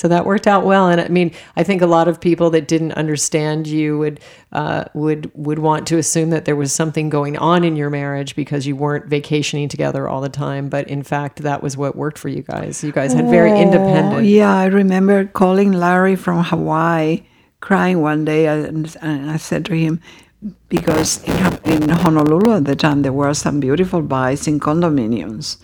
So 0.00 0.08
that 0.08 0.24
worked 0.24 0.46
out 0.46 0.64
well, 0.64 0.88
and 0.88 0.98
I 0.98 1.08
mean, 1.08 1.30
I 1.56 1.62
think 1.62 1.82
a 1.82 1.86
lot 1.86 2.08
of 2.08 2.22
people 2.22 2.48
that 2.50 2.66
didn't 2.66 2.92
understand 2.92 3.66
you 3.66 3.98
would 3.98 4.18
uh, 4.50 4.84
would 4.94 5.30
would 5.34 5.58
want 5.58 5.86
to 5.88 5.98
assume 5.98 6.30
that 6.30 6.46
there 6.46 6.56
was 6.56 6.72
something 6.72 7.10
going 7.10 7.36
on 7.36 7.64
in 7.64 7.76
your 7.76 7.90
marriage 7.90 8.34
because 8.34 8.66
you 8.66 8.74
weren't 8.74 9.08
vacationing 9.08 9.68
together 9.68 10.08
all 10.08 10.22
the 10.22 10.30
time. 10.30 10.70
But 10.70 10.88
in 10.88 11.02
fact, 11.02 11.42
that 11.42 11.62
was 11.62 11.76
what 11.76 11.96
worked 11.96 12.16
for 12.16 12.30
you 12.30 12.40
guys. 12.40 12.82
You 12.82 12.92
guys 12.92 13.12
had 13.12 13.28
very 13.28 13.50
Oh, 13.52 13.60
independent. 13.60 14.24
Yeah, 14.24 14.56
I 14.56 14.66
remember 14.66 15.26
calling 15.26 15.72
Larry 15.72 16.16
from 16.16 16.44
Hawaii, 16.44 17.24
crying 17.60 18.00
one 18.00 18.24
day, 18.24 18.46
and, 18.46 18.96
and 19.02 19.30
I 19.30 19.36
said 19.36 19.66
to 19.66 19.74
him, 19.76 20.00
because 20.70 21.22
in, 21.24 21.58
in 21.64 21.88
Honolulu 21.90 22.56
at 22.56 22.64
the 22.64 22.74
time 22.74 23.02
there 23.02 23.12
were 23.12 23.34
some 23.34 23.60
beautiful 23.60 24.00
buys 24.00 24.46
in 24.48 24.58
condominiums. 24.58 25.58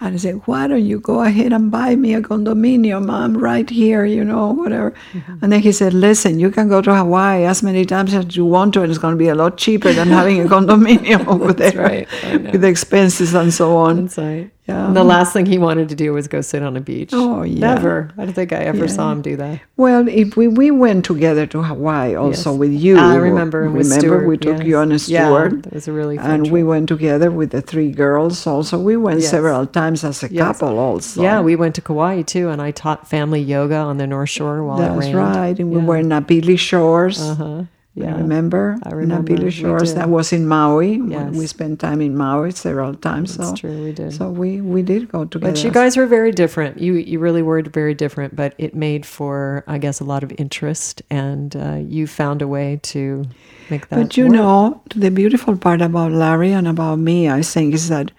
And 0.00 0.14
I 0.14 0.16
said, 0.18 0.42
why 0.46 0.66
don't 0.66 0.84
you 0.84 1.00
go 1.00 1.22
ahead 1.22 1.52
and 1.52 1.70
buy 1.70 1.96
me 1.96 2.12
a 2.14 2.20
condominium? 2.20 3.10
I'm 3.10 3.36
right 3.38 3.68
here, 3.70 4.04
you 4.04 4.22
know, 4.24 4.52
whatever. 4.52 4.92
And 5.40 5.50
then 5.52 5.60
he 5.60 5.72
said, 5.72 5.94
listen, 5.94 6.38
you 6.40 6.50
can 6.50 6.68
go 6.68 6.82
to 6.82 6.94
Hawaii 6.94 7.44
as 7.44 7.62
many 7.62 7.84
times 7.86 8.12
as 8.12 8.36
you 8.36 8.44
want 8.44 8.74
to, 8.74 8.82
and 8.82 8.90
it's 8.90 8.98
going 8.98 9.14
to 9.14 9.18
be 9.18 9.28
a 9.28 9.34
lot 9.34 9.56
cheaper 9.56 9.92
than 9.92 10.08
having 10.08 10.40
a 10.40 10.44
condominium 10.54 11.26
over 11.26 11.52
there 11.54 11.72
right, 11.76 12.08
with 12.52 12.64
expenses 12.64 13.34
and 13.34 13.52
so 13.54 13.76
on. 13.76 14.08
Right. 14.18 14.50
Yeah. 14.72 14.86
And 14.86 14.96
the 14.96 15.04
last 15.04 15.32
thing 15.32 15.46
he 15.46 15.58
wanted 15.58 15.88
to 15.90 15.94
do 15.94 16.12
was 16.12 16.28
go 16.28 16.40
sit 16.40 16.62
on 16.62 16.76
a 16.76 16.80
beach. 16.80 17.10
Oh, 17.12 17.42
yeah. 17.42 17.74
Never. 17.74 18.10
I 18.18 18.24
don't 18.24 18.34
think 18.34 18.52
I 18.52 18.60
ever 18.72 18.86
Yeah. 18.86 18.96
saw 18.96 19.12
him 19.12 19.22
do 19.22 19.36
that. 19.36 19.60
Well, 19.76 20.08
if 20.08 20.36
we, 20.36 20.48
we 20.48 20.70
went 20.70 21.04
together 21.04 21.46
to 21.46 21.62
Hawaii 21.62 22.14
also 22.14 22.50
Yes. 22.52 22.58
with 22.58 22.72
you. 22.72 22.96
I 22.98 23.16
remember. 23.16 23.60
Remember 23.62 23.84
Stuart, 23.84 24.26
we 24.26 24.36
took 24.38 24.58
yes. 24.58 24.66
you 24.66 24.76
on 24.78 24.88
a 24.92 24.94
Yeah, 24.96 25.26
Stuart. 25.26 25.62
that 25.64 25.72
was 25.74 25.88
a 25.88 25.92
really 25.92 26.16
fun 26.16 26.30
and 26.30 26.44
trip. 26.44 26.52
we 26.52 26.62
went 26.62 26.88
together 26.88 27.30
with 27.30 27.50
the 27.50 27.60
three 27.62 27.90
girls 27.90 28.46
also. 28.46 28.78
We 28.78 28.96
went 28.96 29.20
Yes. 29.20 29.30
several 29.30 29.66
times 29.66 30.04
as 30.04 30.22
a 30.22 30.28
couple 30.28 30.78
also. 30.78 31.22
Yeah, 31.22 31.40
we 31.40 31.54
went 31.56 31.74
to 31.76 31.80
Kauai 31.80 32.22
too, 32.22 32.48
and 32.48 32.60
I 32.62 32.70
taught 32.70 33.06
family 33.08 33.40
yoga 33.40 33.76
on 33.76 33.96
the 33.98 34.06
North 34.06 34.30
Shore 34.30 34.64
while 34.64 34.80
it 34.80 34.88
That's 35.00 35.12
right. 35.14 35.58
And 35.58 35.70
we 35.70 35.78
Yeah. 35.80 35.84
were 35.86 35.96
in 35.98 36.08
Napili 36.08 36.58
Shores. 36.58 37.20
Uh-huh. 37.20 37.62
Yeah. 37.94 38.16
Remember? 38.16 38.78
I 38.84 38.90
remember. 38.94 39.32
Napili 39.34 39.44
We 39.44 39.50
Shores. 39.50 39.92
That 39.94 40.08
was 40.08 40.32
in 40.32 40.48
Maui. 40.48 40.98
We- 41.00 41.10
Yes. 41.12 41.34
We 41.36 41.46
spent 41.46 41.78
time 41.78 42.00
in 42.00 42.16
Maui 42.16 42.50
several 42.52 42.94
times. 42.94 43.36
That's 43.36 43.50
so, 43.50 43.56
true. 43.56 43.84
We 43.84 43.92
did. 43.92 44.14
So 44.14 44.30
we, 44.30 44.62
we 44.62 44.80
did 44.82 45.10
go 45.12 45.26
together. 45.26 45.52
but 45.52 45.62
you 45.62 45.70
guys 45.70 45.96
were 45.98 46.06
very 46.06 46.32
different. 46.32 46.80
You 46.80 46.94
you 46.94 47.18
really 47.18 47.42
were 47.42 47.60
very 47.62 47.92
different, 47.94 48.34
but 48.34 48.54
it 48.56 48.74
made 48.74 49.04
for 49.04 49.62
I 49.66 49.76
guess 49.78 50.00
a 50.00 50.04
lot 50.04 50.22
of 50.24 50.32
interest, 50.38 51.02
and 51.10 51.54
uh, 51.54 51.78
you 51.96 52.06
found 52.06 52.40
a 52.40 52.48
way 52.48 52.80
to 52.94 53.24
make 53.68 53.88
that. 53.88 53.96
But 54.00 54.16
you 54.16 54.24
work. 54.24 54.32
know, 54.36 54.82
the 54.96 55.10
beautiful 55.10 55.54
part 55.56 55.82
about 55.82 56.12
Larry 56.12 56.52
and 56.52 56.66
about 56.66 56.98
me, 56.98 57.28
I 57.28 57.42
think, 57.42 57.74
is 57.74 57.88
that 57.90 58.10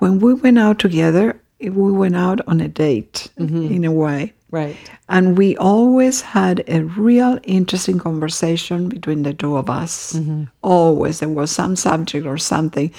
when 0.00 0.18
we 0.20 0.34
went 0.34 0.58
out 0.58 0.78
together, 0.78 1.40
we 1.60 1.92
went 1.92 2.16
out 2.16 2.40
on 2.46 2.60
a 2.60 2.68
date 2.68 3.30
Mm-hmm. 3.38 3.72
in 3.74 3.84
a 3.86 3.92
way. 3.92 4.32
Right? 4.54 4.76
And 5.08 5.36
we 5.36 5.56
always 5.58 6.20
had 6.22 6.62
a 6.68 6.80
real 6.84 7.38
interesting 7.42 7.98
conversation 7.98 8.88
between 8.88 9.22
the 9.24 9.34
two 9.34 9.56
of 9.56 9.68
us. 9.68 10.12
Mm-hmm. 10.14 10.44
Always. 10.62 11.18
There 11.20 11.28
was 11.28 11.50
some 11.50 11.76
subject 11.76 12.26
or 12.26 12.38
something 12.38 12.90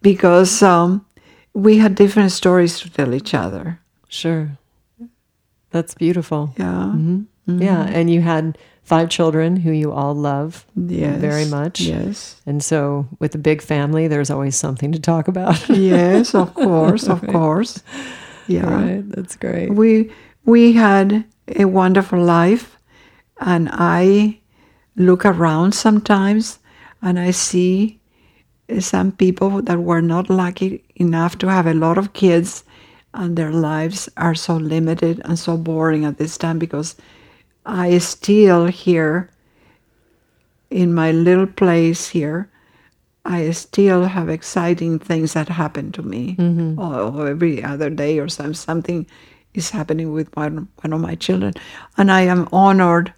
because 0.00 0.62
um, 0.62 1.04
we 1.54 1.78
had 1.78 1.94
different 1.94 2.32
stories 2.32 2.80
to 2.80 2.90
tell 2.90 3.14
each 3.14 3.34
other. 3.34 3.78
Sure. 4.08 4.58
That's 5.70 5.94
beautiful. 5.94 6.54
Yeah. 6.58 6.94
Yeah, 7.46 7.82
and 7.90 8.08
you 8.08 8.20
had 8.20 8.56
five 8.84 9.08
children 9.08 9.56
who 9.56 9.72
you 9.72 9.90
all 9.92 10.14
love 10.14 10.64
Yes. 10.76 11.20
very 11.20 11.44
much. 11.46 11.80
Yes. 11.80 12.40
And 12.46 12.62
so, 12.62 13.06
with 13.18 13.34
a 13.34 13.38
big 13.38 13.60
family, 13.62 14.06
there's 14.08 14.30
always 14.30 14.54
something 14.56 14.92
to 14.92 15.00
talk 15.00 15.28
about. 15.28 15.68
yes, 15.68 16.34
of 16.34 16.54
course, 16.54 17.08
of 17.08 17.20
course. 17.34 17.82
Yeah. 18.46 18.66
Right. 18.70 19.02
That's 19.10 19.36
great. 19.36 19.70
we 19.74 20.10
we 20.44 20.72
had 20.72 21.24
a 21.56 21.64
wonderful 21.64 22.20
life 22.20 22.78
and 23.40 23.68
i 23.72 24.38
look 24.96 25.24
around 25.24 25.72
sometimes 25.72 26.58
and 27.00 27.18
i 27.18 27.30
see 27.30 27.98
some 28.78 29.12
people 29.12 29.60
that 29.62 29.78
were 29.78 30.00
not 30.00 30.30
lucky 30.30 30.82
enough 30.96 31.36
to 31.36 31.48
have 31.48 31.66
a 31.66 31.74
lot 31.74 31.98
of 31.98 32.12
kids 32.12 32.64
and 33.14 33.36
their 33.36 33.52
lives 33.52 34.08
are 34.16 34.34
so 34.34 34.56
limited 34.56 35.20
and 35.24 35.38
so 35.38 35.56
boring 35.56 36.04
at 36.04 36.18
this 36.18 36.38
time 36.38 36.58
because 36.58 36.96
i 37.66 37.98
still 37.98 38.66
here 38.66 39.30
in 40.70 40.94
my 40.94 41.12
little 41.12 41.46
place 41.46 42.08
here 42.08 42.48
I 43.24 43.52
still 43.52 44.04
have 44.04 44.28
exciting 44.28 44.98
things 44.98 45.34
that 45.34 45.48
happen 45.48 45.92
to 45.92 46.02
me 46.02 46.34
mm-hmm. 46.36 46.78
or 46.78 47.28
every 47.28 47.62
other 47.62 47.88
day 47.88 48.18
or 48.18 48.28
some, 48.28 48.52
something 48.52 49.06
is 49.54 49.70
happening 49.70 50.12
with 50.12 50.34
one, 50.36 50.68
one 50.80 50.92
of 50.92 51.00
my 51.00 51.14
children. 51.14 51.54
And 51.96 52.10
I 52.10 52.22
am 52.22 52.48
honored 52.52 53.12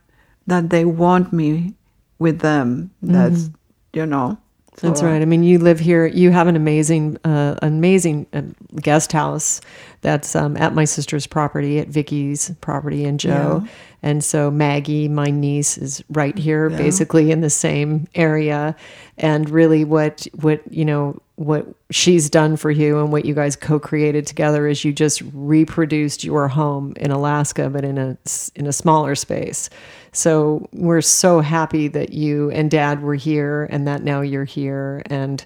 that 0.46 0.70
they 0.70 0.84
want 0.84 1.32
me 1.32 1.74
with 2.18 2.40
them. 2.40 2.90
That's, 3.02 3.50
you 3.92 4.06
know. 4.06 4.38
That's 4.80 5.04
right. 5.04 5.22
I 5.22 5.24
mean, 5.24 5.44
you 5.44 5.60
live 5.60 5.78
here. 5.78 6.04
You 6.04 6.32
have 6.32 6.48
an 6.48 6.56
amazing, 6.56 7.16
uh, 7.24 7.54
amazing 7.62 8.26
uh, 8.32 8.42
guest 8.80 9.12
house 9.12 9.60
that's 10.00 10.34
um, 10.34 10.56
at 10.56 10.74
my 10.74 10.84
sister's 10.84 11.28
property, 11.28 11.78
at 11.78 11.86
Vicky's 11.86 12.50
property 12.60 13.04
in 13.04 13.18
Joe. 13.18 13.62
Yeah. 13.62 13.70
And 14.04 14.22
so 14.22 14.50
Maggie, 14.50 15.08
my 15.08 15.30
niece, 15.30 15.78
is 15.78 16.04
right 16.10 16.36
here, 16.36 16.68
basically 16.68 17.30
in 17.30 17.40
the 17.40 17.48
same 17.48 18.06
area. 18.14 18.76
And 19.16 19.48
really, 19.48 19.82
what 19.82 20.26
what 20.34 20.60
you 20.70 20.84
know 20.84 21.22
what 21.36 21.66
she's 21.90 22.28
done 22.28 22.58
for 22.58 22.70
you 22.70 23.00
and 23.00 23.10
what 23.10 23.24
you 23.24 23.34
guys 23.34 23.56
co-created 23.56 24.26
together 24.26 24.68
is 24.68 24.84
you 24.84 24.92
just 24.92 25.22
reproduced 25.32 26.22
your 26.22 26.48
home 26.48 26.92
in 26.96 27.10
Alaska, 27.10 27.70
but 27.70 27.82
in 27.82 27.96
a 27.96 28.18
in 28.54 28.66
a 28.66 28.74
smaller 28.74 29.14
space. 29.14 29.70
So 30.12 30.68
we're 30.74 31.00
so 31.00 31.40
happy 31.40 31.88
that 31.88 32.12
you 32.12 32.50
and 32.50 32.70
Dad 32.70 33.02
were 33.02 33.14
here, 33.14 33.66
and 33.70 33.88
that 33.88 34.02
now 34.02 34.20
you're 34.20 34.44
here, 34.44 35.02
and 35.06 35.42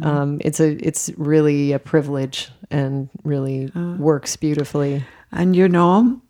um, 0.00 0.40
it's 0.40 0.60
a 0.60 0.70
it's 0.82 1.10
really 1.18 1.72
a 1.72 1.78
privilege 1.78 2.48
and 2.70 3.10
really 3.22 3.70
works 3.98 4.34
beautifully. 4.36 5.04
And 5.30 5.54
you 5.54 5.68
know, 5.68 6.22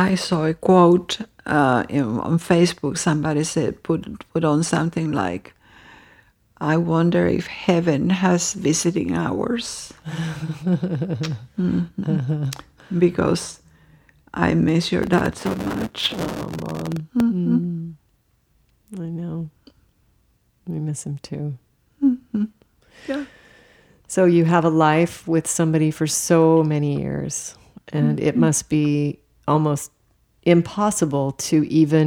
I 0.00 0.14
saw 0.14 0.46
a 0.46 0.54
quote 0.54 1.20
uh, 1.44 1.84
on 1.90 2.38
Facebook. 2.38 2.96
Somebody 2.96 3.44
said, 3.44 3.82
put, 3.82 4.00
put 4.32 4.44
on 4.44 4.62
something 4.62 5.12
like, 5.12 5.52
I 6.58 6.78
wonder 6.78 7.26
if 7.26 7.46
heaven 7.46 8.08
has 8.10 8.54
visiting 8.54 9.14
hours. 9.14 9.92
Mhm. 11.58 12.54
Because 12.98 13.60
I 14.34 14.54
miss 14.54 14.90
your 14.90 15.04
dad 15.04 15.36
so 15.36 15.54
much. 15.54 16.12
Oh, 16.16 16.50
mom. 16.62 17.96
I 18.98 19.04
know. 19.04 19.48
We 20.66 20.78
miss 20.80 21.04
him 21.06 21.18
too. 21.22 21.56
Yeah. 23.06 23.24
So 24.08 24.24
you 24.24 24.44
have 24.44 24.64
a 24.64 24.70
life 24.70 25.28
with 25.28 25.46
somebody 25.46 25.92
for 25.92 26.08
so 26.08 26.64
many 26.64 27.00
years, 27.00 27.54
and 27.92 28.18
it 28.18 28.36
must 28.36 28.68
be 28.68 29.20
almost 29.50 29.90
impossible 30.42 31.32
to 31.32 31.56
even 31.68 32.06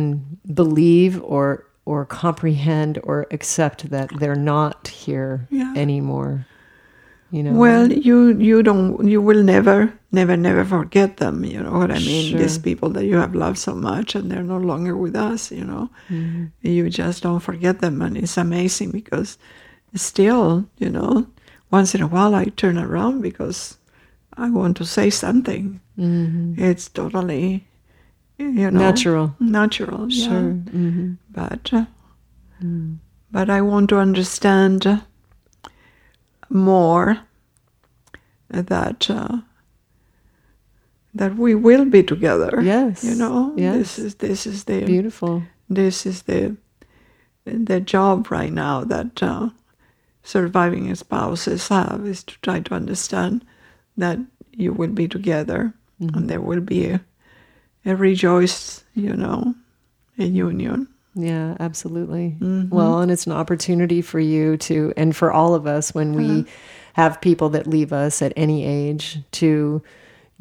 believe 0.53 1.21
or 1.23 1.65
or 1.85 2.05
comprehend 2.05 2.97
or 3.03 3.25
accept 3.31 3.89
that 3.89 4.09
they're 4.19 4.43
not 4.55 4.87
here 4.87 5.47
Yeah. 5.51 5.73
anymore. 5.75 6.45
You 7.31 7.43
know. 7.43 7.53
Well, 7.59 7.91
you 7.91 8.17
you 8.39 8.63
don't 8.63 9.07
you 9.13 9.21
will 9.21 9.43
never 9.43 9.91
never 10.11 10.37
never 10.37 10.63
forget 10.65 11.17
them. 11.17 11.43
You 11.43 11.59
know 11.63 11.77
what 11.81 11.91
I 11.91 11.99
mean? 11.99 12.37
These 12.37 12.57
people 12.59 12.89
that 12.95 13.05
you 13.05 13.17
have 13.17 13.35
loved 13.35 13.57
so 13.57 13.73
much 13.75 14.15
and 14.15 14.29
they're 14.29 14.43
no 14.55 14.57
longer 14.57 14.95
with 14.95 15.15
us. 15.15 15.51
You 15.51 15.65
know, 15.65 15.89
Mm-hmm. 16.09 16.45
you 16.61 16.89
just 16.89 17.23
don't 17.23 17.43
forget 17.43 17.79
them, 17.79 18.01
and 18.01 18.17
it's 18.17 18.37
amazing 18.37 18.91
because 18.91 19.37
still, 19.95 20.65
you 20.77 20.89
know, 20.89 21.25
once 21.71 21.95
in 21.95 22.01
a 22.01 22.07
while 22.07 22.33
I 22.35 22.45
turn 22.45 22.77
around 22.77 23.21
because 23.21 23.77
I 24.37 24.49
want 24.49 24.77
to 24.77 24.85
say 24.85 25.09
something. 25.09 25.79
It's 25.97 26.89
totally, 26.89 27.67
you 28.37 28.51
know, 28.51 28.61
Mm-hmm. 28.69 28.77
Natural. 28.77 29.35
natural. 29.39 30.11
yeah. 30.11 30.27
Sure. 30.27 30.51
hmm 30.51 31.13
but 31.31 31.69
uh, 31.73 31.85
but 33.31 33.49
I 33.49 33.61
want 33.61 33.89
to 33.89 33.97
understand 33.97 35.01
more 36.49 37.17
that 38.49 39.09
uh, 39.09 39.37
that 41.15 41.35
we 41.35 41.55
will 41.55 41.85
be 41.85 42.03
together. 42.03 42.61
Yes, 42.61 43.03
you 43.03 43.15
know, 43.15 43.53
yes. 43.57 43.75
this 43.77 43.99
is 43.99 44.15
this 44.15 44.45
is 44.47 44.63
the 44.65 44.85
Beautiful. 44.85 45.43
this 45.69 46.05
is 46.05 46.23
the 46.23 46.55
the 47.45 47.79
job 47.81 48.29
right 48.31 48.53
now 48.53 48.83
that 48.83 49.21
uh, 49.23 49.49
surviving 50.23 50.93
spouses 50.95 51.67
have 51.67 52.05
is 52.05 52.23
to 52.23 52.35
try 52.41 52.59
to 52.61 52.73
understand 52.75 53.43
that 53.97 54.19
you 54.51 54.73
will 54.73 54.89
be 54.89 55.07
together 55.07 55.73
and 55.99 56.11
mm-hmm. 56.11 56.27
there 56.27 56.41
will 56.41 56.61
be 56.61 56.87
a, 56.87 57.01
a 57.85 57.95
rejoice, 57.95 58.83
you 58.93 59.13
know, 59.15 59.55
a 60.17 60.25
union. 60.25 60.87
Yeah, 61.15 61.55
absolutely. 61.59 62.35
Mm-hmm. 62.39 62.75
Well, 62.75 63.01
and 63.01 63.11
it's 63.11 63.27
an 63.27 63.33
opportunity 63.33 64.01
for 64.01 64.19
you 64.19 64.57
to, 64.57 64.93
and 64.97 65.15
for 65.15 65.31
all 65.31 65.53
of 65.53 65.67
us 65.67 65.93
when 65.93 66.13
we 66.13 66.41
uh-huh. 66.41 66.51
have 66.93 67.21
people 67.21 67.49
that 67.49 67.67
leave 67.67 67.93
us 67.93 68.21
at 68.21 68.33
any 68.35 68.65
age 68.65 69.19
to 69.33 69.83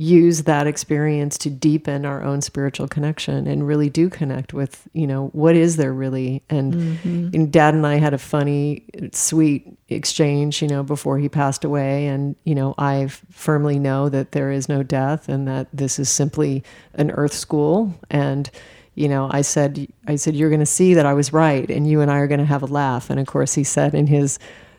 use 0.02 0.42
that 0.42 0.66
experience 0.66 1.38
to 1.38 1.48
deepen 1.48 2.04
our 2.04 2.24
own 2.24 2.40
spiritual 2.40 2.88
connection 2.88 3.46
and 3.46 3.66
really 3.66 3.88
do 3.88 4.10
connect 4.10 4.52
with, 4.52 4.88
you 4.92 5.06
know, 5.06 5.28
what 5.28 5.54
is 5.54 5.76
there 5.76 5.92
really? 5.92 6.42
And, 6.50 6.74
mm-hmm. 6.74 7.28
and 7.32 7.52
dad 7.52 7.74
and 7.74 7.86
I 7.86 7.96
had 7.96 8.12
a 8.12 8.18
funny, 8.18 8.84
sweet 9.12 9.78
exchange, 9.88 10.60
you 10.60 10.66
know, 10.66 10.82
before 10.82 11.18
he 11.18 11.28
passed 11.28 11.64
away. 11.64 12.08
And, 12.08 12.34
you 12.44 12.54
know, 12.54 12.74
I 12.78 13.06
firmly 13.30 13.78
know 13.78 14.08
that 14.08 14.32
there 14.32 14.50
is 14.50 14.68
no 14.68 14.82
death 14.82 15.28
and 15.28 15.46
that 15.46 15.68
this 15.72 16.00
is 16.00 16.08
simply 16.08 16.64
an 16.94 17.12
earth 17.12 17.34
school. 17.34 17.94
And, 18.10 18.50
you 18.96 19.08
know, 19.08 19.30
I 19.30 19.42
said, 19.42 19.86
I 20.08 20.16
said, 20.16 20.34
you're 20.34 20.50
going 20.50 20.60
to 20.60 20.66
see 20.66 20.94
that 20.94 21.06
I 21.06 21.14
was 21.14 21.32
right, 21.32 21.70
and 21.70 21.88
you 21.88 22.00
and 22.00 22.10
I 22.10 22.18
are 22.18 22.26
going 22.26 22.40
to 22.40 22.44
have 22.44 22.62
a 22.62 22.66
laugh. 22.66 23.08
And 23.08 23.20
of 23.20 23.26
course, 23.26 23.54
he 23.54 23.64
said 23.64 23.94
in 23.94 24.06
his 24.06 24.38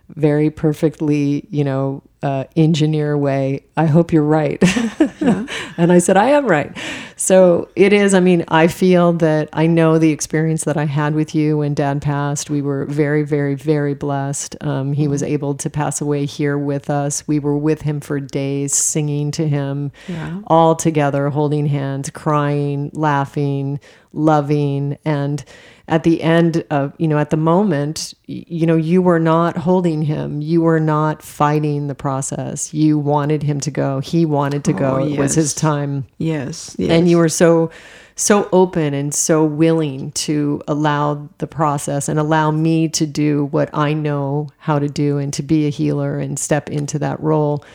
very 0.10 0.52
perfectly, 0.52 1.48
you 1.50 1.64
know, 1.64 2.04
uh, 2.24 2.46
engineer 2.56 3.16
way, 3.18 3.64
I 3.78 3.86
hope 3.86 4.12
you're 4.12 4.24
right. 4.24 4.58
and 5.78 5.92
I 5.92 6.00
said, 6.00 6.18
I 6.18 6.30
am 6.30 6.48
right. 6.48 6.76
So 7.16 7.70
it 7.76 7.94
is. 7.94 8.14
I 8.14 8.20
mean, 8.20 8.44
I 8.48 8.68
feel 8.68 9.14
that 9.14 9.50
I 9.54 9.68
know 9.68 9.98
the 10.00 10.10
experience 10.12 10.64
that 10.64 10.78
I 10.78 10.86
had 10.86 11.14
with 11.16 11.36
you 11.36 11.58
when 11.60 11.74
Dad 11.74 12.02
passed. 12.02 12.50
We 12.50 12.62
were 12.62 12.86
very, 12.86 13.24
very, 13.24 13.56
very 13.56 13.94
blessed. 13.94 14.56
Um, 14.62 14.94
he 14.94 15.08
was 15.08 15.22
able 15.22 15.54
to 15.56 15.70
pass 15.70 16.02
away 16.02 16.26
here 16.26 16.58
with 16.58 16.90
us. 16.90 17.28
We 17.28 17.40
were 17.40 17.58
with 17.58 17.82
him 17.84 18.00
for 18.00 18.20
days, 18.20 18.74
singing 18.74 19.32
to 19.32 19.48
him 19.48 19.92
Yeah. 20.08 20.42
all 20.48 20.76
together, 20.76 21.30
holding 21.30 21.66
hands, 21.68 22.10
crying, 22.10 22.90
laughing, 22.94 23.80
loving. 24.14 24.98
And 25.04 25.44
at 25.88 26.04
the 26.04 26.22
end 26.22 26.64
of, 26.70 26.94
you 26.98 27.08
know, 27.08 27.18
at 27.18 27.30
the 27.30 27.38
moment, 27.38 28.14
you 28.26 28.66
know, 28.66 28.78
you 28.78 29.02
were 29.02 29.20
not 29.20 29.58
holding 29.58 30.02
him. 30.04 30.42
You 30.42 30.62
were 30.62 30.80
not 30.80 31.22
fighting 31.22 31.88
the 31.88 31.96
process. 31.96 32.74
You 32.74 32.98
wanted 32.98 33.44
him 33.44 33.60
to 33.62 33.72
go. 33.72 34.00
He 34.00 34.26
wanted 34.26 34.64
to 34.66 34.74
go. 34.74 35.02
Oh, 35.02 35.06
It 35.06 35.20
was 35.20 35.36
his 35.36 35.54
time. 35.54 36.06
Yes, 36.20 36.76
yes. 36.80 36.92
And 36.92 37.10
you 37.10 37.18
were 37.18 37.30
so, 37.30 37.70
so 38.16 38.48
open 38.54 38.94
and 38.94 39.14
so 39.14 39.44
willing 39.44 40.12
to 40.14 40.62
allow 40.68 41.28
the 41.40 41.48
process 41.48 42.08
and 42.08 42.18
allow 42.18 42.52
me 42.52 42.88
to 42.90 43.06
do 43.06 43.46
what 43.46 43.70
I 43.74 43.94
know 43.94 44.50
how 44.60 44.80
to 44.80 44.88
do 44.88 45.18
and 45.18 45.34
to 45.34 45.44
be 45.44 45.68
a 45.68 45.70
healer 45.70 46.18
and 46.18 46.40
step 46.40 46.70
into 46.70 46.98
that 47.00 47.20
role. 47.20 47.66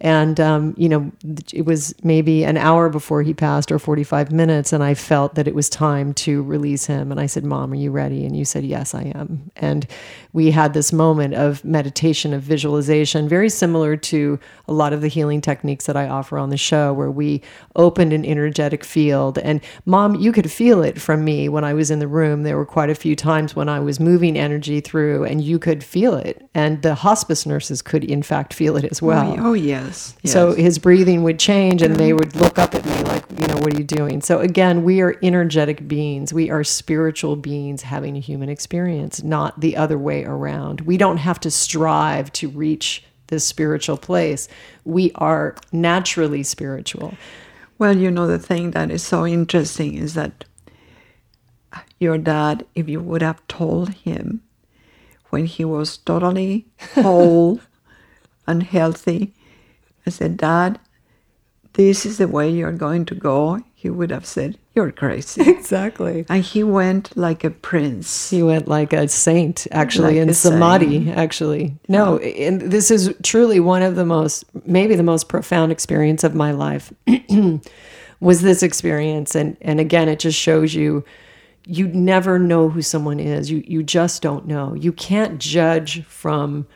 And, 0.00 0.38
um, 0.40 0.74
you 0.76 0.88
know, 0.88 1.10
it 1.52 1.64
was 1.64 1.94
maybe 2.02 2.44
an 2.44 2.56
hour 2.56 2.88
before 2.88 3.22
he 3.22 3.32
passed 3.32 3.70
or 3.70 3.78
45 3.78 4.32
minutes. 4.32 4.72
And 4.72 4.82
I 4.82 4.94
felt 4.94 5.34
that 5.34 5.48
it 5.48 5.54
was 5.54 5.68
time 5.68 6.12
to 6.14 6.42
release 6.42 6.86
him. 6.86 7.10
And 7.10 7.20
I 7.20 7.26
said, 7.26 7.44
Mom, 7.44 7.72
are 7.72 7.76
you 7.76 7.90
ready? 7.90 8.24
And 8.26 8.36
you 8.36 8.44
said, 8.44 8.64
Yes, 8.64 8.94
I 8.94 9.12
am. 9.14 9.50
And 9.56 9.86
we 10.32 10.50
had 10.50 10.74
this 10.74 10.92
moment 10.92 11.34
of 11.34 11.64
meditation, 11.64 12.34
of 12.34 12.42
visualization, 12.42 13.28
very 13.28 13.48
similar 13.48 13.96
to 13.96 14.38
a 14.66 14.72
lot 14.72 14.92
of 14.92 15.00
the 15.00 15.08
healing 15.08 15.40
techniques 15.40 15.86
that 15.86 15.96
I 15.96 16.08
offer 16.08 16.38
on 16.38 16.50
the 16.50 16.56
show, 16.56 16.92
where 16.92 17.10
we 17.10 17.40
opened 17.76 18.12
an 18.12 18.24
energetic 18.24 18.84
field. 18.84 19.38
And 19.38 19.60
mom, 19.86 20.16
you 20.16 20.32
could 20.32 20.50
feel 20.50 20.82
it 20.82 21.00
from 21.00 21.24
me 21.24 21.48
when 21.48 21.64
I 21.64 21.72
was 21.72 21.90
in 21.90 22.00
the 22.00 22.08
room. 22.08 22.42
There 22.42 22.56
were 22.56 22.66
quite 22.66 22.90
a 22.90 22.94
few 22.94 23.14
times 23.14 23.54
when 23.54 23.68
I 23.68 23.80
was 23.80 24.00
moving 24.00 24.36
energy 24.36 24.80
through, 24.80 25.24
and 25.24 25.42
you 25.42 25.58
could 25.58 25.84
feel 25.84 26.14
it. 26.14 26.48
And 26.54 26.82
the 26.82 26.94
hospice 26.94 27.46
nurses 27.46 27.80
could, 27.80 28.04
in 28.04 28.22
fact, 28.22 28.52
feel 28.52 28.76
it 28.76 28.84
as 28.84 29.00
well. 29.00 29.34
oh, 29.38 29.50
oh, 29.50 29.83
yes. 29.86 30.16
yes. 30.22 30.32
So 30.32 30.52
his 30.52 30.78
breathing 30.78 31.22
would 31.22 31.38
change 31.38 31.82
and 31.82 31.96
they 31.96 32.12
would 32.12 32.34
look 32.36 32.58
up 32.58 32.74
at 32.74 32.84
me 32.84 33.02
like, 33.04 33.24
you 33.38 33.46
know, 33.46 33.56
what 33.56 33.74
are 33.74 33.78
you 33.78 33.84
doing? 33.84 34.20
So 34.20 34.40
again, 34.40 34.84
we 34.84 35.00
are 35.00 35.16
energetic 35.22 35.86
beings. 35.86 36.32
We 36.32 36.50
are 36.50 36.64
spiritual 36.64 37.36
beings 37.36 37.82
having 37.82 38.16
a 38.16 38.20
human 38.20 38.48
experience, 38.48 39.22
not 39.22 39.60
the 39.60 39.76
other 39.76 39.98
way 39.98 40.24
around. 40.24 40.82
We 40.82 40.96
don't 40.96 41.18
have 41.18 41.40
to 41.40 41.50
strive 41.50 42.32
to 42.34 42.48
reach 42.48 43.04
this 43.28 43.44
spiritual 43.46 43.96
place. 43.96 44.48
We 44.84 45.12
are 45.16 45.56
naturally 45.72 46.42
spiritual. 46.42 47.14
Well, 47.78 47.96
you 47.96 48.10
know, 48.10 48.26
the 48.26 48.38
thing 48.38 48.72
that 48.72 48.90
is 48.90 49.02
so 49.02 49.26
interesting 49.26 49.94
is 49.94 50.14
that 50.14 50.44
your 51.98 52.18
dad, 52.18 52.66
if 52.74 52.88
you 52.88 53.00
would 53.00 53.22
have 53.22 53.46
told 53.48 53.90
him 53.90 54.42
when 55.30 55.46
he 55.46 55.64
was 55.64 55.96
totally 55.98 56.66
whole 56.94 57.60
and 58.46 58.62
healthy, 58.62 59.34
I 60.06 60.10
said, 60.10 60.36
Dad, 60.36 60.78
this 61.74 62.06
is 62.06 62.18
the 62.18 62.28
way 62.28 62.50
you're 62.50 62.72
going 62.72 63.04
to 63.06 63.14
go, 63.14 63.60
he 63.74 63.90
would 63.90 64.10
have 64.10 64.24
said, 64.24 64.56
You're 64.74 64.92
crazy. 64.92 65.42
Exactly. 65.50 66.24
and 66.28 66.42
he 66.42 66.62
went 66.62 67.16
like 67.16 67.42
a 67.44 67.50
prince. 67.50 68.30
He 68.30 68.42
went 68.42 68.68
like 68.68 68.92
a 68.92 69.08
saint, 69.08 69.66
actually, 69.70 70.18
Like 70.18 70.28
in 70.28 70.34
samadhi, 70.34 71.10
actually. 71.10 71.76
No, 71.88 72.18
and 72.18 72.60
this 72.60 72.90
is 72.90 73.14
truly 73.22 73.60
one 73.60 73.82
of 73.82 73.96
the 73.96 74.04
most, 74.04 74.44
maybe 74.66 74.94
the 74.94 75.02
most 75.02 75.28
profound 75.28 75.72
experience 75.72 76.22
of 76.22 76.34
my 76.34 76.52
life 76.52 76.92
was 78.20 78.42
this 78.42 78.62
experience. 78.62 79.34
And, 79.34 79.56
and 79.60 79.80
again, 79.80 80.08
it 80.08 80.18
just 80.20 80.38
shows 80.38 80.74
you, 80.74 81.04
you 81.66 81.88
never 81.88 82.38
know 82.38 82.68
who 82.68 82.82
someone 82.82 83.18
is. 83.20 83.50
You, 83.50 83.64
you 83.66 83.82
just 83.82 84.22
don't 84.22 84.46
know. 84.46 84.74
You 84.74 84.92
can't 84.92 85.40
judge 85.40 86.04
from 86.04 86.66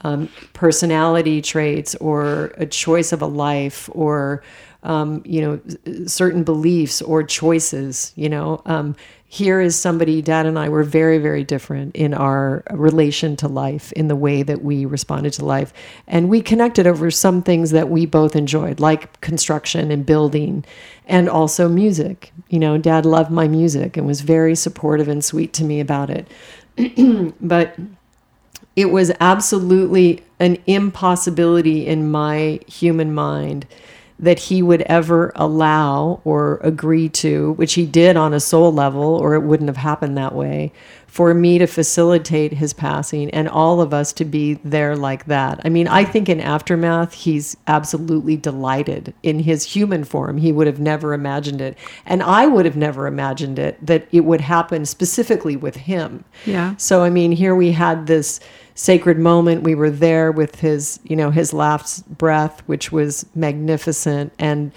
um, 0.00 0.28
personality 0.52 1.42
traits 1.42 1.94
or 1.96 2.52
a 2.56 2.66
choice 2.66 3.12
of 3.12 3.22
a 3.22 3.26
life 3.26 3.88
or 3.92 4.42
um, 4.84 5.22
you 5.24 5.40
know 5.40 5.60
certain 6.06 6.44
beliefs 6.44 7.02
or 7.02 7.22
choices 7.22 8.12
you 8.16 8.28
know? 8.28 8.62
Um, 8.64 8.94
here 9.30 9.60
is 9.60 9.76
somebody 9.76 10.22
dad 10.22 10.46
and 10.46 10.58
i 10.58 10.70
were 10.70 10.82
very 10.82 11.18
very 11.18 11.44
different 11.44 11.94
in 11.94 12.14
our 12.14 12.62
relation 12.70 13.36
to 13.36 13.46
life 13.46 13.92
in 13.92 14.08
the 14.08 14.16
way 14.16 14.42
that 14.42 14.62
we 14.64 14.86
responded 14.86 15.34
to 15.34 15.44
life. 15.44 15.72
And 16.06 16.30
we 16.30 16.40
connected 16.40 16.86
over 16.86 17.10
some 17.10 17.42
things 17.42 17.70
that 17.72 17.90
we 17.90 18.06
both 18.06 18.34
enjoyed 18.34 18.80
like 18.80 19.20
construction 19.20 19.90
and 19.90 20.06
building 20.06 20.64
and 21.06 21.28
also 21.28 21.68
music. 21.68 22.32
You 22.48 22.58
know 22.58 22.78
dad 22.78 23.04
loved 23.04 23.30
my 23.30 23.48
music 23.48 23.96
and 23.96 24.06
was 24.06 24.22
very 24.22 24.54
supportive 24.54 25.08
and 25.08 25.22
sweet 25.22 25.52
to 25.54 25.64
me 25.64 25.80
about 25.80 26.08
it. 26.10 26.28
But 27.40 27.76
it 28.78 28.92
was 28.92 29.10
absolutely 29.18 30.22
an 30.38 30.56
impossibility 30.68 31.84
in 31.84 32.08
my 32.08 32.60
human 32.68 33.12
mind 33.12 33.66
that 34.20 34.38
he 34.38 34.62
would 34.62 34.82
ever 34.82 35.32
allow 35.34 36.20
or 36.24 36.60
agree 36.62 37.08
to, 37.08 37.54
which 37.54 37.74
he 37.74 37.84
did 37.84 38.16
on 38.16 38.32
a 38.32 38.38
soul 38.38 38.72
level, 38.72 39.02
or 39.02 39.34
it 39.34 39.40
wouldn't 39.40 39.68
have 39.68 39.78
happened 39.78 40.16
that 40.16 40.32
way, 40.32 40.70
for 41.08 41.32
me 41.32 41.58
to 41.58 41.66
facilitate 41.66 42.52
his 42.52 42.74
passing 42.74 43.30
and 43.30 43.48
all 43.48 43.80
of 43.80 43.94
us 43.94 44.12
to 44.12 44.24
be 44.24 44.54
there 44.62 44.94
like 44.94 45.24
that. 45.24 45.58
I 45.64 45.70
mean, 45.70 45.88
I 45.88 46.04
think 46.04 46.28
in 46.28 46.38
Aftermath, 46.38 47.14
he's 47.14 47.56
absolutely 47.66 48.36
delighted 48.36 49.14
in 49.22 49.40
his 49.40 49.64
human 49.64 50.04
form. 50.04 50.36
He 50.36 50.52
would 50.52 50.66
have 50.66 50.78
never 50.78 51.14
imagined 51.14 51.62
it. 51.62 51.78
And 52.04 52.22
I 52.22 52.46
would 52.46 52.66
have 52.66 52.76
never 52.76 53.06
imagined 53.06 53.58
it 53.58 53.84
that 53.84 54.06
it 54.12 54.20
would 54.20 54.42
happen 54.42 54.84
specifically 54.84 55.56
with 55.56 55.76
him. 55.76 56.24
Yeah. 56.44 56.76
So 56.76 57.02
I 57.02 57.10
mean, 57.10 57.32
here 57.32 57.54
we 57.54 57.72
had 57.72 58.06
this 58.06 58.38
sacred 58.74 59.18
moment. 59.18 59.62
We 59.62 59.74
were 59.74 59.90
there 59.90 60.30
with 60.30 60.60
his, 60.60 61.00
you 61.04 61.16
know, 61.16 61.30
his 61.30 61.52
last 61.52 62.06
breath, 62.16 62.60
which 62.66 62.92
was 62.92 63.26
magnificent, 63.34 64.32
and 64.38 64.72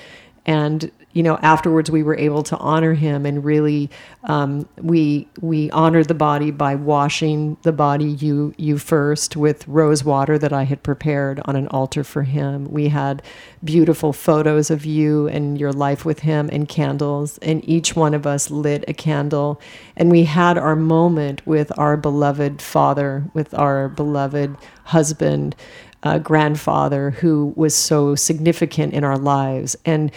and 0.46 0.92
you 1.14 1.24
know, 1.24 1.38
afterwards 1.41 1.91
we 1.91 2.03
were 2.03 2.18
able 2.18 2.43
to 2.43 2.57
honor 2.57 2.93
him, 2.93 3.26
and 3.26 3.43
really, 3.43 3.89
um, 4.24 4.68
we 4.78 5.28
we 5.41 5.70
honored 5.72 6.07
the 6.07 6.14
body 6.14 6.51
by 6.51 6.76
washing 6.76 7.57
the 7.64 7.72
body 7.72 8.05
you 8.05 8.53
you 8.57 8.78
first 8.78 9.36
with 9.36 9.68
rose 9.68 10.03
water 10.03 10.38
that 10.38 10.53
I 10.53 10.64
had 10.64 10.84
prepared 10.84 11.41
on 11.45 11.55
an 11.55 11.68
altar 11.68 12.03
for 12.03 12.24
him. 12.24 12.72
We 12.72 12.89
had 12.89 13.22
beautiful 13.64 14.14
photos 14.14 14.72
of 14.72 14.86
you 14.86 15.28
and 15.28 15.59
your 15.59 15.74
life 15.74 16.05
with 16.05 16.20
him, 16.20 16.49
and 16.51 16.68
candles, 16.68 17.38
and 17.39 17.68
each 17.68 17.95
one 17.95 18.14
of 18.14 18.26
us 18.26 18.49
lit 18.49 18.86
a 18.88 18.93
candle, 18.93 19.59
and 19.97 20.12
we 20.12 20.24
had 20.24 20.57
our 20.57 20.76
moment 20.76 21.45
with 21.45 21.78
our 21.78 21.97
beloved 21.97 22.62
father, 22.62 23.26
with 23.34 23.53
our 23.53 23.89
beloved 23.89 24.55
husband, 24.86 25.55
uh, 26.03 26.20
grandfather, 26.20 27.12
who 27.12 27.53
was 27.55 27.76
so 27.76 28.16
significant 28.16 28.93
in 28.93 29.03
our 29.03 29.18
lives, 29.18 29.76
and 29.86 30.12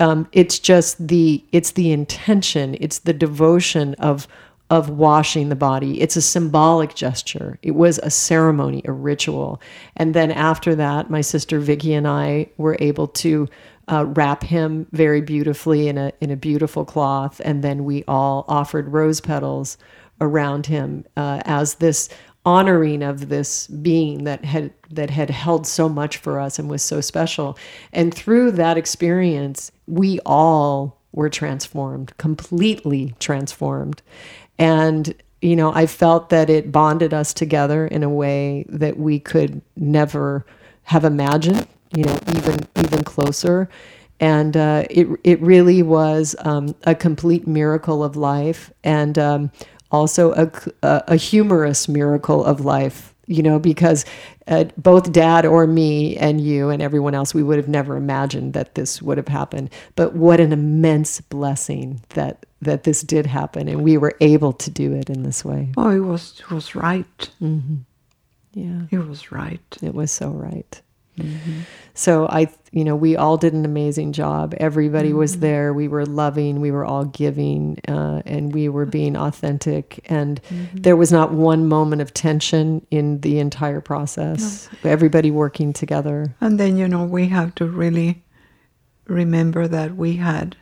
um, 0.00 0.28
it's 0.32 0.58
just 0.58 1.06
the 1.06 1.44
it's 1.52 1.72
the 1.72 1.92
intention, 1.92 2.76
it's 2.80 3.00
the 3.00 3.12
devotion 3.12 3.94
of 3.94 4.26
of 4.70 4.90
washing 4.90 5.50
the 5.50 5.56
body. 5.56 6.00
It's 6.00 6.16
a 6.16 6.22
symbolic 6.22 6.94
gesture. 6.94 7.58
It 7.62 7.72
was 7.72 7.98
a 7.98 8.10
ceremony, 8.10 8.82
a 8.86 8.92
ritual, 8.92 9.60
and 9.96 10.14
then 10.14 10.30
after 10.30 10.74
that, 10.74 11.10
my 11.10 11.20
sister 11.20 11.60
Vicky 11.60 11.94
and 11.94 12.08
I 12.08 12.48
were 12.56 12.76
able 12.80 13.08
to. 13.08 13.48
Uh, 13.86 14.02
wrap 14.14 14.42
him 14.42 14.86
very 14.92 15.20
beautifully 15.20 15.88
in 15.88 15.98
a 15.98 16.10
in 16.22 16.30
a 16.30 16.36
beautiful 16.36 16.86
cloth, 16.86 17.38
and 17.44 17.62
then 17.62 17.84
we 17.84 18.02
all 18.08 18.46
offered 18.48 18.90
rose 18.90 19.20
petals 19.20 19.76
around 20.22 20.64
him 20.64 21.04
uh, 21.18 21.42
as 21.44 21.74
this 21.74 22.08
honoring 22.44 23.02
of 23.02 23.28
this 23.28 23.66
being 23.68 24.24
that 24.24 24.44
had 24.44 24.72
that 24.90 25.10
had 25.10 25.30
held 25.30 25.66
so 25.66 25.88
much 25.88 26.18
for 26.18 26.38
us 26.38 26.58
and 26.58 26.68
was 26.68 26.82
so 26.82 27.00
special. 27.00 27.58
And 27.92 28.14
through 28.14 28.52
that 28.52 28.76
experience, 28.76 29.72
we 29.86 30.20
all 30.26 31.00
were 31.12 31.30
transformed, 31.30 32.16
completely 32.18 33.14
transformed. 33.18 34.02
And 34.58 35.14
you 35.44 35.56
know, 35.56 35.74
I 35.74 35.84
felt 35.84 36.30
that 36.30 36.48
it 36.48 36.72
bonded 36.72 37.12
us 37.12 37.34
together 37.34 37.86
in 37.86 38.02
a 38.02 38.08
way 38.08 38.64
that 38.70 38.98
we 38.98 39.20
could 39.20 39.60
never 39.76 40.46
have 40.84 41.04
imagined, 41.04 41.66
you 41.94 42.04
know, 42.04 42.18
even 42.34 42.60
even 42.82 43.04
closer. 43.04 43.68
And 44.20 44.56
uh, 44.56 44.84
it 44.88 45.06
it 45.22 45.40
really 45.42 45.82
was 45.82 46.34
um, 46.40 46.74
a 46.84 46.94
complete 46.94 47.46
miracle 47.46 48.02
of 48.02 48.16
life, 48.16 48.72
and 48.84 49.18
um, 49.18 49.50
also 49.94 50.32
a, 50.32 50.50
a, 50.82 51.04
a 51.08 51.16
humorous 51.16 51.88
miracle 51.88 52.44
of 52.44 52.64
life. 52.64 53.12
You 53.26 53.42
know, 53.42 53.58
because 53.58 54.04
uh, 54.48 54.64
both 54.76 55.10
Dad 55.10 55.46
or 55.46 55.66
me 55.66 56.14
and 56.18 56.42
you 56.42 56.68
and 56.68 56.82
everyone 56.82 57.14
else, 57.14 57.32
we 57.32 57.42
would 57.42 57.56
have 57.56 57.68
never 57.68 57.96
imagined 57.96 58.52
that 58.52 58.74
this 58.74 59.00
would 59.00 59.16
have 59.16 59.28
happened. 59.28 59.70
But 59.96 60.14
what 60.14 60.40
an 60.40 60.52
immense 60.52 61.22
blessing 61.22 62.02
that 62.10 62.44
that 62.60 62.82
this 62.82 63.00
did 63.00 63.24
happen, 63.26 63.66
and 63.68 63.82
we 63.82 63.96
were 63.96 64.14
able 64.20 64.52
to 64.52 64.70
do 64.70 64.92
it 64.92 65.08
in 65.08 65.22
this 65.22 65.42
way. 65.42 65.72
Oh, 65.78 65.90
he 65.90 66.00
was 66.00 66.42
he 66.46 66.54
was 66.54 66.74
right. 66.74 67.30
Mm-hmm. 67.40 67.76
Yeah. 68.52 68.82
He 68.90 68.98
was 68.98 69.32
right. 69.32 69.78
It 69.82 69.94
was 69.94 70.10
so 70.10 70.28
right. 70.28 70.82
So 71.94 72.26
I, 72.26 72.52
you 72.72 72.84
know, 72.84 72.96
we 72.96 73.16
all 73.16 73.36
did 73.36 73.52
an 73.52 73.64
amazing 73.64 74.12
job. 74.12 74.52
Everybody 74.58 75.12
was 75.12 75.38
there. 75.38 75.72
We 75.72 75.86
were 75.86 76.04
loving. 76.04 76.60
We 76.60 76.72
were 76.72 76.84
all 76.84 77.04
giving, 77.04 77.78
uh, 77.86 78.22
and 78.26 78.52
we 78.52 78.68
were 78.68 78.84
being 78.84 79.16
authentic. 79.16 80.04
And 80.10 80.40
there 80.74 80.96
was 80.96 81.12
not 81.12 81.32
one 81.32 81.68
moment 81.68 82.02
of 82.02 82.12
tension 82.12 82.84
in 82.90 83.20
the 83.20 83.38
entire 83.38 83.80
process. 83.80 84.68
Everybody 84.82 85.30
working 85.30 85.72
together. 85.72 86.34
And 86.40 86.58
then, 86.58 86.76
you 86.76 86.88
know, 86.88 87.04
we 87.04 87.28
have 87.28 87.54
to 87.56 87.66
really 87.66 88.24
remember 89.06 89.68
that 89.68 89.94
we 89.94 90.16
had 90.16 90.56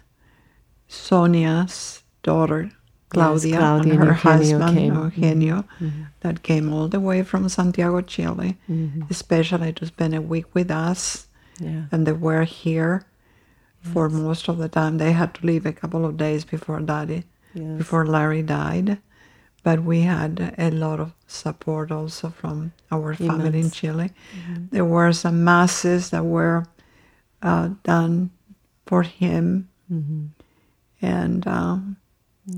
Sonia's 0.88 2.02
daughter, 2.22 2.70
Claudia, 3.12 3.58
Claudia 3.58 3.92
and 3.94 4.04
her 4.04 4.12
husband, 4.14 4.74
came. 4.76 4.94
Mm-hmm. 4.94 5.20
Eugenio, 5.22 5.64
that 6.20 6.42
came 6.42 6.72
all 6.72 6.88
the 6.88 7.00
way 7.00 7.22
from 7.22 7.48
Santiago, 7.48 8.00
Chile, 8.00 8.56
Mm-hmm. 8.70 9.02
especially 9.10 9.72
to 9.74 9.86
spend 9.86 10.14
a 10.14 10.20
week 10.34 10.46
with 10.54 10.70
us. 10.70 11.26
Yeah. 11.60 11.84
And 11.92 12.06
they 12.06 12.12
were 12.28 12.44
here 12.44 13.04
for 13.92 14.08
most 14.08 14.48
of 14.48 14.56
the 14.58 14.68
time. 14.68 14.98
They 14.98 15.12
had 15.12 15.34
to 15.34 15.46
leave 15.46 15.66
a 15.66 15.72
couple 15.72 16.04
of 16.06 16.16
days 16.16 16.44
before 16.44 16.80
Daddy, 16.80 17.24
Yes. 17.54 17.78
before 17.78 18.06
Larry 18.06 18.42
died. 18.42 18.98
But 19.64 19.78
we 19.84 20.00
had 20.00 20.54
a 20.58 20.70
lot 20.70 20.98
of 20.98 21.12
support 21.28 21.92
also 21.92 22.30
from 22.30 22.72
our 22.90 23.14
family 23.14 23.60
in. 23.60 23.70
Chile. 23.70 24.10
There 24.72 24.84
were 24.96 25.12
some 25.12 25.44
masses 25.44 26.10
that 26.10 26.24
were 26.24 26.64
uh, 27.42 27.68
done 27.84 28.30
for 28.86 29.02
him, 29.04 29.68
and 31.00 31.46
um, 31.46 31.96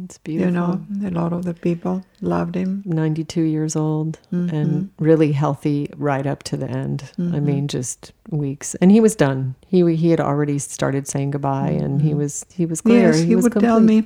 It's 0.02 0.16
beautiful. 0.18 0.46
you 0.46 0.52
know, 0.52 0.80
a 1.06 1.10
lot 1.10 1.32
of 1.34 1.44
the 1.44 1.52
people 1.52 2.04
loved 2.22 2.54
him. 2.54 2.82
92 2.86 3.42
years 3.42 3.76
old 3.76 4.18
Mm-hmm. 4.32 4.54
and 4.56 4.90
really 4.98 5.32
healthy 5.32 5.90
right 5.96 6.26
up 6.26 6.42
to 6.44 6.56
the 6.56 6.68
end. 6.70 7.12
I 7.18 7.38
mean, 7.40 7.68
just 7.68 8.12
weeks. 8.30 8.74
And 8.76 8.90
he 8.90 9.00
was 9.00 9.14
done. 9.14 9.54
He 9.66 9.94
he 9.96 10.08
had 10.10 10.20
already 10.20 10.58
started 10.58 11.06
saying 11.06 11.32
goodbye 11.32 11.68
and 11.70 12.00
he 12.00 12.14
was 12.14 12.46
he 12.52 12.64
was 12.66 12.80
clear. 12.80 13.10
Mm-hmm. 13.10 13.18
Yes, 13.18 13.28
he, 13.28 13.34
was 13.36 13.44
would 13.44 13.60
tell 13.60 13.80
me. 13.80 14.04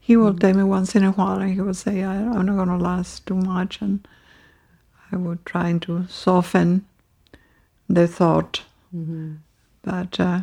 He 0.00 0.16
would 0.16 0.40
tell 0.40 0.54
me 0.54 0.64
once 0.64 0.96
in 0.96 1.04
a 1.04 1.12
while, 1.12 1.38
and 1.40 1.52
he 1.54 1.60
would 1.60 1.76
say, 1.76 2.02
I, 2.02 2.16
"I'm 2.16 2.44
not 2.46 2.56
going 2.56 2.68
to 2.76 2.76
last 2.76 3.24
too 3.24 3.36
much," 3.36 3.80
and 3.80 4.06
I 5.12 5.16
would 5.16 5.46
try 5.46 5.78
to 5.78 6.06
soften 6.08 6.84
the 7.88 8.08
thought, 8.08 8.62
Mm-hmm. 8.92 9.34
but 9.82 10.18
uh, 10.18 10.40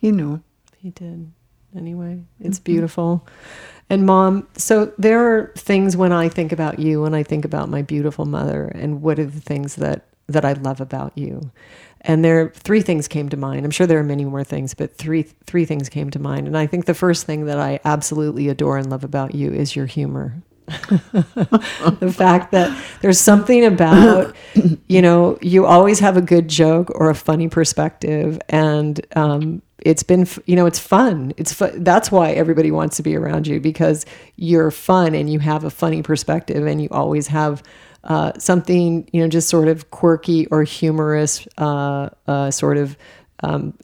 he 0.00 0.10
knew. 0.12 0.40
He 0.78 0.88
did. 0.90 1.30
Anyway, 1.76 2.22
it's 2.40 2.58
Mm-hmm. 2.58 2.64
beautiful. 2.64 3.26
And 3.90 4.06
mom, 4.06 4.48
so 4.56 4.92
there 4.98 5.20
are 5.36 5.52
things 5.56 5.96
when 5.96 6.12
I 6.12 6.28
think 6.28 6.52
about 6.52 6.78
you, 6.78 7.02
when 7.02 7.14
I 7.14 7.22
think 7.22 7.44
about 7.44 7.68
my 7.68 7.82
beautiful 7.82 8.24
mother, 8.24 8.66
and 8.68 9.02
what 9.02 9.18
are 9.18 9.26
the 9.26 9.40
things 9.40 9.76
that 9.76 10.06
that 10.28 10.44
I 10.44 10.54
love 10.54 10.80
about 10.80 11.16
you. 11.18 11.50
And 12.02 12.24
there 12.24 12.50
three 12.54 12.80
things 12.82 13.08
came 13.08 13.28
to 13.30 13.36
mind. 13.36 13.64
I'm 13.64 13.70
sure 13.70 13.86
there 13.86 13.98
are 13.98 14.04
many 14.04 14.24
more 14.24 14.44
things, 14.44 14.74
but 14.74 14.96
three 14.96 15.24
three 15.46 15.64
things 15.66 15.88
came 15.88 16.10
to 16.10 16.18
mind. 16.18 16.46
And 16.46 16.56
I 16.56 16.66
think 16.66 16.86
the 16.86 16.94
first 16.94 17.26
thing 17.26 17.46
that 17.46 17.58
I 17.58 17.80
absolutely 17.84 18.48
adore 18.48 18.78
and 18.78 18.90
love 18.90 19.04
about 19.04 19.34
you 19.34 19.52
is 19.52 19.76
your 19.76 19.86
humor. 19.86 20.42
the 20.68 22.14
fact 22.16 22.52
that 22.52 22.76
there's 23.02 23.20
something 23.20 23.64
about 23.64 24.34
you 24.88 25.02
know 25.02 25.38
you 25.42 25.66
always 25.66 26.00
have 26.00 26.16
a 26.16 26.22
good 26.22 26.48
joke 26.48 26.90
or 26.94 27.10
a 27.10 27.14
funny 27.14 27.48
perspective 27.48 28.38
and 28.48 29.04
um, 29.16 29.62
it's 29.84 30.02
been 30.02 30.26
you 30.46 30.56
know 30.56 30.66
it's 30.66 30.78
fun 30.78 31.32
it's 31.36 31.52
fu- 31.52 31.78
that's 31.78 32.10
why 32.10 32.30
everybody 32.30 32.70
wants 32.70 32.96
to 32.96 33.02
be 33.02 33.16
around 33.16 33.46
you 33.46 33.60
because 33.60 34.06
you're 34.36 34.70
fun 34.70 35.14
and 35.14 35.30
you 35.30 35.38
have 35.38 35.64
a 35.64 35.70
funny 35.70 36.02
perspective 36.02 36.66
and 36.66 36.82
you 36.82 36.88
always 36.90 37.26
have 37.26 37.62
uh, 38.04 38.32
something 38.38 39.08
you 39.12 39.20
know 39.20 39.28
just 39.28 39.48
sort 39.48 39.68
of 39.68 39.90
quirky 39.90 40.46
or 40.46 40.62
humorous 40.64 41.46
uh, 41.58 42.08
uh, 42.26 42.50
sort 42.50 42.76
of 42.76 42.96
um, 43.42 43.74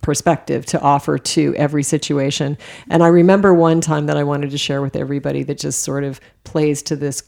perspective 0.00 0.64
to 0.64 0.80
offer 0.80 1.18
to 1.18 1.54
every 1.56 1.82
situation. 1.82 2.56
And 2.88 3.02
I 3.02 3.08
remember 3.08 3.52
one 3.52 3.80
time 3.80 4.06
that 4.06 4.16
I 4.16 4.24
wanted 4.24 4.50
to 4.52 4.58
share 4.58 4.80
with 4.80 4.96
everybody 4.96 5.42
that 5.42 5.58
just 5.58 5.82
sort 5.82 6.04
of 6.04 6.20
plays 6.44 6.82
to 6.84 6.96
this 6.96 7.22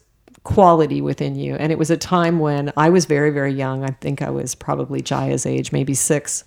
quality 0.44 1.00
within 1.02 1.34
you. 1.34 1.56
And 1.56 1.72
it 1.72 1.78
was 1.78 1.90
a 1.90 1.96
time 1.96 2.38
when 2.38 2.72
I 2.76 2.88
was 2.88 3.04
very, 3.04 3.30
very 3.30 3.52
young. 3.52 3.84
I 3.84 3.90
think 4.00 4.22
I 4.22 4.30
was 4.30 4.54
probably 4.54 5.02
Jaya's 5.02 5.44
age, 5.44 5.72
maybe 5.72 5.94
six. 5.94 6.44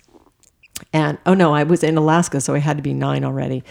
And 0.92 1.18
oh 1.24 1.34
no, 1.34 1.54
I 1.54 1.62
was 1.62 1.84
in 1.84 1.96
Alaska, 1.96 2.40
so 2.40 2.54
I 2.54 2.58
had 2.58 2.76
to 2.78 2.82
be 2.82 2.94
nine 2.94 3.24
already. 3.24 3.62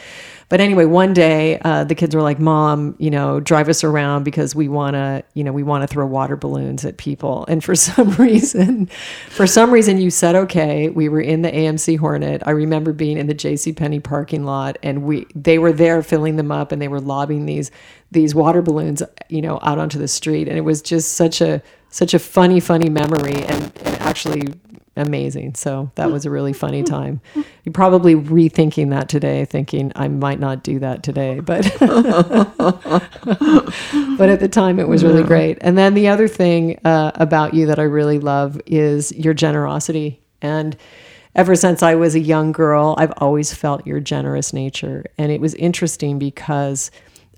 But 0.47 0.61
anyway, 0.61 0.85
one 0.85 1.13
day 1.13 1.59
uh, 1.59 1.83
the 1.83 1.95
kids 1.95 2.15
were 2.15 2.21
like, 2.21 2.39
"Mom, 2.39 2.95
you 2.97 3.09
know, 3.09 3.41
drive 3.41 3.67
us 3.67 3.83
around 3.83 4.23
because 4.23 4.55
we 4.55 4.69
want 4.69 4.93
to, 4.93 5.23
you 5.33 5.43
know, 5.43 5.51
we 5.51 5.63
want 5.63 5.81
to 5.81 5.87
throw 5.87 6.05
water 6.05 6.37
balloons 6.37 6.85
at 6.85 6.97
people." 6.97 7.45
And 7.49 7.61
for 7.61 7.75
some 7.87 8.11
reason, 8.11 8.87
for 9.29 9.45
some 9.45 9.71
reason, 9.71 9.99
you 9.99 10.09
said 10.09 10.35
okay. 10.35 10.89
We 10.89 11.09
were 11.09 11.21
in 11.21 11.41
the 11.41 11.51
AMC 11.51 11.97
Hornet. 11.97 12.41
I 12.45 12.51
remember 12.51 12.93
being 12.93 13.17
in 13.17 13.27
the 13.27 13.33
J.C. 13.33 13.73
Penney 13.73 13.99
parking 13.99 14.45
lot, 14.45 14.77
and 14.81 15.03
we 15.03 15.27
they 15.35 15.59
were 15.59 15.73
there 15.73 16.01
filling 16.03 16.37
them 16.37 16.51
up, 16.51 16.71
and 16.71 16.81
they 16.81 16.87
were 16.87 17.01
lobbing 17.01 17.45
these 17.45 17.69
these 18.11 18.33
water 18.33 18.61
balloons, 18.61 19.03
you 19.27 19.41
know, 19.41 19.59
out 19.61 19.77
onto 19.77 19.99
the 19.99 20.07
street, 20.07 20.47
and 20.47 20.57
it 20.57 20.61
was 20.61 20.81
just 20.81 21.13
such 21.13 21.41
a 21.41 21.61
such 21.89 22.13
a 22.13 22.19
funny, 22.19 22.59
funny 22.59 22.89
memory, 22.89 23.43
and, 23.43 23.71
and 23.83 23.95
actually 24.01 24.53
amazing. 24.95 25.55
So 25.55 25.91
that 25.95 26.11
was 26.11 26.25
a 26.25 26.29
really 26.29 26.53
funny 26.53 26.83
time. 26.83 27.21
You're 27.35 27.73
probably 27.73 28.15
rethinking 28.15 28.91
that 28.91 29.09
today, 29.09 29.45
thinking 29.45 29.91
I 29.95 30.07
might 30.07 30.39
not 30.39 30.63
do 30.63 30.79
that 30.79 31.03
today, 31.03 31.39
but 31.39 31.63
but 31.79 31.89
at 34.29 34.39
the 34.39 34.49
time 34.51 34.79
it 34.79 34.87
was 34.87 35.03
really 35.03 35.23
great. 35.23 35.57
And 35.61 35.77
then 35.77 35.93
the 35.93 36.07
other 36.07 36.27
thing 36.27 36.79
uh, 36.85 37.11
about 37.15 37.53
you 37.53 37.65
that 37.67 37.79
I 37.79 37.83
really 37.83 38.19
love 38.19 38.61
is 38.65 39.11
your 39.13 39.33
generosity. 39.33 40.21
And 40.41 40.77
ever 41.35 41.55
since 41.55 41.81
I 41.81 41.95
was 41.95 42.15
a 42.15 42.19
young 42.19 42.51
girl, 42.51 42.95
I've 42.97 43.13
always 43.17 43.53
felt 43.53 43.87
your 43.87 43.99
generous 43.99 44.53
nature. 44.53 45.05
And 45.17 45.31
it 45.31 45.41
was 45.41 45.55
interesting 45.55 46.19
because 46.19 46.91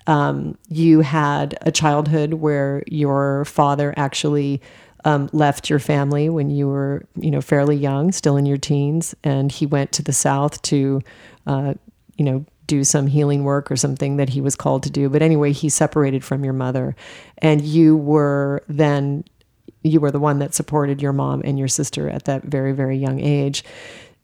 um, 0.07 0.57
you 0.67 1.01
had 1.01 1.57
a 1.61 1.71
childhood 1.71 2.33
where 2.33 2.83
your 2.87 3.45
father 3.45 3.93
actually 3.97 4.61
um, 5.05 5.29
left 5.31 5.69
your 5.69 5.79
family 5.79 6.29
when 6.29 6.49
you 6.49 6.67
were, 6.67 7.05
you 7.15 7.31
know, 7.31 7.41
fairly 7.41 7.75
young, 7.75 8.11
still 8.11 8.35
in 8.35 8.45
your 8.45 8.57
teens, 8.57 9.15
and 9.23 9.51
he 9.51 9.65
went 9.65 9.91
to 9.93 10.01
the 10.01 10.11
South 10.13 10.61
to, 10.63 11.01
uh, 11.47 11.75
you 12.17 12.25
know, 12.25 12.45
do 12.67 12.83
some 12.83 13.05
healing 13.05 13.43
work 13.43 13.71
or 13.71 13.75
something 13.75 14.17
that 14.17 14.29
he 14.29 14.41
was 14.41 14.55
called 14.55 14.81
to 14.83 14.89
do. 14.89 15.07
But 15.07 15.21
anyway, 15.21 15.51
he 15.51 15.69
separated 15.69 16.23
from 16.23 16.43
your 16.43 16.53
mother, 16.53 16.95
and 17.37 17.61
you 17.61 17.95
were 17.95 18.63
then 18.67 19.23
you 19.83 19.99
were 19.99 20.09
the 20.09 20.19
one 20.19 20.39
that 20.39 20.55
supported 20.55 20.99
your 20.99 21.13
mom 21.13 21.43
and 21.45 21.59
your 21.59 21.67
sister 21.67 22.09
at 22.09 22.25
that 22.25 22.43
very 22.43 22.71
very 22.71 22.97
young 22.97 23.19
age. 23.19 23.63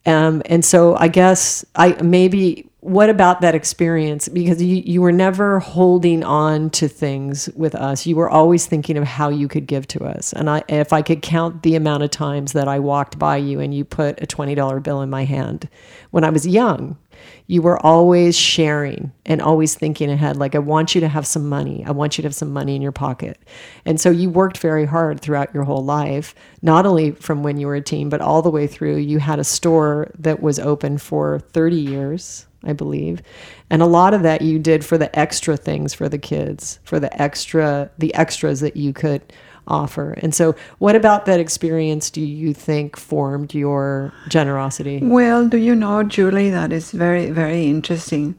Um, 0.04 0.42
and 0.46 0.64
so 0.64 0.96
I 0.96 1.06
guess 1.06 1.64
I 1.76 1.90
maybe 2.02 2.68
what 2.82 3.08
about 3.08 3.42
that 3.42 3.54
experience? 3.54 4.26
Because 4.26 4.60
you, 4.60 4.82
you 4.84 5.00
were 5.00 5.12
never 5.12 5.60
holding 5.60 6.24
on 6.24 6.68
to 6.70 6.88
things 6.88 7.48
with 7.54 7.76
us. 7.76 8.06
You 8.06 8.16
were 8.16 8.28
always 8.28 8.66
thinking 8.66 8.98
of 8.98 9.04
how 9.04 9.28
you 9.28 9.46
could 9.46 9.68
give 9.68 9.86
to 9.88 10.02
us. 10.02 10.32
And 10.32 10.50
I, 10.50 10.64
if 10.68 10.92
I 10.92 11.00
could 11.00 11.22
count 11.22 11.62
the 11.62 11.76
amount 11.76 12.02
of 12.02 12.10
times 12.10 12.54
that 12.54 12.66
I 12.66 12.80
walked 12.80 13.20
by 13.20 13.36
you 13.36 13.60
and 13.60 13.72
you 13.72 13.84
put 13.84 14.20
a 14.20 14.26
$20 14.26 14.82
bill 14.82 15.00
in 15.00 15.10
my 15.10 15.24
hand 15.24 15.68
when 16.10 16.24
I 16.24 16.30
was 16.30 16.44
young, 16.44 16.98
you 17.46 17.62
were 17.62 17.78
always 17.86 18.36
sharing 18.36 19.12
and 19.26 19.40
always 19.40 19.76
thinking 19.76 20.10
ahead. 20.10 20.36
Like, 20.36 20.56
I 20.56 20.58
want 20.58 20.96
you 20.96 21.00
to 21.02 21.08
have 21.08 21.24
some 21.24 21.48
money. 21.48 21.84
I 21.86 21.92
want 21.92 22.18
you 22.18 22.22
to 22.22 22.26
have 22.26 22.34
some 22.34 22.52
money 22.52 22.74
in 22.74 22.82
your 22.82 22.90
pocket. 22.90 23.38
And 23.84 24.00
so 24.00 24.10
you 24.10 24.28
worked 24.28 24.58
very 24.58 24.86
hard 24.86 25.20
throughout 25.20 25.54
your 25.54 25.62
whole 25.62 25.84
life, 25.84 26.34
not 26.62 26.84
only 26.84 27.12
from 27.12 27.44
when 27.44 27.58
you 27.58 27.68
were 27.68 27.76
a 27.76 27.80
teen, 27.80 28.08
but 28.08 28.20
all 28.20 28.42
the 28.42 28.50
way 28.50 28.66
through. 28.66 28.96
You 28.96 29.20
had 29.20 29.38
a 29.38 29.44
store 29.44 30.10
that 30.18 30.42
was 30.42 30.58
open 30.58 30.98
for 30.98 31.38
30 31.38 31.76
years 31.76 32.46
I 32.64 32.72
believe. 32.72 33.22
And 33.70 33.82
a 33.82 33.86
lot 33.86 34.14
of 34.14 34.22
that 34.22 34.42
you 34.42 34.58
did 34.58 34.84
for 34.84 34.98
the 34.98 35.16
extra 35.18 35.56
things 35.56 35.94
for 35.94 36.08
the 36.08 36.18
kids, 36.18 36.78
for 36.84 37.00
the 37.00 37.20
extra 37.20 37.90
the 37.98 38.14
extras 38.14 38.60
that 38.60 38.76
you 38.76 38.92
could 38.92 39.22
offer. 39.66 40.12
And 40.12 40.34
so 40.34 40.54
what 40.78 40.96
about 40.96 41.26
that 41.26 41.40
experience 41.40 42.10
do 42.10 42.20
you 42.20 42.52
think 42.52 42.96
formed 42.96 43.54
your 43.54 44.12
generosity? 44.28 45.00
Well, 45.02 45.48
do 45.48 45.56
you 45.56 45.74
know, 45.74 46.02
Julie, 46.02 46.50
that 46.50 46.72
is 46.72 46.90
very, 46.90 47.30
very 47.30 47.66
interesting. 47.66 48.38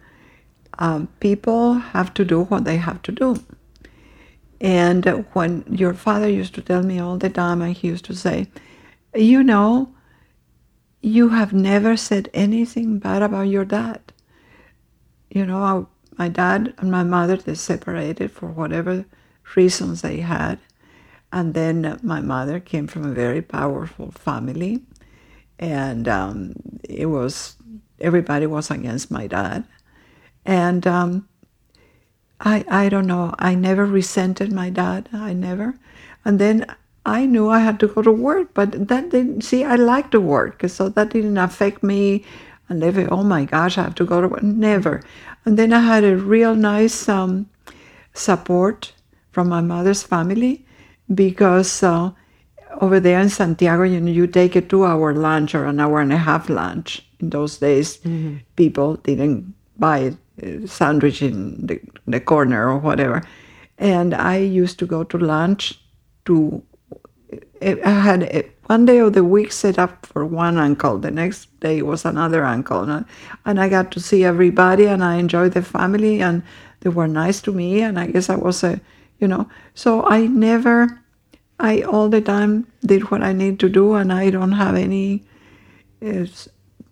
Um, 0.80 1.08
people 1.20 1.76
have 1.76 2.14
to 2.16 2.26
do 2.26 2.44
what 2.44 2.66
they 2.66 2.78
have 2.78 3.02
to 3.04 3.12
do. 3.12 3.44
And 4.60 5.26
when 5.34 5.66
your 5.70 5.94
father 5.94 6.30
used 6.30 6.56
to 6.56 6.62
tell 6.62 6.84
me 6.84 7.00
all 7.00 7.18
the 7.18 7.30
time, 7.30 7.62
and 7.62 7.76
he 7.76 7.90
used 7.90 8.06
to 8.06 8.16
say, 8.16 8.48
You 9.14 9.44
know, 9.44 9.94
you 11.02 11.30
have 11.30 11.52
never 11.52 11.98
said 11.98 12.30
anything 12.34 12.98
bad 12.98 13.22
about 13.22 13.50
your 13.50 13.66
dad 13.66 14.13
you 15.34 15.46
know, 15.46 15.90
my 16.18 16.30
dad 16.30 16.76
and 16.78 16.92
my 16.92 17.04
mother, 17.04 17.36
they 17.38 17.56
separated 17.56 18.32
for 18.32 18.48
whatever 18.48 19.06
reasons 19.56 20.04
they 20.04 20.18
had. 20.18 20.60
And 21.32 21.56
then 21.56 22.00
my 22.04 22.22
mother 22.22 22.60
came 22.60 22.86
from 22.86 23.04
a 23.04 23.14
very 23.14 23.42
powerful 23.42 24.12
family. 24.12 24.84
And 25.58 26.08
um, 26.08 26.54
it 26.88 27.08
was, 27.08 27.56
everybody 28.00 28.46
was 28.46 28.70
against 28.70 29.10
my 29.10 29.26
dad. 29.26 29.64
And 30.46 30.86
um, 30.86 31.28
I, 32.40 32.64
I 32.70 32.90
don't 32.90 33.08
know, 33.08 33.34
I 33.40 33.56
never 33.56 33.86
resented 33.86 34.52
my 34.52 34.70
dad. 34.70 35.10
I 35.12 35.34
never. 35.34 35.74
And 36.24 36.38
then 36.38 36.68
I 37.08 37.26
knew 37.26 37.50
I 37.50 37.60
had 37.60 37.80
to 37.80 37.88
go 37.88 38.04
to 38.04 38.12
work, 38.12 38.54
but 38.54 38.88
that 38.88 39.10
didn't, 39.10 39.42
see, 39.42 39.64
I 39.64 39.76
liked 39.76 40.12
to 40.12 40.22
work, 40.22 40.62
so 40.70 40.90
that 40.90 41.10
didn't 41.10 41.38
affect 41.38 41.82
me 41.82 42.24
and 42.70 42.80
never, 42.80 43.08
oh 43.12 43.24
my 43.24 43.46
gosh, 43.46 43.78
I 43.78 43.84
have 43.84 43.96
to 43.96 44.06
go 44.06 44.22
to 44.22 44.28
work. 44.28 44.44
Never. 44.44 45.04
And 45.46 45.58
then 45.58 45.74
I 45.74 45.82
had 45.82 46.04
a 46.04 46.18
real 46.18 46.56
nice 46.56 47.10
um, 47.10 47.50
support 48.14 48.94
from 49.32 49.50
my 49.50 49.62
mother's 49.62 50.04
family 50.04 50.66
because 51.14 51.84
uh, 51.84 52.12
over 52.80 53.00
there 53.00 53.20
in 53.20 53.30
Santiago, 53.30 53.84
you 53.84 54.00
know, 54.00 54.12
you 54.12 54.28
take 54.28 54.56
a 54.56 54.62
two-hour 54.62 55.14
lunch 55.14 55.54
or 55.54 55.66
an 55.66 55.80
hour 55.80 56.00
and 56.00 56.14
a 56.14 56.18
half 56.18 56.50
lunch. 56.50 57.06
In 57.20 57.30
those 57.30 57.58
days, 57.58 57.98
mm-hmm. 57.98 58.38
people 58.56 58.96
didn't 58.98 59.54
buy 59.78 60.14
a 60.42 60.68
sandwich 60.68 61.22
in 61.22 61.68
the, 61.68 61.80
the 62.08 62.20
corner 62.20 62.70
or 62.70 62.78
whatever. 62.78 63.24
And 63.78 64.14
I 64.14 64.38
used 64.38 64.80
to 64.80 64.86
go 64.86 65.04
to 65.04 65.18
lunch 65.18 65.80
to 66.26 66.64
I 67.62 67.90
had 67.90 68.50
one 68.68 68.86
day 68.86 69.00
of 69.00 69.14
the 69.14 69.24
week 69.24 69.52
set 69.52 69.78
up 69.78 70.06
for 70.06 70.26
one 70.26 70.58
uncle. 70.58 70.98
The 70.98 71.12
next 71.12 71.60
day 71.60 71.82
was 71.82 72.06
another 72.06 72.46
uncle, 72.46 72.82
and, 72.90 73.06
and 73.46 73.60
I 73.60 73.70
got 73.70 73.92
to 73.92 74.00
see 74.00 74.24
everybody, 74.24 74.86
and 74.86 75.04
I 75.04 75.16
enjoyed 75.16 75.54
the 75.54 75.62
family, 75.62 76.22
and 76.22 76.44
they 76.80 76.90
were 76.90 77.08
nice 77.08 77.42
to 77.42 77.52
me, 77.52 77.82
and 77.82 78.00
I 78.00 78.08
guess 78.08 78.30
I 78.30 78.36
was 78.36 78.64
a, 78.64 78.80
you 79.20 79.28
know, 79.28 79.50
so 79.74 80.06
I 80.06 80.28
never, 80.28 81.02
I 81.60 81.82
all 81.82 82.10
the 82.10 82.22
time 82.22 82.68
did 82.86 83.12
what 83.12 83.22
I 83.22 83.34
need 83.34 83.60
to 83.60 83.70
do, 83.70 83.94
and 83.96 84.12
I 84.14 84.30
don't 84.30 84.54
have 84.54 84.76
any. 84.76 85.24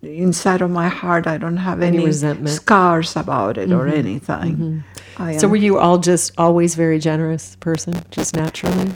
inside 0.02 0.62
of 0.62 0.70
my 0.70 0.88
heart, 0.88 1.28
I 1.28 1.38
don't 1.38 1.58
have 1.58 1.80
any, 1.80 1.98
any 1.98 2.06
resentment. 2.06 2.48
scars 2.48 3.14
about 3.14 3.56
it 3.56 3.68
mm-hmm. 3.68 3.78
or 3.78 3.86
anything. 3.86 4.82
Mm-hmm. 5.18 5.38
so, 5.38 5.46
were 5.46 5.56
you 5.56 5.78
all 5.78 5.98
just 5.98 6.32
always 6.38 6.74
very 6.74 6.98
generous 6.98 7.56
person, 7.60 7.94
just 8.10 8.34
naturally? 8.34 8.92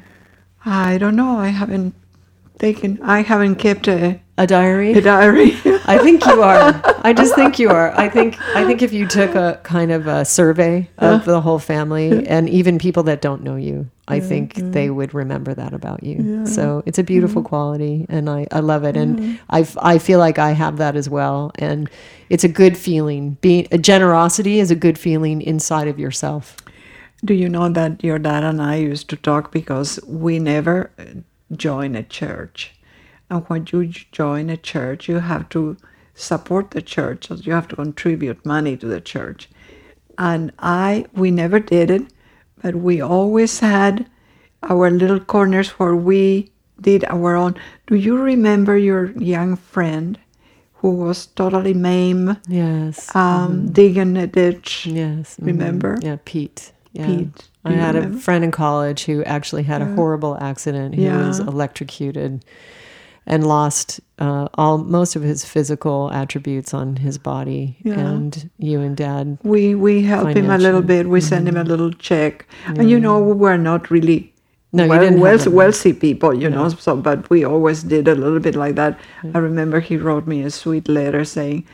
I 0.64 0.98
don't 0.98 1.14
know. 1.14 1.38
I 1.38 1.48
haven't 1.48 1.94
taken. 2.58 3.00
I 3.02 3.22
haven't 3.22 3.56
kept 3.56 3.88
a 3.88 4.20
a 4.38 4.46
diary. 4.46 4.92
A 4.92 5.00
diary. 5.00 5.52
I 5.86 5.98
think 5.98 6.24
you 6.26 6.42
are. 6.42 6.80
I 7.02 7.14
just 7.14 7.34
think 7.36 7.58
you 7.58 7.70
are. 7.70 7.98
I 7.98 8.08
think. 8.08 8.38
I 8.54 8.66
think 8.66 8.82
if 8.82 8.92
you 8.92 9.06
took 9.06 9.34
a 9.34 9.60
kind 9.62 9.90
of 9.90 10.06
a 10.06 10.24
survey 10.24 10.90
of 10.98 11.24
the 11.24 11.40
whole 11.40 11.58
family 11.58 12.26
and 12.26 12.48
even 12.48 12.78
people 12.78 13.02
that 13.04 13.22
don't 13.22 13.42
know 13.42 13.56
you, 13.56 13.90
I 14.08 14.20
think 14.20 14.54
they 14.56 14.90
would 14.90 15.14
remember 15.14 15.54
that 15.54 15.72
about 15.72 16.02
you. 16.02 16.22
Yeah. 16.22 16.44
So 16.44 16.82
it's 16.86 16.98
a 16.98 17.02
beautiful 17.02 17.40
mm-hmm. 17.40 17.48
quality, 17.48 18.06
and 18.08 18.28
I 18.28 18.46
I 18.50 18.60
love 18.60 18.84
it, 18.84 18.96
and 18.96 19.18
mm-hmm. 19.18 19.36
I 19.48 19.94
I 19.94 19.98
feel 19.98 20.18
like 20.18 20.38
I 20.38 20.52
have 20.52 20.76
that 20.76 20.96
as 20.96 21.08
well, 21.08 21.52
and 21.54 21.88
it's 22.28 22.44
a 22.44 22.48
good 22.48 22.76
feeling. 22.76 23.38
Being 23.40 23.68
a 23.72 23.78
generosity 23.78 24.60
is 24.60 24.70
a 24.70 24.76
good 24.76 24.98
feeling 24.98 25.40
inside 25.40 25.88
of 25.88 25.98
yourself. 25.98 26.56
Do 27.24 27.32
you 27.32 27.48
know 27.48 27.70
that 27.70 28.04
your 28.04 28.18
dad 28.18 28.44
and 28.44 28.60
I 28.60 28.76
used 28.76 29.08
to 29.08 29.16
talk 29.16 29.50
because 29.50 29.98
we 30.06 30.38
never 30.38 30.90
join 31.54 31.94
a 31.94 32.02
church. 32.02 32.72
And 33.30 33.44
when 33.46 33.66
you 33.72 33.86
join 33.88 34.50
a 34.50 34.56
church, 34.56 35.08
you 35.08 35.18
have 35.18 35.48
to 35.50 35.76
support 36.14 36.70
the 36.70 36.82
church, 36.82 37.28
so 37.28 37.34
you 37.34 37.52
have 37.52 37.68
to 37.68 37.76
contribute 37.76 38.44
money 38.46 38.76
to 38.76 38.86
the 38.86 39.00
church. 39.00 39.48
And 40.18 40.52
I, 40.58 41.06
we 41.12 41.30
never 41.30 41.60
did 41.60 41.90
it, 41.90 42.02
but 42.62 42.74
we 42.74 43.00
always 43.00 43.60
had 43.60 44.08
our 44.62 44.90
little 44.90 45.20
corners 45.20 45.70
where 45.70 45.94
we 45.94 46.50
did 46.80 47.04
our 47.04 47.36
own. 47.36 47.54
Do 47.86 47.96
you 47.96 48.16
remember 48.16 48.76
your 48.78 49.10
young 49.20 49.56
friend 49.56 50.18
who 50.74 50.90
was 50.90 51.26
totally 51.26 51.74
maimed, 51.74 52.38
Yes. 52.48 53.14
um, 53.14 53.70
digging 53.72 54.16
a 54.16 54.26
ditch? 54.26 54.86
yes. 54.86 55.36
mhm. 55.40 55.46
remember? 55.46 55.98
Yeah, 56.00 56.16
Pete. 56.24 56.72
Yeah. 56.92 57.06
Pete, 57.06 57.48
I 57.66 57.72
had 57.72 57.96
a 57.96 58.12
friend 58.12 58.44
in 58.44 58.50
college 58.50 59.04
who 59.04 59.24
actually 59.24 59.62
had 59.64 59.82
a 59.82 59.86
horrible 59.94 60.36
accident. 60.40 60.94
He 60.94 61.08
was 61.08 61.40
electrocuted 61.40 62.44
and 63.28 63.46
lost 63.46 64.00
uh, 64.20 64.48
all 64.54 64.78
most 64.78 65.16
of 65.16 65.22
his 65.22 65.44
physical 65.44 66.10
attributes 66.12 66.72
on 66.72 66.96
his 66.96 67.18
body. 67.18 67.76
Yeah. 67.82 67.98
And 67.98 68.50
you 68.58 68.80
and 68.80 68.96
dad 68.96 69.38
We 69.42 69.74
we 69.74 70.02
help 70.02 70.28
him 70.28 70.50
a 70.50 70.58
little 70.58 70.82
bit. 70.82 71.08
We 71.08 71.20
send 71.20 71.48
him 71.48 71.56
a 71.56 71.64
little 71.64 71.92
check, 71.92 72.46
and 72.66 72.88
you 72.90 73.00
know 73.00 73.20
we 73.20 73.32
were 73.32 73.58
not 73.58 73.90
really 73.90 74.32
No, 74.72 74.86
well, 74.88 75.02
have 75.02 75.46
wealthy 75.52 75.92
people, 75.92 76.34
you 76.34 76.50
know. 76.50 76.68
So, 76.68 76.96
but 76.96 77.30
we 77.30 77.44
always 77.44 77.82
did 77.82 78.08
a 78.08 78.14
little 78.14 78.40
bit 78.40 78.54
like 78.54 78.74
that. 78.76 78.98
I 79.34 79.38
remember 79.38 79.80
he 79.80 79.96
wrote 79.96 80.26
me 80.26 80.42
a 80.42 80.50
sweet 80.50 80.88
letter 80.88 81.24
saying, 81.24 81.64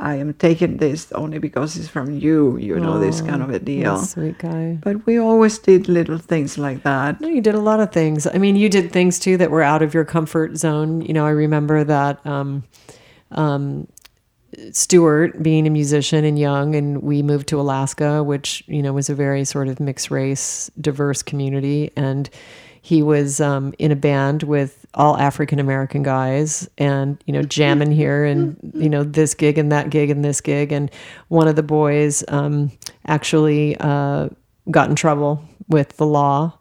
"I 0.00 0.14
am 0.16 0.34
taking 0.34 0.78
this 0.78 1.12
only 1.12 1.38
because 1.38 1.76
it's 1.76 1.88
from 1.88 2.10
you," 2.18 2.56
you 2.58 2.78
know, 2.78 2.98
this 2.98 3.20
kind 3.20 3.42
of 3.42 3.50
a 3.50 3.58
a 3.58 3.58
deal. 3.58 3.98
sweet 3.98 4.38
guy. 4.38 4.78
But 4.80 5.06
we 5.06 5.18
always 5.18 5.58
did 5.58 5.88
little 5.88 6.18
things 6.18 6.58
like 6.58 6.82
that. 6.82 7.20
No, 7.20 7.28
you 7.28 7.40
did 7.40 7.54
a 7.54 7.60
lot 7.60 7.80
of 7.80 7.92
things. 7.92 8.26
I 8.26 8.38
mean, 8.38 8.56
you 8.56 8.68
did 8.68 8.92
things 8.92 9.18
too 9.18 9.36
that 9.36 9.50
were 9.50 9.62
out 9.62 9.82
of 9.82 9.94
your 9.94 10.04
comfort 10.04 10.56
zone. 10.56 11.02
You 11.02 11.12
know, 11.14 11.26
I 11.26 11.30
remember 11.30 11.84
that 11.84 12.24
um, 12.26 12.64
um, 13.32 13.86
Stuart 14.72 15.42
being 15.42 15.66
a 15.66 15.70
musician 15.70 16.24
and 16.24 16.38
young, 16.38 16.74
and 16.74 17.02
we 17.02 17.22
moved 17.22 17.48
to 17.48 17.60
Alaska, 17.60 18.22
which 18.22 18.64
you 18.66 18.82
know 18.82 18.92
was 18.92 19.10
a 19.10 19.14
very 19.14 19.44
sort 19.44 19.68
of 19.68 19.80
mixed 19.80 20.10
race, 20.10 20.70
diverse 20.80 21.22
community, 21.22 21.90
and 21.96 22.30
he 22.88 23.02
was 23.02 23.38
um, 23.38 23.74
in 23.78 23.92
a 23.92 23.96
band 23.96 24.44
with 24.44 24.86
all 24.94 25.18
African 25.18 25.58
American 25.58 26.02
guys, 26.02 26.70
and 26.78 27.22
you 27.26 27.34
know 27.34 27.42
jamming 27.42 27.92
here, 27.92 28.24
and 28.24 28.56
you 28.74 28.88
know 28.88 29.04
this 29.04 29.34
gig 29.34 29.58
and 29.58 29.70
that 29.70 29.90
gig 29.90 30.08
and 30.08 30.24
this 30.24 30.40
gig, 30.40 30.72
and 30.72 30.90
one 31.28 31.48
of 31.48 31.54
the 31.54 31.62
boys 31.62 32.24
um, 32.28 32.72
actually 33.06 33.76
uh, 33.80 34.30
got 34.70 34.88
in 34.88 34.96
trouble 34.96 35.44
with 35.68 35.98
the 35.98 36.06
law. 36.06 36.58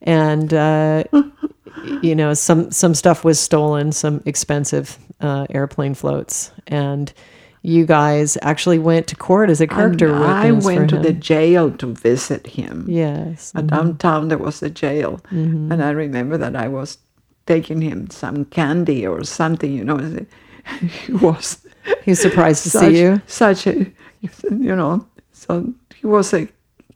And 0.00 0.54
uh, 0.54 1.04
you 2.02 2.14
know 2.14 2.32
some 2.32 2.70
some 2.70 2.94
stuff 2.94 3.22
was 3.22 3.38
stolen 3.38 3.92
some 3.92 4.22
expensive 4.24 4.98
uh, 5.20 5.46
airplane 5.50 5.92
floats. 5.92 6.50
And 6.66 7.12
you 7.62 7.84
guys 7.86 8.38
actually 8.42 8.78
went 8.78 9.06
to 9.08 9.16
court 9.16 9.50
as 9.50 9.60
a 9.60 9.66
character 9.66 10.08
And 10.14 10.24
I 10.24 10.50
went 10.52 10.90
to 10.90 10.98
the 10.98 11.12
jail 11.12 11.70
to 11.72 11.86
visit 11.94 12.46
him. 12.46 12.86
yes 12.88 13.52
Uh, 13.54 13.62
Downtown 13.62 14.28
there 14.28 14.38
was 14.38 14.62
a 14.62 14.70
jail, 14.70 15.20
and 15.30 15.82
I 15.82 15.90
remember 15.90 16.36
that 16.38 16.54
I 16.56 16.68
was 16.68 16.98
taking 17.46 17.80
him 17.80 18.08
some 18.10 18.44
candy 18.46 19.06
or 19.06 19.24
something. 19.24 19.72
You 19.72 19.84
know, 19.84 19.98
he 21.06 21.12
was 21.12 21.58
he 22.04 22.10
was 22.12 22.20
surprised 22.20 22.62
to 22.64 22.70
such, 22.70 22.92
see 22.92 23.00
you 23.00 23.20
such 23.26 23.66
a, 23.66 23.74
you 24.50 24.74
know, 24.76 25.06
so 25.32 25.72
he 25.94 26.06
was 26.06 26.32
a 26.34 26.46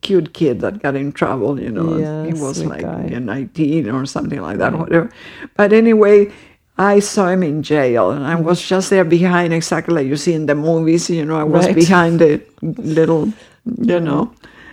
cute 0.02 0.32
kid 0.34 0.60
that 0.60 0.82
got 0.82 0.94
in 0.94 1.12
trouble. 1.12 1.60
You 1.60 1.70
know, 1.70 1.96
Yeah, 1.98 2.24
he 2.26 2.34
was 2.34 2.64
like 2.64 2.82
guy. 2.82 3.08
yeah, 3.10 3.18
19 3.18 3.88
or 3.90 4.06
something 4.06 4.40
like 4.40 4.58
that, 4.58 4.72
whatever. 4.78 5.10
But 5.56 5.72
anyway. 5.72 6.30
I 6.78 7.00
saw 7.00 7.28
him 7.28 7.42
in 7.42 7.62
jail, 7.62 8.10
and 8.10 8.24
I 8.26 8.34
was 8.34 8.60
just 8.60 8.90
there 8.90 9.04
behind, 9.04 9.52
exactly 9.52 9.94
like 9.94 10.06
you 10.06 10.16
see 10.16 10.32
in 10.32 10.46
the 10.46 10.54
movies. 10.54 11.10
You 11.10 11.24
know, 11.24 11.36
I 11.36 11.44
was 11.44 11.66
Right. 11.66 11.74
behind 11.74 12.18
the 12.18 12.40
little, 12.62 13.32
you 13.78 14.00
know, 14.00 14.32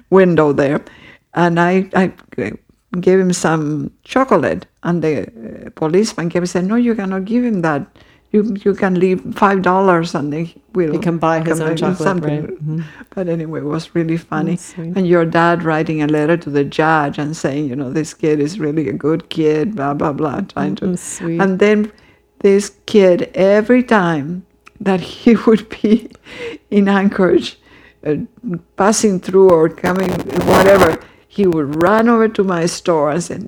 window 0.09 0.53
there, 0.53 0.81
and 1.33 1.59
I, 1.59 1.89
I 1.95 2.11
gave 2.99 3.19
him 3.19 3.33
some 3.33 3.91
chocolate, 4.03 4.65
and 4.83 5.03
the 5.03 5.71
policeman 5.75 6.29
came 6.29 6.43
and 6.43 6.49
said, 6.49 6.65
"No, 6.65 6.75
you 6.75 6.95
cannot 6.95 7.25
give 7.25 7.43
him 7.43 7.61
that. 7.61 7.85
You 8.31 8.55
you 8.63 8.73
can 8.75 8.99
leave 8.99 9.21
five 9.35 9.61
dollars, 9.63 10.13
and 10.15 10.31
they 10.31 10.53
will." 10.73 10.91
He 10.91 10.99
can 10.99 11.17
buy 11.17 11.39
his 11.43 11.59
own 11.59 11.75
chocolate, 11.75 11.97
something." 12.07 12.41
right? 12.41 12.65
Mhm. 12.65 12.83
But 13.15 13.27
anyway, 13.27 13.59
it 13.61 13.65
was 13.65 13.95
really 13.95 14.17
funny. 14.17 14.55
Sweet. 14.57 14.95
And 14.95 15.07
your 15.07 15.25
dad 15.25 15.63
writing 15.63 16.01
a 16.03 16.07
letter 16.07 16.37
to 16.37 16.49
the 16.49 16.63
judge 16.63 17.17
and 17.17 17.35
saying, 17.35 17.67
you 17.69 17.75
know, 17.75 17.89
this 17.91 18.13
kid 18.13 18.39
is 18.39 18.59
really 18.59 18.87
a 18.89 18.93
good 18.93 19.29
kid, 19.29 19.75
blah 19.75 19.93
blah 19.95 20.13
blah, 20.13 20.41
trying 20.41 20.75
to. 20.75 20.85
Mm, 20.85 20.97
sweet. 20.99 21.41
And 21.41 21.57
then 21.59 21.91
this 22.39 22.69
kid, 22.85 23.29
every 23.33 23.83
time 23.83 24.43
that 24.79 25.01
he 25.01 25.35
would 25.47 25.67
be 25.81 26.09
in 26.69 26.87
Anchorage, 26.87 27.57
uh, 28.05 28.15
passing 28.77 29.19
through 29.19 29.49
or 29.49 29.69
coming, 29.69 30.11
whatever, 30.53 30.97
he 31.27 31.47
would 31.47 31.81
run 31.81 32.07
over 32.07 32.27
to 32.27 32.43
my 32.43 32.65
store 32.65 33.09
and 33.11 33.23
say, 33.23 33.39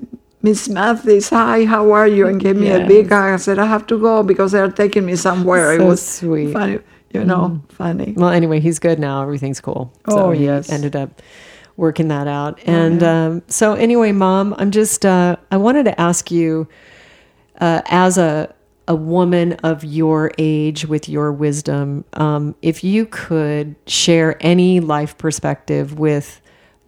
Miss 0.42 0.68
Mathis, 0.68 1.30
hi, 1.30 1.64
how 1.64 1.92
are 1.92 2.08
you? 2.08 2.26
And 2.26 2.40
gave 2.40 2.56
me 2.56 2.70
a 2.70 2.84
big 2.86 3.10
hug. 3.10 3.32
I 3.34 3.36
said, 3.36 3.58
I 3.60 3.66
have 3.66 3.86
to 3.88 3.98
go 3.98 4.22
because 4.24 4.52
they're 4.52 4.70
taking 4.70 5.06
me 5.06 5.14
somewhere. 5.16 5.72
it 5.74 5.78
So 5.78 5.86
was 5.86 6.04
sweet. 6.04 6.48
Mm. 6.48 6.52
funny, 6.52 6.78
you 7.14 7.24
know, 7.24 7.60
funny. 7.68 8.14
well 8.16 8.30
anyway 8.30 8.58
he's 8.58 8.78
good 8.78 8.98
now 8.98 9.22
everything's 9.22 9.60
cool 9.60 9.92
so 10.08 10.18
Oh, 10.18 10.30
he 10.32 10.44
yes. 10.46 10.70
ended 10.70 10.96
up 10.96 11.20
working 11.76 12.08
that 12.08 12.26
out 12.26 12.58
and 12.66 13.02
um, 13.02 13.42
so 13.48 13.74
anyway 13.74 14.12
mom 14.12 14.54
i'm 14.58 14.70
just 14.70 15.04
uh, 15.06 15.36
i 15.50 15.56
wanted 15.56 15.84
to 15.84 16.00
ask 16.00 16.30
you 16.30 16.66
uh, 17.60 17.80
as 17.86 18.16
a 18.18 18.54
a 18.88 18.94
woman 18.94 19.52
of 19.62 19.84
your 19.84 20.32
age 20.38 20.86
with 20.86 21.08
your 21.08 21.32
wisdom, 21.32 22.04
um, 22.14 22.54
if 22.62 22.82
you 22.82 23.06
could 23.06 23.76
share 23.86 24.36
any 24.40 24.80
life 24.80 25.16
perspective 25.18 25.98
with 26.00 26.40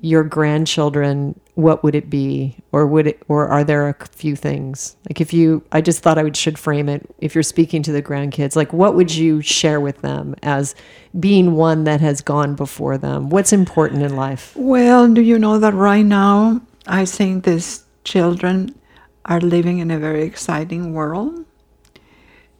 your 0.05 0.23
grandchildren, 0.23 1.41
what 1.55 1.83
would 1.83 1.95
it 1.95 2.11
be, 2.11 2.55
or 2.73 2.87
would 2.87 3.07
it, 3.07 3.23
or 3.27 3.49
are 3.49 3.65
there 3.65 3.89
a 3.89 4.07
few 4.09 4.37
things? 4.37 4.97
Like 5.09 5.19
if 5.19 5.33
you, 5.33 5.65
I 5.73 5.81
just 5.81 6.03
thought 6.03 6.19
I 6.19 6.23
would 6.23 6.37
should 6.37 6.59
frame 6.59 6.91
it. 6.91 7.09
If 7.21 7.35
you're 7.35 7.43
speaking 7.43 7.83
to 7.85 7.93
the 7.93 8.03
grandkids, 8.03 8.55
like 8.55 8.71
what 8.75 8.95
would 8.95 9.15
you 9.15 9.41
share 9.41 9.81
with 9.81 10.03
them 10.03 10.35
as 10.43 10.75
being 11.19 11.55
one 11.55 11.85
that 11.85 12.03
has 12.03 12.21
gone 12.21 12.55
before 12.55 12.99
them? 12.99 13.31
What's 13.31 13.51
important 13.51 14.03
in 14.03 14.15
life? 14.15 14.53
Well, 14.55 15.11
do 15.11 15.23
you 15.23 15.39
know 15.39 15.59
that 15.59 15.73
right 15.73 16.05
now 16.05 16.61
I 16.87 17.07
think 17.07 17.45
these 17.45 17.85
children 18.05 18.79
are 19.25 19.41
living 19.41 19.79
in 19.79 19.91
a 19.91 19.99
very 19.99 20.25
exciting 20.25 20.93
world, 20.93 21.47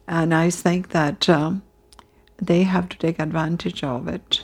and 0.07 0.33
I 0.33 0.49
think 0.49 0.89
that 0.89 1.29
um, 1.29 1.61
they 2.41 2.63
have 2.63 2.89
to 2.89 2.97
take 2.97 3.19
advantage 3.19 3.83
of 3.83 4.07
it. 4.07 4.41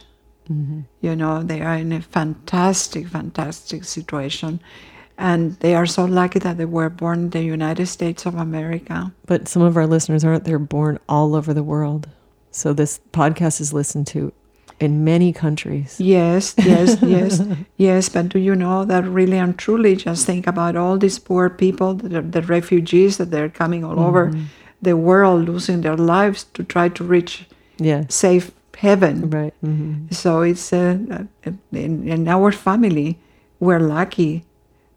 Mm-hmm. 0.52 0.82
You 1.02 1.16
know, 1.16 1.44
they 1.44 1.62
are 1.62 1.76
in 1.76 1.92
a 1.92 2.02
fantastic, 2.02 3.08
fantastic 3.08 3.84
situation, 3.84 4.60
and 5.18 5.54
they 5.60 5.76
are 5.76 5.86
so 5.86 6.06
lucky 6.06 6.40
that 6.40 6.58
they 6.58 6.66
were 6.66 6.90
born 6.90 7.20
in 7.20 7.30
the 7.30 7.44
United 7.44 7.88
States 7.88 8.26
of 8.26 8.36
America. 8.36 9.14
But 9.26 9.48
some 9.48 9.62
of 9.62 9.78
our 9.78 9.88
listeners 9.88 10.24
aren't. 10.24 10.44
They're 10.44 10.60
born 10.60 11.00
all 11.08 11.36
over 11.36 11.54
the 11.54 11.64
world. 11.64 12.10
So 12.52 12.74
this 12.74 13.00
podcast 13.14 13.62
is 13.62 13.72
listened 13.72 14.08
to 14.08 14.34
in 14.80 15.04
many 15.04 15.32
countries. 15.32 15.96
Yes, 16.00 16.56
yes, 16.58 16.98
yes, 17.04 17.42
yes. 17.78 18.10
But 18.10 18.30
do 18.30 18.40
you 18.40 18.56
know 18.56 18.84
that 18.86 19.06
really 19.06 19.38
and 19.38 19.58
truly, 19.58 19.96
just 19.96 20.26
think 20.26 20.48
about 20.48 20.76
all 20.76 20.98
these 20.98 21.20
poor 21.20 21.50
people, 21.50 21.94
the, 21.94 22.22
the 22.22 22.42
refugees 22.42 23.18
that 23.18 23.32
they're 23.32 23.50
coming 23.50 23.84
all 23.84 24.00
over 24.00 24.28
mm-hmm. 24.28 24.46
the 24.82 24.98
world, 24.98 25.48
losing 25.48 25.82
their 25.82 25.96
lives 25.96 26.44
to 26.56 26.64
try 26.64 26.90
to 26.90 27.04
reach 27.04 27.46
Yes. 27.78 28.14
safe 28.14 28.52
heaven. 28.86 29.30
Right. 29.30 29.54
hmm 29.62 29.94
So 30.12 30.42
it's 30.42 30.74
uh, 30.74 30.98
uh, 31.48 31.52
in, 31.72 32.08
in 32.08 32.28
our 32.28 32.52
family, 32.52 33.10
we're 33.60 33.80
lucky 34.00 34.44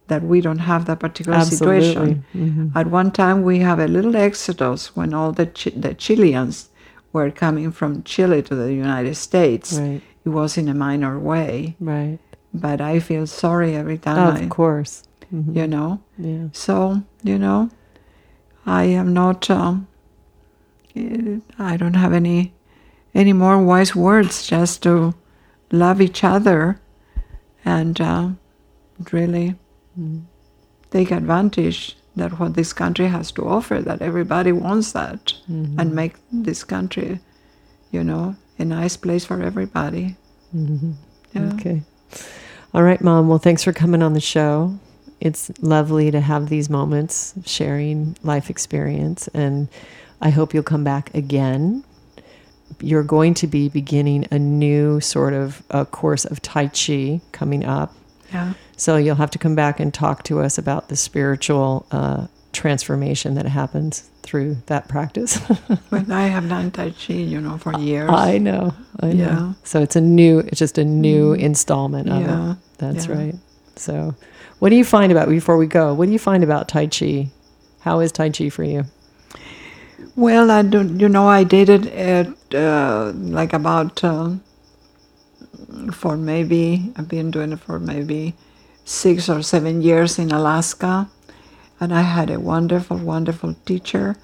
that 0.09 0.23
we 0.23 0.41
don't 0.41 0.59
have 0.71 0.85
that 0.87 0.99
particular 1.01 1.39
Absolutely. 1.39 1.81
situation. 1.81 2.25
Mhm. 2.35 2.73
At 2.81 2.87
one 3.01 3.11
time, 3.11 3.43
we 3.51 3.59
have 3.69 3.79
a 3.79 3.89
little 3.97 4.17
exodus 4.17 4.95
when 4.97 5.15
all 5.15 5.33
the 5.33 5.47
Chi- 5.47 5.79
the 5.85 5.95
Chileans 5.95 6.69
were 7.13 7.31
coming 7.31 7.73
from 7.73 8.03
Chile 8.05 8.43
to 8.43 8.55
the 8.55 8.73
United 8.87 9.15
States. 9.17 9.79
Right. 9.79 10.01
It 10.27 10.31
was 10.31 10.57
in 10.57 10.69
a 10.69 10.75
minor 10.75 11.15
way, 11.19 11.77
Right. 11.81 12.19
but 12.53 12.81
I 12.81 13.01
feel 13.01 13.27
sorry 13.27 13.71
every 13.77 13.99
time 13.99 14.19
of 14.35 14.43
I, 14.43 14.47
course. 14.49 14.93
Mhm. 15.33 15.57
you 15.57 15.67
know. 15.75 15.99
Yeah. 16.19 16.47
So 16.53 16.75
you 17.23 17.39
know, 17.39 17.69
I 18.67 18.85
am 19.01 19.13
not. 19.13 19.51
Um, 19.51 19.87
I 21.59 21.77
don't 21.77 21.95
have 21.97 22.13
any 22.13 22.53
any 23.15 23.33
more 23.33 23.59
wise 23.63 23.95
words. 23.95 24.47
Just 24.47 24.83
to 24.83 25.15
love 25.71 26.01
each 26.01 26.23
other, 26.25 26.81
and 27.65 28.01
uh, 28.01 28.29
really 29.13 29.55
take 30.91 31.11
advantage 31.11 31.97
that 32.17 32.39
what 32.39 32.55
this 32.55 32.73
country 32.73 33.07
has 33.07 33.33
to 33.33 33.47
offer. 33.47 33.81
That 33.81 34.03
everybody 34.03 34.53
wants 34.53 34.93
that, 34.93 35.33
and 35.49 35.95
make 35.95 36.15
this 36.33 36.65
country, 36.65 37.21
you 37.91 38.05
know, 38.05 38.37
a 38.59 38.65
nice 38.65 38.97
place 38.97 39.25
for 39.25 39.43
everybody. 39.43 40.17
Yeah. 40.53 41.53
Okay. 41.55 41.83
All 42.73 42.83
right, 42.83 43.01
Mom. 43.01 43.29
Well, 43.29 43.39
thanks 43.39 43.65
for 43.65 43.73
coming 43.73 44.03
on 44.03 44.15
the 44.15 44.21
show. 44.21 44.79
It's 45.21 45.51
lovely 45.63 46.11
to 46.11 46.21
have 46.21 46.49
these 46.49 46.69
moments, 46.69 47.35
sharing 47.47 48.17
life 48.23 48.51
experience, 48.51 49.29
and 49.35 49.69
I 50.21 50.31
hope 50.31 50.53
you'll 50.53 50.65
come 50.65 50.85
back 50.85 51.15
again. 51.15 51.85
You're 52.85 53.03
going 53.03 53.35
to 53.35 53.47
be 53.47 53.69
beginning 53.69 54.27
a 54.31 54.39
new 54.39 55.01
sort 55.01 55.33
of 55.35 55.63
a 55.71 55.85
course 55.85 56.25
of 56.25 56.41
Tai 56.43 56.69
Chi 56.69 57.21
coming 57.33 57.65
up. 57.65 57.95
Yeah. 58.33 58.55
So 58.77 58.97
you'll 58.97 59.17
have 59.17 59.31
to 59.33 59.39
come 59.39 59.55
back 59.55 59.81
and 59.81 59.93
talk 59.95 60.23
to 60.25 60.41
us 60.41 60.59
about 60.59 60.89
the 60.89 60.97
spiritual 60.97 61.87
uh, 61.93 62.27
transformation 62.53 63.35
that 63.35 63.47
happens 63.47 64.11
through 64.23 64.57
that 64.67 64.89
practice. 64.89 65.39
But 65.91 66.11
I 66.11 66.23
have 66.27 66.49
done 66.49 66.71
Tai 66.71 66.91
Chi, 66.91 67.15
you 67.15 67.41
know, 67.41 67.59
for 67.59 67.79
years. 67.79 68.11
I 68.11 68.39
know, 68.39 68.75
I 69.01 69.13
know. 69.13 69.25
Yeah. 69.25 69.53
So 69.65 69.81
it's 69.83 69.97
a 69.97 70.01
new, 70.01 70.41
it's 70.41 70.59
just 70.59 70.79
a 70.79 70.85
new 70.85 71.33
installment 71.35 72.09
of 72.09 72.23
Yeah, 72.23 72.53
it. 72.53 72.59
That's 72.79 73.07
yeah. 73.07 73.15
right. 73.15 73.35
So, 73.77 74.15
what 74.61 74.71
do 74.71 74.77
you 74.77 74.85
find 74.85 75.11
about 75.13 75.29
before 75.29 75.57
we 75.57 75.67
go? 75.67 75.95
What 75.95 76.07
do 76.07 76.13
you 76.13 76.19
find 76.19 76.43
about 76.45 76.69
Tai 76.69 76.87
Chi? 76.89 77.31
How 77.81 78.01
is 78.01 78.13
Tai 78.13 78.31
Chi 78.31 78.49
for 78.51 78.65
you? 78.65 78.85
Well, 80.17 80.51
I 80.51 80.63
don't. 80.63 81.01
You 81.01 81.09
know, 81.09 81.29
I 81.29 81.45
did 81.45 81.69
it 81.69 81.87
at 81.87 82.29
uh, 82.55 83.13
like 83.15 83.53
about 83.53 84.05
uh, 84.05 84.37
for 85.93 86.17
maybe 86.17 86.93
I've 86.97 87.09
been 87.09 87.31
doing 87.33 87.53
it 87.53 87.61
for 87.61 87.81
maybe 87.81 88.35
six 88.85 89.29
or 89.29 89.43
seven 89.43 89.83
years 89.83 90.19
in 90.19 90.31
Alaska, 90.33 91.11
and 91.81 91.95
I 91.95 92.03
had 92.03 92.31
a 92.31 92.41
wonderful, 92.41 92.99
wonderful 92.99 93.57
teacher, 93.67 94.17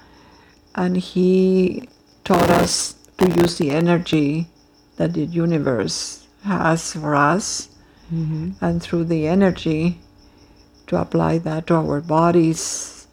and 0.76 0.96
he 0.96 1.88
taught 2.24 2.50
us 2.50 2.94
to 3.18 3.30
use 3.30 3.58
the 3.58 3.70
energy 3.70 4.48
that 4.96 5.14
the 5.14 5.24
universe 5.24 6.26
has 6.44 6.92
for 6.94 7.16
us, 7.16 7.70
and 8.60 8.82
through 8.82 9.04
the 9.04 9.26
energy 9.28 10.00
to 10.86 11.00
apply 11.00 11.38
that 11.38 11.66
to 11.68 11.74
our 11.74 12.00
bodies 12.00 13.06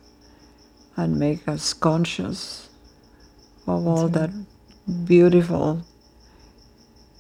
and 0.98 1.20
make 1.20 1.48
us 1.48 1.74
conscious 1.74 2.66
of 3.68 3.86
all 3.86 4.07
that 4.07 4.32
beautiful 5.05 5.84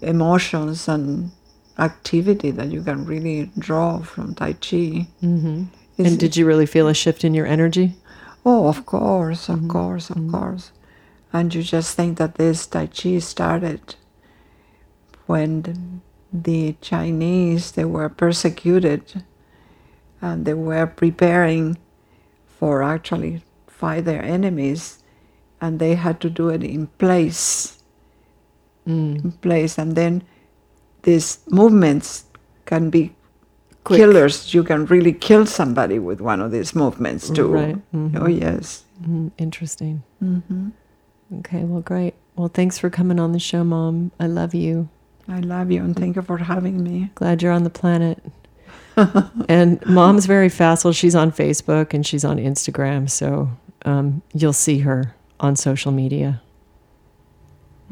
emotions 0.01 0.87
and 0.87 1.31
activity 1.77 2.51
that 2.51 2.69
you 2.69 2.81
can 2.81 3.05
really 3.05 3.51
draw 3.57 3.99
from 3.99 4.33
Tai 4.33 4.53
Chi. 4.53 5.07
Mm-hmm. 5.21 5.63
And 5.97 6.19
did 6.19 6.37
you 6.37 6.45
really 6.45 6.65
feel 6.65 6.87
a 6.87 6.93
shift 6.93 7.23
in 7.23 7.33
your 7.33 7.45
energy? 7.45 7.95
Oh, 8.45 8.67
of 8.67 8.85
course, 8.85 9.49
of 9.49 9.67
course, 9.67 10.09
of 10.09 10.31
course. 10.31 10.71
And 11.33 11.53
you 11.53 11.63
just 11.63 11.95
think 11.95 12.17
that 12.17 12.35
this 12.35 12.65
Tai 12.65 12.87
Chi 12.87 13.19
started 13.19 13.95
when 15.25 15.61
the, 15.63 15.77
the 16.31 16.75
Chinese 16.81 17.71
they 17.71 17.85
were 17.85 18.09
persecuted 18.09 19.23
and 20.21 20.45
they 20.45 20.53
were 20.53 20.87
preparing 20.87 21.77
for 22.47 22.81
actually 22.81 23.43
fight 23.67 24.05
their 24.05 24.23
enemies 24.23 25.03
and 25.61 25.79
they 25.79 25.95
had 25.95 26.19
to 26.21 26.29
do 26.29 26.49
it 26.49 26.63
in 26.63 26.87
place 26.99 27.73
in 28.85 29.31
place 29.41 29.77
and 29.77 29.95
then 29.95 30.23
these 31.03 31.39
movements 31.49 32.25
can 32.65 32.89
be 32.89 33.13
Quick. 33.83 33.97
killers 33.99 34.53
you 34.53 34.63
can 34.63 34.85
really 34.85 35.11
kill 35.13 35.45
somebody 35.45 35.99
with 35.99 36.21
one 36.21 36.39
of 36.41 36.51
these 36.51 36.73
movements 36.75 37.29
too 37.29 37.47
Right. 37.47 37.77
oh 38.15 38.27
yes 38.27 38.83
Mm, 39.05 39.29
interesting. 39.37 40.01
Mm-hmm. 40.23 40.69
Okay, 41.37 41.63
well, 41.63 41.81
great. 41.81 42.15
Well, 42.35 42.47
thanks 42.47 42.79
for 42.79 42.89
coming 42.89 43.19
on 43.19 43.31
the 43.31 43.37
show, 43.37 43.63
Mom. 43.63 44.11
I 44.19 44.25
love 44.25 44.55
you. 44.55 44.89
i 45.27 45.39
love 45.39 45.69
you 45.71 45.83
and 45.83 45.95
thank 45.95 46.15
you 46.15 46.23
for 46.23 46.37
having 46.39 46.81
me 46.83 47.11
Glad 47.13 47.43
you're 47.43 47.51
on 47.51 47.63
the 47.63 47.69
planet. 47.69 48.17
and 49.47 49.85
Mom's 49.85 50.25
very 50.25 50.49
facile. 50.49 50.93
She's 50.93 51.13
on 51.13 51.31
Facebook 51.31 51.93
and 51.93 52.07
she's 52.07 52.25
on 52.25 52.37
Instagram, 52.37 53.07
so 53.07 53.49
um, 53.85 54.23
you'll 54.33 54.51
see 54.53 54.79
her 54.79 55.13
on 55.39 55.55
social 55.55 55.91
media. 55.91 56.41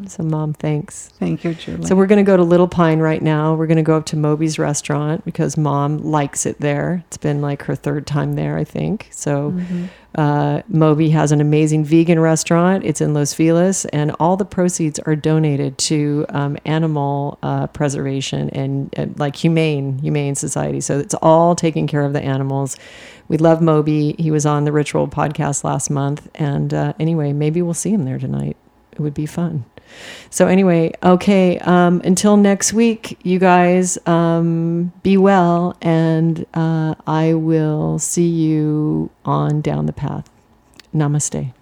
So, 0.07 0.23
Mom, 0.23 0.53
thanks. 0.53 1.07
thank 1.19 1.45
you 1.45 1.53
julie 1.53 1.85
So 1.85 1.95
we're 1.95 2.05
going 2.05 2.23
to 2.23 2.29
go 2.29 2.35
to 2.35 2.43
Little 2.43 2.67
Pine 2.67 2.99
right 2.99 3.21
now. 3.21 3.55
We're 3.55 3.67
going 3.67 3.77
to 3.77 3.83
go 3.83 3.95
up 3.95 4.05
to 4.07 4.17
Moby's 4.17 4.59
restaurant 4.59 5.23
because 5.23 5.55
mom 5.55 5.99
likes 5.99 6.45
it 6.45 6.59
there. 6.59 7.05
It's 7.07 7.15
been 7.15 7.41
like 7.41 7.63
her 7.63 7.75
third 7.75 8.05
time 8.05 8.33
there, 8.33 8.57
I 8.57 8.65
think. 8.65 9.07
So 9.11 9.51
mm-hmm. 9.51 9.85
Uh, 10.15 10.61
Moby 10.67 11.09
has 11.09 11.31
an 11.31 11.41
amazing 11.41 11.83
vegan 11.83 12.19
restaurant. 12.19 12.85
It's 12.85 13.01
in 13.01 13.13
Los 13.13 13.33
Feliz, 13.33 13.85
and 13.85 14.15
all 14.19 14.37
the 14.37 14.45
proceeds 14.45 14.99
are 14.99 15.15
donated 15.15 15.77
to 15.79 16.25
um, 16.29 16.57
animal 16.65 17.37
uh, 17.43 17.67
preservation 17.67 18.49
and 18.51 18.97
uh, 18.97 19.07
like 19.17 19.35
humane 19.35 19.99
humane 19.99 20.35
society. 20.35 20.81
So 20.81 20.99
it's 20.99 21.15
all 21.15 21.55
taking 21.55 21.87
care 21.87 22.03
of 22.03 22.13
the 22.13 22.21
animals. 22.21 22.77
We 23.27 23.37
love 23.37 23.61
Moby. 23.61 24.15
He 24.17 24.31
was 24.31 24.45
on 24.45 24.65
the 24.65 24.71
Ritual 24.71 25.07
podcast 25.07 25.63
last 25.63 25.89
month, 25.89 26.29
and 26.35 26.73
uh, 26.73 26.93
anyway, 26.99 27.33
maybe 27.33 27.61
we'll 27.61 27.73
see 27.73 27.91
him 27.91 28.05
there 28.05 28.19
tonight. 28.19 28.55
It 28.91 28.99
would 28.99 29.13
be 29.13 29.25
fun. 29.25 29.65
So 30.29 30.47
anyway, 30.47 30.91
okay. 31.03 31.59
Um, 31.59 32.01
until 32.03 32.37
next 32.37 32.73
week, 32.73 33.17
you 33.23 33.39
guys 33.39 33.97
um, 34.07 34.91
be 35.03 35.17
well, 35.17 35.77
and 35.81 36.45
uh, 36.53 36.95
I 37.07 37.33
will 37.33 37.99
see 37.99 38.27
you 38.27 39.09
on 39.23 39.61
down 39.61 39.85
the 39.85 39.93
path. 39.93 40.29
Namaste. 40.93 41.53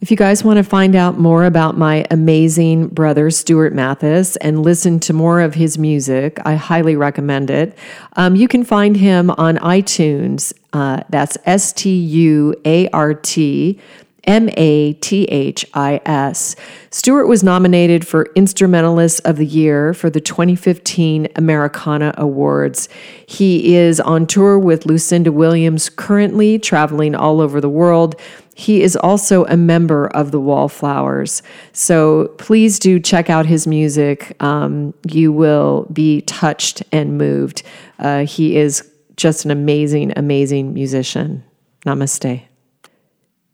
If 0.00 0.10
you 0.10 0.16
guys 0.16 0.42
want 0.42 0.56
to 0.56 0.62
find 0.62 0.96
out 0.96 1.18
more 1.18 1.44
about 1.44 1.76
my 1.76 2.06
amazing 2.10 2.88
brother, 2.88 3.30
Stuart 3.30 3.74
Mathis, 3.74 4.36
and 4.36 4.62
listen 4.62 4.98
to 5.00 5.12
more 5.12 5.42
of 5.42 5.52
his 5.52 5.76
music, 5.76 6.38
I 6.42 6.54
highly 6.54 6.96
recommend 6.96 7.50
it. 7.50 7.76
Um, 8.14 8.34
you 8.34 8.48
can 8.48 8.64
find 8.64 8.96
him 8.96 9.30
on 9.32 9.58
iTunes. 9.58 10.54
Uh, 10.72 11.02
that's 11.10 11.36
S 11.44 11.74
T 11.74 11.94
U 11.94 12.54
A 12.64 12.88
R 12.88 13.12
T. 13.12 13.78
M 14.24 14.48
A 14.56 14.94
T 14.94 15.24
H 15.24 15.64
I 15.74 16.00
S. 16.04 16.56
Stuart 16.90 17.26
was 17.26 17.42
nominated 17.42 18.06
for 18.06 18.26
Instrumentalist 18.34 19.20
of 19.24 19.36
the 19.36 19.46
Year 19.46 19.94
for 19.94 20.10
the 20.10 20.20
2015 20.20 21.28
Americana 21.36 22.14
Awards. 22.16 22.88
He 23.26 23.76
is 23.76 24.00
on 24.00 24.26
tour 24.26 24.58
with 24.58 24.86
Lucinda 24.86 25.32
Williams 25.32 25.88
currently, 25.88 26.58
traveling 26.58 27.14
all 27.14 27.40
over 27.40 27.60
the 27.60 27.68
world. 27.68 28.16
He 28.54 28.82
is 28.82 28.94
also 28.94 29.46
a 29.46 29.56
member 29.56 30.08
of 30.08 30.32
the 30.32 30.40
Wallflowers. 30.40 31.42
So 31.72 32.28
please 32.36 32.78
do 32.78 33.00
check 33.00 33.30
out 33.30 33.46
his 33.46 33.66
music. 33.66 34.36
Um, 34.42 34.92
you 35.08 35.32
will 35.32 35.86
be 35.92 36.20
touched 36.22 36.82
and 36.92 37.16
moved. 37.16 37.62
Uh, 37.98 38.26
he 38.26 38.56
is 38.56 38.86
just 39.16 39.44
an 39.44 39.50
amazing, 39.50 40.12
amazing 40.16 40.74
musician. 40.74 41.42
Namaste. 41.86 42.49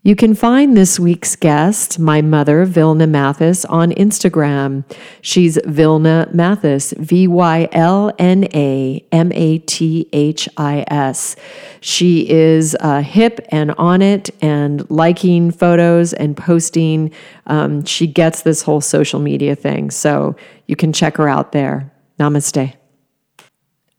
You 0.07 0.15
can 0.15 0.37
find 0.37 0.77
this 0.77 1.01
week's 1.01 1.35
guest, 1.35 1.99
my 1.99 2.23
mother, 2.23 2.65
Vylna 2.65 3.09
Mathis, 3.09 3.65
on 3.65 3.91
Instagram. 3.91 4.85
She's 5.21 5.59
Vylna 5.59 6.33
Mathis, 6.33 6.95
V 6.97 7.27
Y 7.27 7.69
L 7.73 8.13
N 8.17 8.45
A 8.55 9.05
M 9.11 9.33
A 9.33 9.59
T 9.59 10.09
H 10.13 10.49
I 10.57 10.85
S. 10.87 11.35
She 11.81 12.31
is 12.31 12.77
uh, 12.79 13.03
hip 13.03 13.45
and 13.49 13.73
on 13.73 14.01
it 14.01 14.31
and 14.41 14.89
liking 14.89 15.51
photos 15.51 16.13
and 16.13 16.37
posting. 16.37 17.11
Um, 17.49 17.85
she 17.85 18.07
gets 18.07 18.43
this 18.43 18.63
whole 18.63 18.81
social 18.81 19.19
media 19.19 19.57
thing. 19.57 19.91
So 19.91 20.37
you 20.69 20.77
can 20.77 20.93
check 20.93 21.17
her 21.17 21.29
out 21.29 21.51
there. 21.51 21.93
Namaste. 22.21 22.77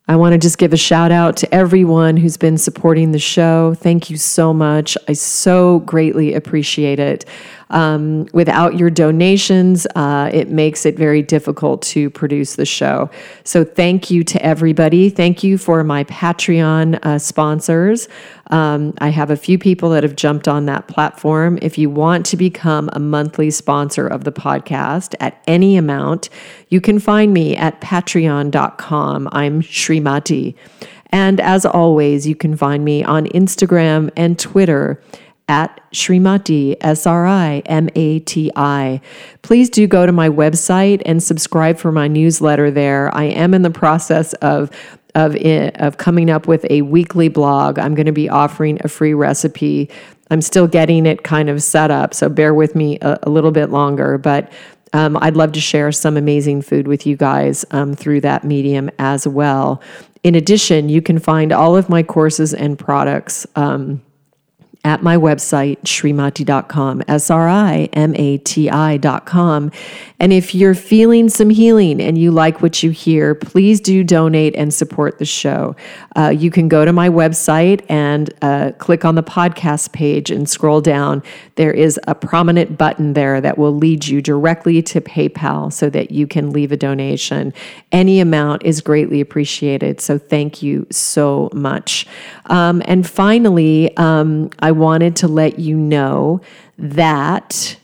I 0.10 0.16
want 0.16 0.34
to 0.34 0.38
just 0.38 0.58
give 0.58 0.72
a 0.72 0.78
shout 0.78 1.12
out 1.12 1.36
to 1.38 1.54
everyone 1.54 2.16
who's 2.16 2.38
been 2.38 2.58
supporting 2.58 3.12
the 3.12 3.20
show. 3.20 3.74
Thank 3.74 4.10
you 4.10 4.16
so 4.16 4.54
much. 4.54 4.98
I 5.10 5.14
so 5.14 5.80
greatly 5.80 6.34
appreciate 6.34 7.00
it. 7.00 7.26
Um, 7.70 8.28
without 8.34 8.78
your 8.78 8.90
donations, 8.90 9.86
uh, 9.96 10.30
it 10.34 10.50
makes 10.50 10.86
it 10.86 10.96
very 10.98 11.22
difficult 11.22 11.82
to 11.84 12.10
produce 12.10 12.56
the 12.56 12.66
show. 12.66 13.10
So, 13.44 13.64
thank 13.64 14.10
you 14.10 14.24
to 14.24 14.42
everybody. 14.46 15.10
Thank 15.10 15.44
you 15.44 15.58
for 15.58 15.84
my 15.84 16.04
Patreon 16.06 17.00
uh, 17.04 17.20
sponsors. 17.20 18.08
Um, 18.50 18.94
I 19.00 19.10
have 19.10 19.30
a 19.30 19.38
few 19.38 19.58
people 19.58 19.90
that 19.90 20.04
have 20.04 20.16
jumped 20.16 20.48
on 20.48 20.66
that 20.66 20.88
platform. 20.88 21.60
If 21.62 21.78
you 21.78 21.90
want 21.90 22.26
to 22.28 22.38
become 22.38 22.90
a 22.94 23.00
monthly 23.00 23.52
sponsor 23.52 24.08
of 24.08 24.24
the 24.24 24.32
podcast 24.32 25.16
at 25.20 25.42
any 25.48 25.76
amount, 25.76 26.30
you 26.70 26.80
can 26.80 27.00
find 27.00 27.34
me 27.34 27.56
at 27.56 27.82
patreon.com. 27.82 29.30
I'm 29.32 29.62
Srimati. 29.62 30.56
And 31.12 31.40
as 31.40 31.66
always, 31.66 32.28
you 32.28 32.36
can 32.36 32.56
find 32.58 32.84
me 32.84 33.04
on 33.04 33.26
Instagram 33.28 34.12
and 34.18 34.38
Twitter 34.38 35.02
at 35.48 35.80
Srimati, 35.92 36.76
S 36.82 37.08
R 37.08 37.26
I 37.26 37.62
M 37.66 37.90
A 37.96 38.20
T 38.20 38.52
I. 38.56 39.02
Please 39.42 39.70
do 39.70 39.88
go 39.88 40.06
to 40.06 40.12
my 40.12 40.30
website 40.30 41.02
and 41.06 41.24
subscribe 41.24 41.78
for 41.78 41.92
my 41.92 42.08
newsletter 42.08 42.70
there. 42.70 43.14
I 43.16 43.26
am 43.26 43.54
in 43.54 43.62
the 43.62 43.72
process 43.72 44.34
of 44.34 44.70
of 45.16 45.36
of 45.36 45.98
coming 45.98 46.30
up 46.30 46.48
with 46.48 46.66
a 46.70 46.82
weekly 46.84 47.30
blog. 47.30 47.80
I'm 47.80 47.96
going 47.96 48.06
to 48.06 48.12
be 48.12 48.30
offering 48.30 48.78
a 48.84 48.88
free 48.88 49.14
recipe. 49.14 49.90
I'm 50.30 50.42
still 50.42 50.68
getting 50.68 51.06
it 51.06 51.24
kind 51.24 51.50
of 51.50 51.64
set 51.64 51.90
up, 51.90 52.14
so 52.14 52.28
bear 52.28 52.54
with 52.54 52.76
me 52.76 53.00
a, 53.02 53.18
a 53.24 53.30
little 53.30 53.52
bit 53.52 53.70
longer, 53.70 54.18
but 54.18 54.52
um, 54.94 55.18
I'd 55.22 55.38
love 55.38 55.54
to 55.54 55.62
share 55.62 55.92
some 55.92 56.18
amazing 56.18 56.62
food 56.62 56.88
with 56.88 57.06
you 57.06 57.16
guys 57.16 57.66
um, 57.72 57.94
through 57.94 58.22
that 58.22 58.44
medium 58.44 58.90
as 59.00 59.28
well. 59.28 59.82
in 60.24 60.36
addition, 60.36 60.90
you 60.90 61.02
can 61.02 61.20
find 61.20 61.54
all 61.54 61.78
of 61.78 61.88
my 61.88 62.04
courses 62.04 62.54
and 62.54 62.78
products. 62.78 63.48
Um, 63.56 64.02
at 64.84 65.04
my 65.04 65.18
website, 65.18 65.78
srimati.com, 65.82 67.04
S 67.08 67.30
R 67.30 67.48
I 67.48 67.90
M 67.94 68.16
A 68.16 68.38
T 68.38 68.70
I.com. 68.70 69.72
And 70.20 70.34
if 70.34 70.56
you're 70.56 70.74
feeling 70.74 71.30
some 71.30 71.50
healing 71.50 72.02
and 72.02 72.18
you 72.18 72.32
like 72.32 72.62
what 72.62 72.82
you 72.82 72.90
hear, 72.90 73.36
please 73.36 73.80
do 73.80 74.04
donate 74.04 74.56
and 74.56 74.74
support 74.74 75.20
the 75.20 75.26
show. 75.26 75.76
Uh, 76.16 76.30
you 76.30 76.50
can 76.50 76.68
go 76.68 76.86
to 76.86 76.92
my 76.92 77.08
website 77.08 77.86
and 77.88 78.34
uh, 78.42 78.72
click 78.80 79.06
on 79.06 79.16
the 79.16 79.24
podcast 79.24 79.92
page 79.92 80.32
and 80.32 80.50
scroll 80.50 80.82
down. 80.82 81.22
There 81.56 81.72
is 81.72 82.00
a 82.08 82.16
prominent 82.16 82.78
button 82.78 83.14
there 83.14 83.40
that 83.42 83.58
will 83.58 83.76
lead 83.76 84.08
you 84.08 84.22
directly 84.22 84.82
to 84.84 85.02
PayPal 85.02 85.72
so 85.72 85.90
that 85.92 86.12
you 86.12 86.26
can 86.26 86.52
leave 86.52 86.72
a 86.72 86.78
donation. 86.78 87.54
Any 87.92 88.20
amount 88.20 88.64
is 88.64 88.82
greatly 88.82 89.22
appreciated. 89.22 90.02
So 90.02 90.18
thank 90.18 90.64
you 90.64 90.88
so 90.90 91.50
much. 91.54 92.08
Um, 92.48 92.82
and 92.86 93.08
finally, 93.08 93.96
um, 93.98 94.50
I 94.60 94.72
wanted 94.78 95.18
to 95.18 95.28
let 95.28 95.60
you 95.60 95.76
know 95.76 96.42
that 96.78 97.78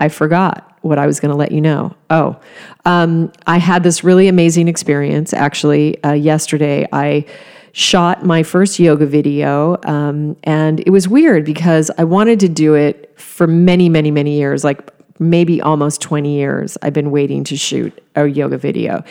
I 0.00 0.08
forgot 0.08 0.78
what 0.82 0.98
I 0.98 1.06
was 1.06 1.20
going 1.20 1.30
to 1.30 1.36
let 1.36 1.52
you 1.52 1.60
know. 1.60 1.94
Oh, 2.10 2.38
um, 2.84 3.32
I 3.46 3.58
had 3.58 3.82
this 3.82 4.04
really 4.04 4.28
amazing 4.28 4.68
experience 4.68 5.32
actually 5.32 6.02
uh, 6.04 6.12
yesterday. 6.12 6.86
I 6.92 7.26
shot 7.72 8.24
my 8.24 8.42
first 8.42 8.78
yoga 8.78 9.04
video, 9.04 9.76
um, 9.84 10.36
and 10.44 10.80
it 10.80 10.90
was 10.90 11.08
weird 11.08 11.44
because 11.44 11.90
I 11.98 12.04
wanted 12.04 12.40
to 12.40 12.48
do 12.48 12.74
it 12.74 13.12
for 13.20 13.46
many, 13.46 13.88
many, 13.88 14.10
many 14.10 14.38
years, 14.38 14.64
like 14.64 14.90
maybe 15.18 15.60
almost 15.60 16.00
20 16.00 16.34
years. 16.34 16.78
I've 16.82 16.92
been 16.92 17.10
waiting 17.10 17.44
to 17.44 17.56
shoot 17.56 18.02
a 18.14 18.26
yoga 18.26 18.58
video. 18.58 19.02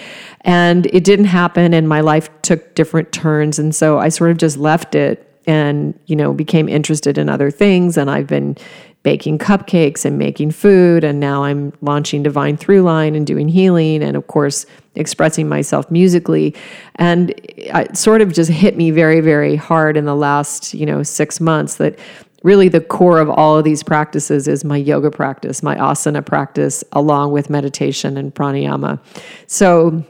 And 0.41 0.87
it 0.87 1.03
didn't 1.03 1.25
happen, 1.25 1.73
and 1.73 1.87
my 1.87 2.01
life 2.01 2.29
took 2.41 2.75
different 2.75 3.11
turns. 3.11 3.59
And 3.59 3.75
so 3.75 3.99
I 3.99 4.09
sort 4.09 4.31
of 4.31 4.37
just 4.37 4.57
left 4.57 4.95
it 4.95 5.34
and 5.47 5.97
you 6.05 6.15
know 6.15 6.33
became 6.33 6.67
interested 6.69 7.17
in 7.17 7.29
other 7.29 7.51
things. 7.51 7.97
And 7.97 8.09
i've 8.09 8.27
been 8.27 8.57
baking 9.03 9.37
cupcakes 9.37 10.03
and 10.03 10.17
making 10.17 10.51
food. 10.51 11.03
And 11.03 11.19
now 11.19 11.43
i'm 11.43 11.73
launching 11.81 12.23
divine 12.23 12.57
throughline 12.57 13.15
and 13.15 13.25
doing 13.25 13.47
healing 13.47 14.03
and 14.03 14.17
of 14.17 14.27
course 14.27 14.65
expressing 14.95 15.47
myself 15.47 15.89
musically. 15.91 16.55
And 16.95 17.33
it 17.47 17.97
sort 17.97 18.21
of 18.21 18.33
just 18.33 18.49
hit 18.49 18.77
me 18.77 18.91
very 18.91 19.21
very 19.21 19.55
hard 19.55 19.97
in 19.97 20.05
the 20.05 20.15
last 20.15 20.73
you 20.73 20.85
know 20.85 21.03
six 21.03 21.39
months 21.39 21.75
that 21.75 21.99
really 22.43 22.69
the 22.69 22.81
core 22.81 23.19
of 23.19 23.29
all 23.29 23.57
of 23.57 23.63
these 23.63 23.81
practices 23.81 24.47
is 24.47 24.63
my 24.63 24.77
yoga 24.77 25.09
practice 25.09 25.63
my 25.63 25.75
asana 25.77 26.23
practice 26.23 26.83
along 26.91 27.31
with 27.31 27.49
meditation 27.49 28.17
and 28.17 28.33
pranayama. 28.33 28.99
So 29.47 30.03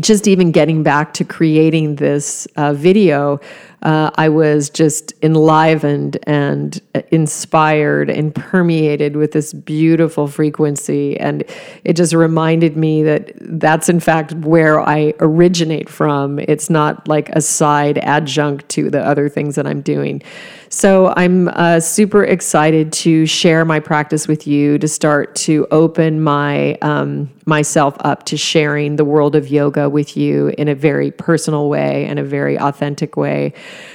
just 0.00 0.28
even 0.28 0.52
getting 0.52 0.82
back 0.82 1.14
to 1.14 1.24
creating 1.24 1.96
this 1.96 2.46
uh, 2.56 2.72
video, 2.72 3.40
uh, 3.82 4.10
I 4.16 4.28
was 4.28 4.70
just 4.70 5.12
enlivened 5.22 6.18
and 6.24 6.80
inspired 7.10 8.10
and 8.10 8.34
permeated 8.34 9.16
with 9.16 9.32
this 9.32 9.52
beautiful 9.52 10.26
frequency. 10.26 11.18
And 11.20 11.44
it 11.84 11.94
just 11.94 12.12
reminded 12.12 12.76
me 12.76 13.02
that 13.04 13.32
that's, 13.40 13.88
in 13.88 14.00
fact, 14.00 14.32
where 14.34 14.80
I 14.80 15.14
originate 15.20 15.88
from. 15.88 16.38
It's 16.38 16.70
not 16.70 17.06
like 17.06 17.28
a 17.30 17.40
side 17.40 17.98
adjunct 17.98 18.68
to 18.70 18.90
the 18.90 19.04
other 19.04 19.28
things 19.28 19.54
that 19.56 19.66
I'm 19.66 19.82
doing. 19.82 20.22
So 20.68 21.12
I'm 21.16 21.48
uh, 21.48 21.80
super 21.80 22.24
excited 22.24 22.92
to 22.94 23.24
share 23.24 23.64
my 23.64 23.78
practice 23.78 24.26
with 24.26 24.46
you 24.46 24.78
to 24.78 24.88
start 24.88 25.34
to 25.36 25.66
open 25.70 26.20
my 26.20 26.74
um, 26.82 27.30
myself 27.46 27.96
up 28.00 28.24
to 28.24 28.36
sharing 28.36 28.96
the 28.96 29.04
world 29.04 29.36
of 29.36 29.48
yoga 29.48 29.88
with 29.88 30.16
you 30.16 30.48
in 30.58 30.66
a 30.66 30.74
very 30.74 31.12
personal 31.12 31.68
way 31.68 32.04
and 32.06 32.18
a 32.18 32.24
very 32.24 32.58
authentic 32.58 33.16
way. 33.16 33.52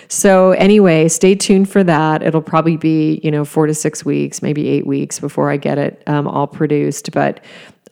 So 0.07 0.51
anyway, 0.51 1.07
stay 1.07 1.35
tuned 1.35 1.69
for 1.69 1.83
that. 1.83 2.21
It'll 2.23 2.41
probably 2.41 2.77
be 2.77 3.19
you 3.23 3.31
know 3.31 3.45
four 3.45 3.67
to 3.67 3.73
six 3.73 4.03
weeks, 4.05 4.41
maybe 4.41 4.67
eight 4.67 4.85
weeks 4.85 5.19
before 5.19 5.49
I 5.49 5.57
get 5.57 5.77
it 5.77 6.03
um, 6.07 6.27
all 6.27 6.47
produced, 6.47 7.11
but. 7.11 7.43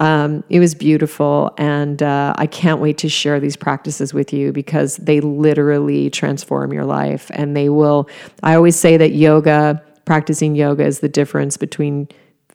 Um, 0.01 0.45
it 0.49 0.61
was 0.61 0.75
beautiful, 0.75 1.53
and 1.57 2.01
uh, 2.01 2.33
I 2.37 2.47
can't 2.47 2.79
wait 2.79 2.97
to 2.99 3.09
share 3.09 3.41
these 3.41 3.57
practices 3.57 4.13
with 4.13 4.31
you 4.31 4.53
because 4.53 4.95
they 4.95 5.19
literally 5.19 6.09
transform 6.09 6.71
your 6.71 6.85
life. 6.85 7.29
And 7.33 7.53
they 7.53 7.67
will. 7.67 8.07
I 8.41 8.55
always 8.55 8.77
say 8.77 8.95
that 8.95 9.11
yoga, 9.11 9.83
practicing 10.05 10.55
yoga, 10.55 10.85
is 10.85 11.01
the 11.01 11.09
difference 11.09 11.57
between 11.57 12.07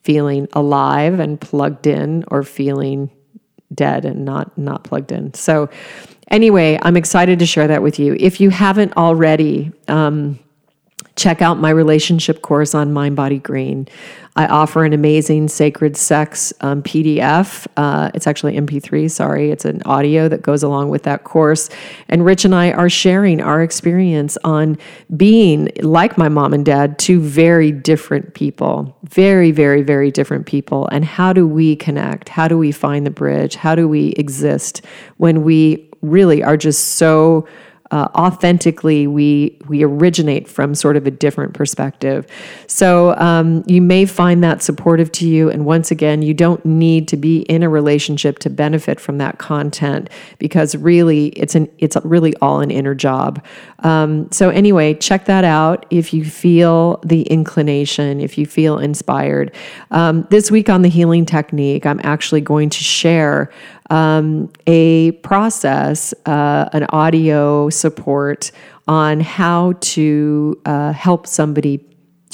feeling 0.03 0.49
alive 0.55 1.21
and 1.21 1.39
plugged 1.39 1.87
in, 1.87 2.25
or 2.29 2.45
feeling 2.45 3.11
dead 3.75 4.05
and 4.05 4.25
not 4.25 4.57
not 4.57 4.85
plugged 4.85 5.13
in. 5.13 5.35
So, 5.35 5.69
anyway, 6.29 6.79
I'm 6.83 6.97
excited 6.97 7.39
to 7.39 7.47
share 7.47 7.69
that 7.69 7.83
with 7.83 7.99
you. 7.99 8.17
If 8.19 8.41
you 8.41 8.51
haven't 8.51 8.97
already. 8.97 9.73
Um, 9.89 10.39
check 11.17 11.41
out 11.41 11.59
my 11.59 11.71
relationship 11.71 12.43
course 12.43 12.75
on 12.75 12.93
Mind 12.93 13.15
Body 13.15 13.39
Green. 13.39 13.87
I 14.37 14.47
offer 14.47 14.85
an 14.85 14.93
amazing 14.93 15.47
sacred 15.47 15.97
sex 15.97 16.53
um, 16.61 16.83
PDF. 16.83 17.69
Uh, 17.77 18.11
it's 18.15 18.27
actually 18.27 18.57
MP3, 18.57 19.09
sorry. 19.09 19.53
It's 19.53 19.65
an 19.65 19.81
audio 19.85 20.29
that 20.29 20.43
goes 20.43 20.65
along 20.65 20.89
with 20.89 21.05
that 21.05 21.23
course. 21.23 21.71
And 22.09 22.25
Rich 22.25 22.45
and 22.45 22.53
I 22.53 22.73
are 22.73 22.89
sharing 22.89 23.41
our 23.41 23.63
experience 23.63 24.37
on 24.43 24.77
being, 25.17 25.71
like 25.83 26.19
my 26.19 26.29
mom 26.29 26.53
and 26.53 26.65
dad, 26.65 26.99
two 26.99 27.21
very 27.21 27.71
different 27.71 28.35
people. 28.35 28.97
Very, 29.05 29.53
very, 29.53 29.83
very 29.83 30.11
different 30.11 30.47
people. 30.47 30.89
And 30.89 31.05
how 31.05 31.33
do 31.33 31.47
we 31.47 31.77
connect? 31.77 32.29
How 32.29 32.49
do 32.49 32.59
we 32.59 32.73
find 32.73 33.07
the 33.07 33.13
bridge? 33.13 33.55
How 33.55 33.77
do 33.77 33.87
we 33.87 34.09
exist 34.13 34.85
when 35.19 35.45
we 35.45 35.89
really 36.05 36.43
are 36.43 36.57
just 36.57 36.97
so 36.97 37.47
uh, 37.91 38.09
authentically 38.17 39.07
we 39.07 39.57
we 39.69 39.85
originate 39.85 40.49
from 40.49 40.75
sort 40.75 40.97
of 40.97 41.07
a 41.07 41.11
different 41.11 41.55
perspective. 41.55 42.27
So 42.67 43.15
um, 43.19 43.63
you 43.67 43.81
may 43.81 44.05
find 44.07 44.43
that 44.43 44.63
supportive 44.63 45.13
to 45.13 45.29
you. 45.29 45.51
And 45.51 45.65
once 45.65 45.91
again, 45.91 46.21
you 46.23 46.35
don't 46.35 46.65
need 46.65 47.07
to 47.09 47.17
be 47.17 47.43
in 47.43 47.63
a 47.63 47.69
relationship 47.69 48.41
to 48.41 48.51
benefit 48.51 48.99
from 48.99 49.19
that 49.19 49.39
content 49.39 50.11
because 50.39 50.75
really 50.75 51.29
it's 51.29 51.55
an 51.55 51.71
it's 51.79 51.97
really 52.03 52.35
all 52.43 52.61
an 52.61 52.71
inner 52.71 52.95
job. 52.95 53.45
Um, 53.81 54.29
so 54.33 54.49
anyway, 54.49 54.95
check 54.95 55.27
that 55.27 55.45
out 55.45 55.87
if 55.91 56.15
you 56.15 56.25
feel 56.25 57.01
the 57.05 57.23
inclination, 57.23 58.21
if 58.21 58.39
you 58.39 58.47
feel 58.47 58.79
inspired. 58.79 59.55
Um, 59.91 60.27
this 60.31 60.51
week 60.51 60.69
on 60.69 60.83
the 60.83 60.89
healing 60.89 61.27
technique, 61.27 61.85
I'm 61.87 62.01
actually 62.03 62.41
going 62.41 62.71
to 62.71 62.83
share 62.83 63.53
um, 63.91 64.51
a 64.67 65.13
process, 65.23 66.15
uh, 66.27 66.69
an 66.73 66.87
audio 66.91 67.69
support 67.71 68.51
on 68.89 69.21
how 69.21 69.75
to 69.81 70.61
uh, 70.65 70.93
help 70.93 71.27
somebody 71.27 71.85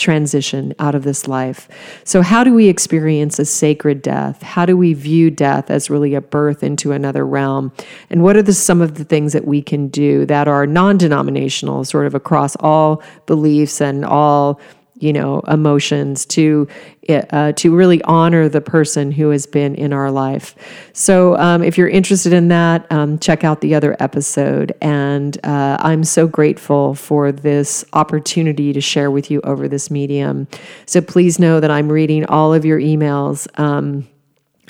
transition 0.01 0.74
out 0.78 0.94
of 0.94 1.05
this 1.05 1.28
life. 1.28 1.68
So, 2.05 2.22
how 2.22 2.43
do 2.43 2.55
we 2.55 2.68
experience 2.68 3.39
a 3.39 3.44
sacred 3.44 4.02
death? 4.02 4.43
How 4.43 4.66
do 4.66 4.77
we 4.77 4.94
view 4.94 5.31
death 5.31 5.70
as 5.70 5.90
really 5.90 6.14
a 6.14 6.20
birth 6.20 6.62
into 6.62 6.93
another 6.93 7.24
realm? 7.24 7.70
And 8.09 8.22
what 8.22 8.36
are 8.36 8.43
the, 8.43 8.55
some 8.55 8.81
of 8.81 8.94
the 8.94 9.05
things 9.05 9.32
that 9.35 9.47
we 9.47 9.62
can 9.62 9.89
do 9.89 10.27
that 10.27 10.48
are 10.48 10.66
non 10.66 10.97
denominational, 10.97 11.85
sort 11.85 12.06
of 12.06 12.14
across 12.14 12.56
all 12.56 13.02
beliefs 13.27 13.81
and 13.81 14.05
all 14.05 14.60
you 15.02 15.12
know 15.12 15.40
emotions 15.40 16.27
to 16.27 16.68
uh, 17.09 17.52
to 17.52 17.74
really 17.74 18.01
honor 18.02 18.48
the 18.48 18.60
person 18.60 19.10
who 19.10 19.31
has 19.31 19.47
been 19.47 19.74
in 19.74 19.93
our 19.93 20.10
life. 20.10 20.55
So 20.93 21.36
um, 21.39 21.62
if 21.62 21.77
you're 21.77 21.89
interested 21.89 22.32
in 22.32 22.48
that 22.48 22.90
um, 22.93 23.18
check 23.18 23.43
out 23.43 23.60
the 23.60 23.74
other 23.74 23.97
episode. 24.01 24.72
And 24.81 25.39
uh, 25.44 25.77
i'm 25.81 26.05
so 26.05 26.27
grateful 26.27 26.94
for 26.94 27.32
this 27.32 27.85
opportunity 27.93 28.72
to 28.72 28.81
share 28.81 29.10
with 29.10 29.31
you 29.31 29.40
over 29.43 29.68
this 29.68 29.90
medium. 29.90 30.47
So 30.86 31.01
please 31.01 31.39
know 31.39 31.60
that 31.60 31.70
i'm 31.70 31.90
reading 31.90 32.24
all 32.27 32.55
of 32.55 32.64
your 32.64 32.78
emails 32.78 33.48
um, 33.59 34.09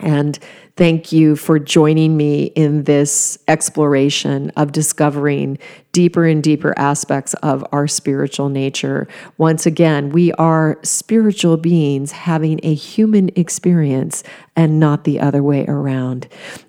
and 0.00 0.38
Thank 0.80 1.12
you 1.12 1.36
for 1.36 1.58
joining 1.58 2.16
me 2.16 2.44
in 2.44 2.84
this 2.84 3.38
exploration 3.48 4.48
of 4.56 4.72
discovering 4.72 5.58
deeper 5.92 6.24
and 6.24 6.42
deeper 6.42 6.72
aspects 6.78 7.34
of 7.42 7.62
our 7.70 7.86
spiritual 7.86 8.48
nature. 8.48 9.06
Once 9.36 9.66
again, 9.66 10.08
we 10.08 10.32
are 10.32 10.78
spiritual 10.82 11.58
beings 11.58 12.12
having 12.12 12.60
a 12.62 12.72
human 12.72 13.28
experience 13.36 14.22
and 14.56 14.80
not 14.80 15.04
the 15.04 15.20
other 15.20 15.42
way 15.42 15.66
around. 15.66 16.28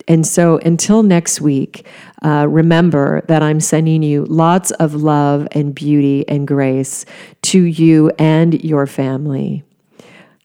And 0.09 0.27
so 0.27 0.57
until 0.57 1.03
next 1.03 1.39
week, 1.39 1.87
uh, 2.21 2.47
remember 2.49 3.21
that 3.29 3.41
I'm 3.41 3.61
sending 3.61 4.03
you 4.03 4.25
lots 4.25 4.71
of 4.71 4.93
love 4.93 5.47
and 5.53 5.73
beauty 5.73 6.27
and 6.27 6.45
grace 6.45 7.05
to 7.43 7.63
you 7.63 8.11
and 8.19 8.61
your 8.61 8.87
family. 8.87 9.63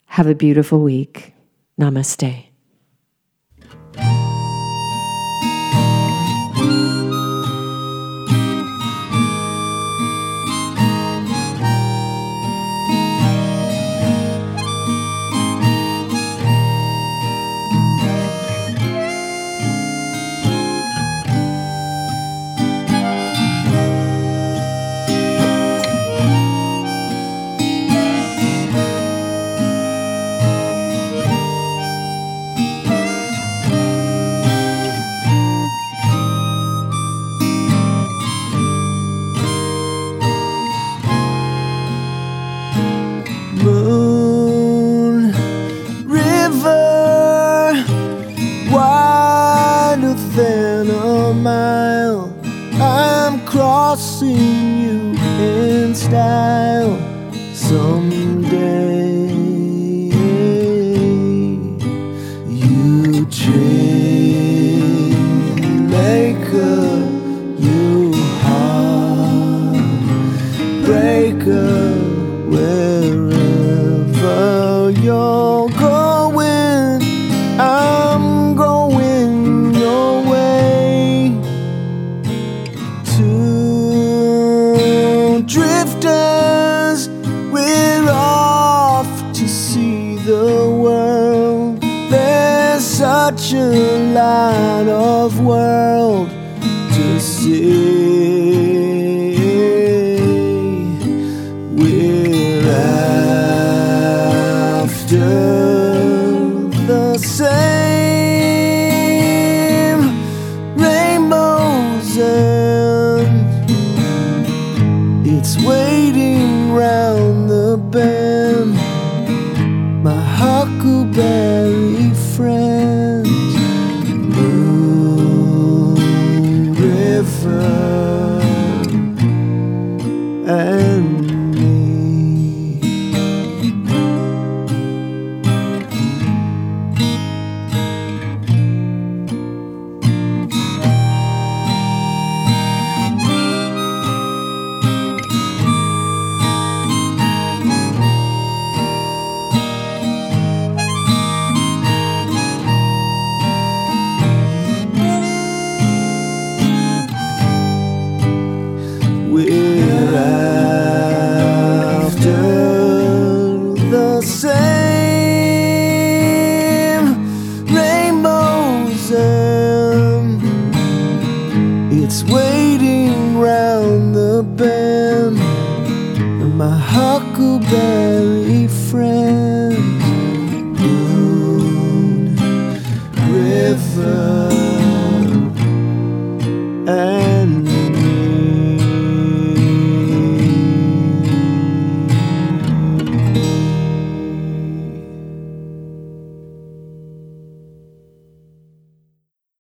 Have 0.05 0.29
a 0.29 0.37
beautiful 0.37 0.81
week. 0.83 1.35
Namaste 1.81 2.46
thank 3.97 4.21
you 4.21 4.26
crossing 54.19 54.79
you 54.79 55.15
in 55.39 55.95
style 55.95 56.97
someday. 57.55 58.36